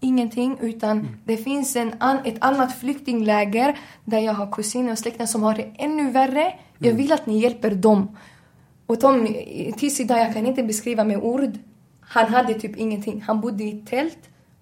ingenting 0.00 0.58
utan 0.60 0.90
mm. 0.90 1.16
det 1.24 1.36
finns 1.36 1.76
en 1.76 1.94
an, 1.98 2.18
ett 2.24 2.36
annat 2.40 2.78
flyktingläger 2.78 3.78
där 4.04 4.18
jag 4.18 4.32
har 4.32 4.52
kusiner 4.52 4.92
och 4.92 4.98
släktingar 4.98 5.26
som 5.26 5.42
har 5.42 5.54
det 5.54 5.70
ännu 5.78 6.10
värre. 6.10 6.54
Jag 6.78 6.90
mm. 6.90 6.96
vill 6.96 7.12
att 7.12 7.26
ni 7.26 7.38
hjälper 7.38 7.70
dem. 7.70 8.16
Och 8.86 9.00
Tom, 9.00 9.26
tills 9.76 10.00
idag, 10.00 10.18
jag 10.18 10.34
kan 10.34 10.46
inte 10.46 10.62
beskriva 10.62 11.04
med 11.04 11.18
ord. 11.18 11.58
Han 12.00 12.26
hade 12.26 12.54
typ 12.54 12.76
ingenting. 12.76 13.24
Han 13.26 13.40
bodde 13.40 13.64
i 13.64 13.84
tält 13.88 14.18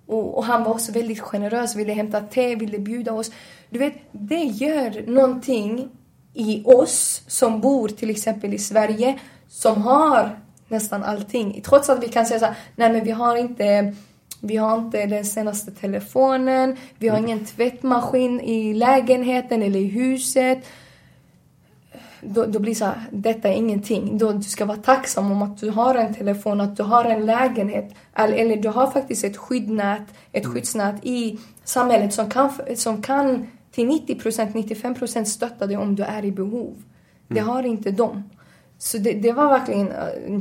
och, 0.07 0.39
och, 0.39 0.45
han 0.45 0.65
var 0.65 0.71
också 0.71 0.93
väldigt 0.93 1.21
generös, 1.21 1.77
ville 1.77 1.93
hämta 1.93 2.21
te, 2.21 2.55
ville 2.55 2.79
bjuda 2.79 3.13
oss. 3.13 3.31
Du 3.71 3.79
vet, 3.79 3.95
det 4.13 4.43
gör 4.43 5.11
någonting 5.11 5.89
i 6.35 6.63
oss 6.65 7.23
som 7.27 7.61
bor 7.61 7.89
till 7.89 8.11
exempel 8.11 8.55
i 8.55 8.59
Sverige 8.59 9.19
som 9.49 9.83
har 9.83 10.39
nästan 10.69 11.03
allting. 11.03 11.63
Trots 11.65 11.89
att 11.89 12.03
vi 12.03 12.09
kan 12.09 12.27
säga 12.27 12.41
så 12.41 12.47
här, 12.47 12.55
nej 12.77 12.93
men 12.93 13.05
vi 13.05 13.11
har 13.11 13.37
inte 13.37 13.95
vi 14.47 14.57
har 14.57 14.79
inte 14.79 15.07
den 15.07 15.25
senaste 15.25 15.71
telefonen, 15.71 16.77
vi 16.99 17.09
har 17.09 17.19
ingen 17.19 17.45
tvättmaskin 17.45 18.41
i 18.41 18.75
lägenheten 18.75 19.63
eller 19.63 19.81
i 19.81 19.87
huset. 19.87 20.59
Då, 22.21 22.45
då 22.45 22.59
blir 22.59 22.73
det 22.73 22.79
så 22.79 22.85
här, 22.85 23.05
detta 23.11 23.49
är 23.49 23.53
ingenting. 23.53 24.19
Då, 24.19 24.33
du 24.33 24.43
ska 24.43 24.65
vara 24.65 24.77
tacksam 24.77 25.33
om 25.33 25.43
att 25.43 25.61
du 25.61 25.71
har 25.71 25.95
en 25.95 26.15
telefon, 26.15 26.61
att 26.61 26.77
du 26.77 26.83
har 26.83 27.05
en 27.05 27.27
lägenhet. 27.27 27.95
Eller, 28.15 28.37
eller 28.37 28.57
du 28.57 28.69
har 28.69 28.91
faktiskt 28.91 29.25
ett 29.25 29.37
skyddsnät, 29.37 30.03
ett 30.33 30.45
mm. 30.45 30.55
skyddsnät 30.55 30.97
i 31.03 31.39
samhället 31.65 32.15
som 32.15 32.31
kan, 32.31 32.51
som 32.77 33.03
kan 33.03 33.47
till 33.71 33.89
90% 33.89 34.53
95% 34.53 35.25
stötta 35.25 35.67
dig 35.67 35.77
om 35.77 35.97
du 35.97 36.03
är 36.03 36.25
i 36.25 36.33
behov. 36.33 36.83
Det 37.29 37.39
mm. 37.39 37.49
har 37.49 37.63
inte 37.63 37.91
de. 37.91 38.31
Så 38.79 38.99
det, 38.99 39.13
det 39.13 39.33
var 39.33 39.49
verkligen 39.49 39.89
eh, 39.89 40.41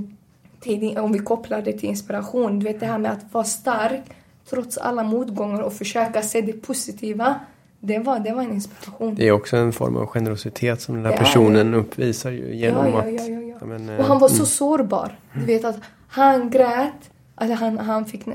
till, 0.66 0.98
om 0.98 1.12
vi 1.12 1.20
kopplar 1.20 1.62
det 1.62 1.74
till 1.74 1.90
inspiration, 1.90 2.60
du 2.60 2.66
vet 2.66 2.80
det 2.80 2.86
här 2.86 2.98
med 2.98 3.12
att 3.12 3.34
vara 3.34 3.44
stark 3.44 4.02
trots 4.50 4.78
alla 4.78 5.04
motgångar 5.04 5.62
och 5.62 5.74
försöka 5.74 6.22
se 6.22 6.42
det 6.42 6.54
positiva. 6.54 7.36
Det 7.80 8.00
var, 8.00 8.20
det 8.20 8.34
var 8.34 8.44
en 8.44 8.52
inspiration. 8.52 9.16
Det 9.16 9.28
är 9.28 9.32
också 9.32 9.58
en 9.58 9.74
form 9.74 9.98
av 9.98 10.06
generositet 10.06 10.82
som 10.82 10.96
den 10.96 11.06
här 11.06 11.18
personen 11.18 11.74
uppvisar 11.74 12.32
ju 12.32 12.56
genom 12.56 12.88
ja, 12.88 13.08
ja, 13.08 13.24
ja, 13.24 13.56
att... 13.56 13.68
Men, 13.68 14.00
och 14.00 14.06
han 14.06 14.20
var 14.20 14.28
så 14.28 14.36
mm. 14.36 14.46
sårbar. 14.46 15.20
Du 15.34 15.46
vet 15.46 15.66
att 15.66 15.80
han 16.08 16.50
grät, 16.50 17.12
alltså 17.36 17.56
han, 17.56 17.78
han 17.78 18.06
fick 18.06 18.28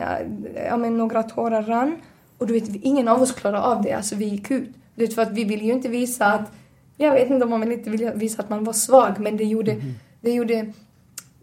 ja, 0.68 0.76
men 0.76 0.99
några 0.99 1.22
tårar 1.22 1.62
rann. 1.62 1.97
Och 2.39 2.47
du 2.47 2.53
vet, 2.53 2.68
ingen 2.68 3.09
av 3.09 3.22
oss 3.22 3.33
klarade 3.33 3.62
av 3.62 3.83
det. 3.83 3.93
Alltså 3.93 4.14
vi 4.16 4.24
gick 4.24 4.51
ut. 4.51 4.70
Du 4.95 5.07
vet, 5.07 5.14
för 5.14 5.22
att 5.22 5.33
vi 5.33 5.45
ville 5.45 5.64
ju 5.64 5.72
inte 5.72 5.89
visa 5.89 6.26
att... 6.26 6.53
Jag 6.97 7.12
vet 7.12 7.31
inte 7.31 7.45
om 7.45 7.51
man 7.51 7.61
vill 7.61 7.72
inte 7.72 7.91
ville 7.91 8.12
visa 8.14 8.43
att 8.43 8.51
man 8.51 8.64
var 8.64 8.72
svag, 8.72 9.18
men 9.18 9.37
det 9.37 9.45
gjorde, 9.45 9.72
mm. 9.72 9.95
det 10.20 10.31
gjorde 10.33 10.72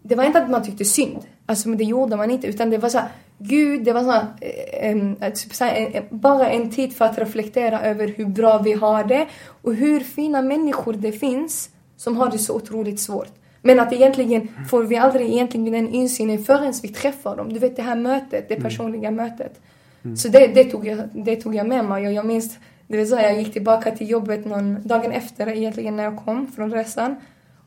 det 0.08 0.14
var 0.14 0.24
inte 0.24 0.42
att 0.42 0.50
man 0.50 0.62
tyckte 0.62 0.84
synd. 0.84 1.18
Alltså, 1.46 1.68
men 1.68 1.78
det 1.78 1.84
gjorde 1.84 2.16
man 2.16 2.30
inte. 2.30 2.46
Utan 2.46 2.70
det 2.70 2.78
var 2.78 2.88
så 2.88 2.98
här, 2.98 3.08
Gud, 3.38 3.84
det 3.84 3.92
var 3.92 4.04
så 4.04 4.10
här, 4.10 4.26
eh, 5.20 5.32
typ 5.32 5.54
så 5.54 5.64
här, 5.64 5.90
eh, 5.92 6.02
bara 6.10 6.50
en 6.50 6.70
tid 6.70 6.96
för 6.96 7.04
att 7.04 7.18
reflektera 7.18 7.80
över 7.80 8.08
hur 8.16 8.26
bra 8.26 8.58
vi 8.58 8.72
har 8.72 9.04
det 9.04 9.26
och 9.62 9.74
hur 9.74 10.00
fina 10.00 10.42
människor 10.42 10.92
det 10.92 11.12
finns 11.12 11.70
som 11.96 12.16
har 12.16 12.30
det 12.30 12.38
så 12.38 12.54
otroligt 12.54 13.00
svårt. 13.00 13.32
Men 13.62 13.80
att 13.80 13.92
egentligen 13.92 14.48
får 14.70 14.82
vi 14.82 14.96
aldrig 14.96 15.30
egentligen 15.30 15.72
den 15.72 15.88
insynen 15.88 16.44
förrän 16.44 16.72
vi 16.82 16.88
träffar 16.88 17.36
dem. 17.36 17.52
Du 17.52 17.58
vet 17.58 17.76
det 17.76 17.82
här 17.82 17.96
mötet, 17.96 18.48
det 18.48 18.54
mm. 18.54 18.64
personliga 18.64 19.08
mm. 19.08 19.26
mötet. 19.26 19.60
Mm. 20.04 20.16
Så 20.16 20.28
det, 20.28 20.46
det, 20.46 20.64
tog 20.64 20.86
jag, 20.86 20.98
det 21.12 21.36
tog 21.36 21.54
jag 21.54 21.66
med 21.66 21.84
mig 21.84 22.06
och 22.06 22.12
jag 22.12 22.26
minns, 22.26 22.58
det 22.86 22.96
vill 22.96 23.08
säga 23.08 23.22
jag 23.22 23.38
gick 23.38 23.52
tillbaka 23.52 23.90
till 23.90 24.10
jobbet 24.10 24.46
någon 24.46 24.88
dagen 24.88 25.12
efter 25.12 25.48
egentligen 25.48 25.96
när 25.96 26.04
jag 26.04 26.16
kom 26.24 26.46
från 26.46 26.72
resan. 26.72 27.16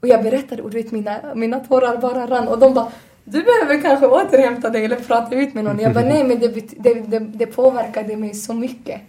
Och 0.02 0.08
jag 0.08 0.24
berättade 0.24 0.62
och 0.62 0.70
du 0.72 0.78
vet 0.78 0.92
mina, 0.92 1.22
mina 1.36 1.60
tårar 1.60 1.98
bara 1.98 2.28
rann 2.28 2.48
och 2.48 2.60
de 2.60 2.74
bara 2.74 2.92
du 3.24 3.44
behöver 3.44 3.82
kanske 3.82 4.08
återhämta 4.08 4.70
dig 4.70 4.86
eller 4.86 4.96
prata 4.96 5.36
ut 5.36 5.54
med 5.54 5.64
någon. 5.64 5.80
Jag 5.80 5.94
bara 5.94 6.06
nej 6.06 6.24
men 6.24 6.40
det, 6.40 6.48
det, 6.78 6.94
det, 6.94 7.20
det 7.20 7.46
påverkade 7.46 8.18
mig 8.18 8.34
så 8.34 8.54
mycket. 8.54 9.02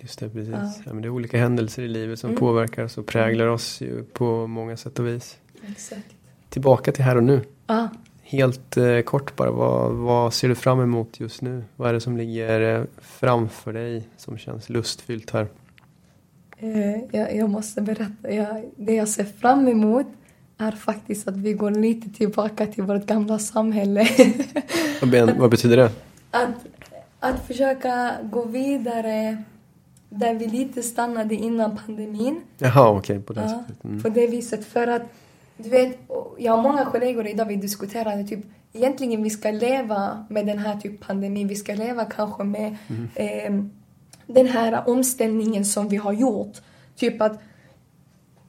Just 0.00 0.18
det, 0.18 0.28
precis. 0.28 0.54
Ja. 0.54 0.72
ja. 0.86 0.92
men 0.92 1.02
det 1.02 1.08
är 1.08 1.10
olika 1.10 1.38
händelser 1.38 1.82
i 1.82 1.88
livet 1.88 2.18
som 2.18 2.30
mm. 2.30 2.40
påverkar 2.40 2.84
oss 2.84 2.98
och 2.98 3.06
präglar 3.06 3.46
oss 3.46 3.82
på 4.12 4.46
många 4.46 4.76
sätt 4.76 4.98
och 4.98 5.06
vis. 5.06 5.38
Exakt. 5.70 6.14
Tillbaka 6.48 6.92
till 6.92 7.04
här 7.04 7.16
och 7.16 7.24
nu. 7.24 7.40
Ah. 7.66 7.88
Helt 8.22 8.76
eh, 8.76 9.00
kort 9.00 9.36
bara, 9.36 9.50
vad, 9.50 9.92
vad 9.92 10.34
ser 10.34 10.48
du 10.48 10.54
fram 10.54 10.80
emot 10.80 11.20
just 11.20 11.42
nu? 11.42 11.64
Vad 11.76 11.88
är 11.88 11.92
det 11.92 12.00
som 12.00 12.16
ligger 12.16 12.60
eh, 12.60 12.84
framför 12.98 13.72
dig 13.72 14.08
som 14.16 14.38
känns 14.38 14.68
lustfyllt 14.68 15.30
här? 15.30 15.48
Eh, 16.56 17.00
jag, 17.10 17.36
jag, 17.36 17.50
måste 17.50 17.80
berätta. 17.80 18.30
Jag, 18.30 18.64
det 18.76 18.94
jag 18.94 19.08
ser 19.08 19.24
fram 19.24 19.68
emot 19.68 20.06
är 20.58 20.72
faktiskt 20.72 21.28
att 21.28 21.36
vi 21.36 21.52
går 21.52 21.70
lite 21.70 22.10
tillbaka 22.10 22.66
till 22.66 22.82
vårt 22.82 23.06
gamla 23.06 23.38
samhälle. 23.38 24.08
vad, 25.02 25.36
vad 25.36 25.50
betyder 25.50 25.76
det? 25.76 25.90
Att, 26.30 26.66
att 27.20 27.46
försöka 27.46 28.12
gå 28.22 28.44
vidare 28.44 29.42
där 30.10 30.34
vi 30.34 30.46
lite 30.46 30.82
stannade 30.82 31.34
innan 31.34 31.78
pandemin. 31.86 32.40
Jaha, 32.58 32.88
okej, 32.88 32.98
okay, 32.98 33.18
på 33.22 33.32
det 33.32 33.40
ja, 33.40 33.48
sättet. 33.48 33.84
Mm. 33.84 34.02
På 34.02 34.08
det 34.08 34.26
viset. 34.26 34.64
För 34.64 34.86
att, 34.86 35.02
du 35.56 35.68
vet, 35.68 35.98
jag 36.38 36.52
har 36.56 36.62
många 36.62 36.84
kollegor 36.84 37.26
idag, 37.26 37.46
vi 37.46 37.56
diskuterade 37.56 38.24
typ 38.24 38.40
egentligen 38.72 39.22
vi 39.22 39.30
ska 39.30 39.50
leva 39.50 40.26
med 40.28 40.46
den 40.46 40.58
här 40.58 40.76
typ 40.76 41.06
pandemin. 41.06 41.48
Vi 41.48 41.54
ska 41.54 41.74
leva 41.74 42.04
kanske 42.04 42.44
med 42.44 42.76
mm. 42.88 43.08
eh, 43.14 43.64
den 44.26 44.46
här 44.46 44.88
omställningen 44.88 45.64
som 45.64 45.88
vi 45.88 45.96
har 45.96 46.12
gjort. 46.12 46.56
Typ 46.96 47.20
att 47.20 47.42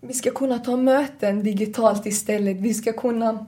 vi 0.01 0.13
ska 0.13 0.31
kunna 0.31 0.59
ta 0.59 0.77
möten 0.77 1.43
digitalt 1.43 2.05
istället. 2.05 2.57
Vi 2.57 2.73
ska 2.73 2.93
kunna 2.93 3.45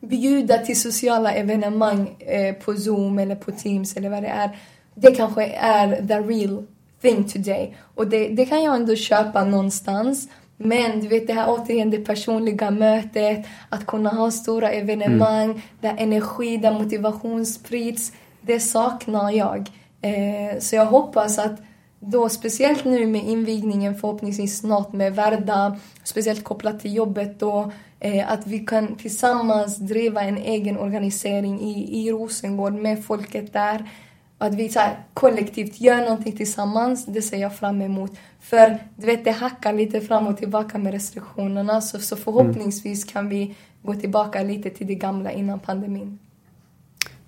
bjuda 0.00 0.58
till 0.58 0.80
sociala 0.80 1.32
evenemang 1.32 2.16
eh, 2.18 2.54
på 2.54 2.74
Zoom 2.74 3.18
eller 3.18 3.34
på 3.34 3.50
Teams 3.50 3.96
eller 3.96 4.10
vad 4.10 4.22
det 4.22 4.28
är. 4.28 4.58
Det 4.94 5.10
kanske 5.10 5.46
är 5.46 6.06
the 6.08 6.14
real 6.14 6.66
thing 7.02 7.24
today. 7.28 7.76
Och 7.94 8.06
det, 8.06 8.28
det 8.28 8.46
kan 8.46 8.62
jag 8.62 8.76
ändå 8.76 8.96
köpa 8.96 9.44
någonstans. 9.44 10.28
Men 10.56 11.00
du 11.00 11.08
vet 11.08 11.26
det 11.26 11.32
här 11.32 11.46
återigen 11.48 11.90
det 11.90 11.98
personliga 11.98 12.70
mötet, 12.70 13.46
att 13.68 13.86
kunna 13.86 14.10
ha 14.10 14.30
stora 14.30 14.70
evenemang 14.70 15.44
mm. 15.44 15.60
där 15.80 15.94
energi, 15.98 16.56
där 16.56 16.72
motivation 16.72 17.46
sprids. 17.46 18.12
Det 18.40 18.60
saknar 18.60 19.30
jag. 19.30 19.70
Eh, 20.04 20.58
så 20.58 20.76
jag 20.76 20.86
hoppas 20.86 21.38
att 21.38 21.60
då 22.00 22.28
speciellt 22.28 22.84
nu 22.84 23.06
med 23.06 23.24
invigningen 23.24 23.94
förhoppningsvis 23.94 24.58
snart 24.58 24.92
med 24.92 25.14
Värda, 25.14 25.76
speciellt 26.02 26.44
kopplat 26.44 26.80
till 26.80 26.94
jobbet 26.94 27.40
då, 27.40 27.72
eh, 28.00 28.32
att 28.32 28.46
vi 28.46 28.58
kan 28.58 28.96
tillsammans 28.96 29.76
driva 29.76 30.22
en 30.22 30.38
egen 30.38 30.78
organisering 30.78 31.60
i, 31.60 32.00
i 32.00 32.12
Rosengård 32.12 32.72
med 32.72 33.04
folket 33.04 33.52
där. 33.52 33.90
Att 34.38 34.54
vi 34.54 34.68
så 34.68 34.80
här, 34.80 34.98
kollektivt 35.14 35.80
gör 35.80 36.00
någonting 36.00 36.36
tillsammans, 36.36 37.06
det 37.06 37.22
ser 37.22 37.38
jag 37.38 37.56
fram 37.56 37.82
emot. 37.82 38.12
För 38.40 38.78
du 38.96 39.06
vet, 39.06 39.24
det 39.24 39.30
hackar 39.30 39.72
lite 39.72 40.00
fram 40.00 40.26
och 40.26 40.36
tillbaka 40.36 40.78
med 40.78 40.92
restriktionerna 40.92 41.80
så, 41.80 41.98
så 41.98 42.16
förhoppningsvis 42.16 43.04
kan 43.04 43.28
vi 43.28 43.54
gå 43.82 43.94
tillbaka 43.94 44.42
lite 44.42 44.70
till 44.70 44.86
det 44.86 44.94
gamla 44.94 45.32
innan 45.32 45.60
pandemin. 45.60 46.18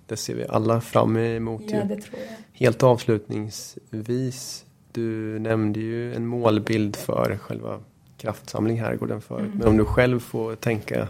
Det 0.07 0.17
ser 0.17 0.35
vi 0.35 0.47
alla 0.49 0.81
fram 0.81 1.17
emot. 1.17 1.63
Ja, 1.67 1.77
jag. 1.77 2.01
Helt 2.53 2.83
avslutningsvis, 2.83 4.65
du 4.93 5.39
nämnde 5.39 5.81
ju 5.81 6.15
en 6.15 6.27
målbild 6.27 6.97
för 6.97 7.39
själva 7.41 7.81
kraftsamling 8.17 8.81
Herrgården 8.81 9.21
förut. 9.21 9.47
Mm. 9.47 9.59
Men 9.59 9.69
om 9.69 9.77
du 9.77 9.85
själv 9.85 10.21
får 10.21 10.55
tänka 10.55 11.09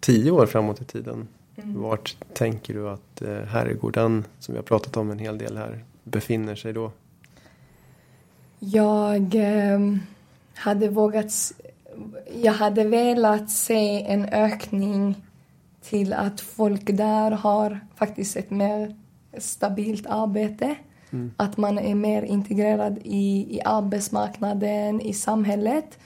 tio 0.00 0.30
år 0.30 0.46
framåt 0.46 0.80
i 0.80 0.84
tiden. 0.84 1.28
Mm. 1.56 1.82
Vart 1.82 2.16
tänker 2.32 2.74
du 2.74 2.88
att 2.88 3.22
eh, 3.22 3.42
Herrgården, 3.42 4.24
som 4.38 4.54
vi 4.54 4.58
har 4.58 4.64
pratat 4.64 4.96
om 4.96 5.10
en 5.10 5.18
hel 5.18 5.38
del 5.38 5.56
här, 5.56 5.84
befinner 6.04 6.54
sig 6.54 6.72
då? 6.72 6.92
Jag... 8.58 9.34
Eh, 9.34 9.80
hade 10.56 10.88
vågat... 10.88 11.32
Jag 12.42 12.52
hade 12.52 12.84
velat 12.84 13.50
se 13.50 14.02
en 14.02 14.24
ökning 14.24 15.25
till 15.88 16.12
att 16.12 16.40
folk 16.40 16.96
där 16.96 17.30
har 17.30 17.80
faktiskt 17.94 18.36
ett 18.36 18.50
mer 18.50 18.96
stabilt 19.38 20.06
arbete. 20.06 20.74
Mm. 21.10 21.32
Att 21.36 21.56
man 21.56 21.78
är 21.78 21.94
mer 21.94 22.22
integrerad 22.22 22.98
i, 23.04 23.56
i 23.56 23.60
arbetsmarknaden, 23.64 25.00
i 25.00 25.12
samhället. 25.12 25.98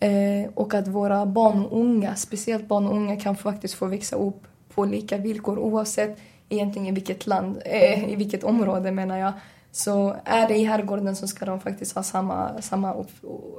Eh, 0.00 0.50
och 0.54 0.74
att 0.74 0.88
våra 0.88 1.26
barn 1.26 1.66
och 1.66 1.80
unga, 1.80 2.14
speciellt 2.14 2.68
barn 2.68 2.86
och 2.86 2.96
unga, 2.96 3.16
kan 3.16 3.36
faktiskt 3.36 3.74
få 3.74 3.86
växa 3.86 4.16
upp 4.16 4.46
på 4.74 4.84
lika 4.84 5.16
villkor 5.16 5.58
oavsett 5.58 6.18
egentligen 6.48 6.88
i 6.88 6.90
vilket 6.90 7.26
land, 7.26 7.58
eh, 7.64 8.12
i 8.12 8.16
vilket 8.16 8.44
område 8.44 8.92
menar 8.92 9.18
jag. 9.18 9.32
Så 9.70 10.16
är 10.24 10.48
det 10.48 10.56
i 10.56 10.64
herrgården 10.64 11.16
så 11.16 11.28
ska 11.28 11.44
de 11.44 11.60
faktiskt 11.60 11.94
ha 11.94 12.02
samma, 12.02 12.62
samma, 12.62 12.94
upp, 12.94 13.10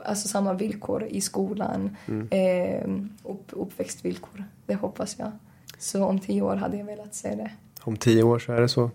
alltså 0.05 0.27
samma 0.27 0.53
villkor 0.53 1.03
i 1.03 1.21
skolan, 1.21 1.97
mm. 2.07 2.27
eh, 2.31 3.31
upp, 3.31 3.47
uppväxtvillkor. 3.51 4.43
Det 4.65 4.75
hoppas 4.75 5.15
jag. 5.19 5.31
Så 5.83 6.05
om 6.05 6.19
tio 6.19 6.41
år 6.41 6.55
hade 6.55 6.77
jag 6.77 6.85
velat 6.85 7.15
se 7.15 7.35
det. 7.35 7.51
Om 7.81 7.97
tio 7.97 8.23
år 8.23 8.39
så 8.39 8.51
är 8.51 8.61
det 8.61 8.69
så. 8.69 8.91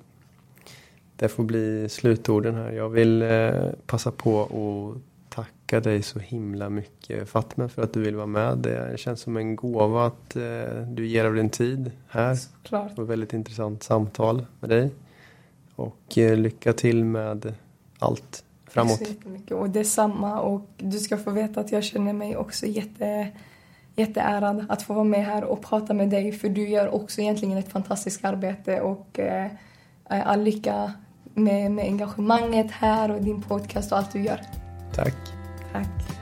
Det 1.16 1.28
får 1.28 1.44
bli 1.44 1.88
slutorden 1.88 2.54
här. 2.54 2.72
Jag 2.72 2.88
vill 2.88 3.22
eh, 3.22 3.50
passa 3.86 4.10
på 4.10 4.42
att 4.42 5.34
tacka 5.34 5.80
dig 5.80 6.02
så 6.02 6.18
himla 6.18 6.70
mycket 6.70 7.28
Fatma 7.28 7.68
för 7.68 7.82
att 7.82 7.92
du 7.92 8.00
vill 8.00 8.16
vara 8.16 8.26
med. 8.26 8.58
Det 8.58 9.00
känns 9.00 9.20
som 9.20 9.36
en 9.36 9.56
gåva 9.56 10.06
att 10.06 10.36
eh, 10.36 10.82
du 10.86 11.06
ger 11.06 11.24
av 11.24 11.34
din 11.34 11.50
tid 11.50 11.90
här. 12.08 12.38
Klart. 12.62 12.98
Och 12.98 13.10
väldigt 13.10 13.32
intressant 13.32 13.82
samtal 13.82 14.46
med 14.60 14.70
dig. 14.70 14.90
Och 15.76 16.18
eh, 16.18 16.36
lycka 16.36 16.72
till 16.72 17.04
med 17.04 17.54
allt 17.98 18.44
framåt. 18.66 18.98
Tack 18.98 19.08
så 19.08 19.14
jättemycket. 19.14 19.56
Och 19.56 19.70
detsamma. 19.70 20.40
Och 20.40 20.66
du 20.76 20.98
ska 20.98 21.16
få 21.16 21.30
veta 21.30 21.60
att 21.60 21.72
jag 21.72 21.84
känner 21.84 22.12
mig 22.12 22.36
också 22.36 22.66
jätte, 22.66 23.28
jätteärad 23.98 24.66
att 24.68 24.82
få 24.82 24.94
vara 24.94 25.04
med 25.04 25.24
här 25.24 25.44
och 25.44 25.62
prata 25.62 25.94
med 25.94 26.10
dig. 26.10 26.32
För 26.32 26.48
du 26.48 26.68
gör 26.68 26.94
också 26.94 27.20
egentligen 27.20 27.58
ett 27.58 27.72
fantastiskt 27.72 28.24
arbete. 28.24 28.80
Och 28.80 29.18
eh, 29.18 29.50
all 30.04 30.42
lycka 30.42 30.92
med, 31.34 31.70
med 31.70 31.84
engagemanget 31.84 32.70
här 32.70 33.10
och 33.10 33.22
din 33.22 33.42
podcast 33.42 33.92
och 33.92 33.98
allt 33.98 34.12
du 34.12 34.22
gör. 34.22 34.40
Tack. 34.94 35.14
Tack. 35.72 36.17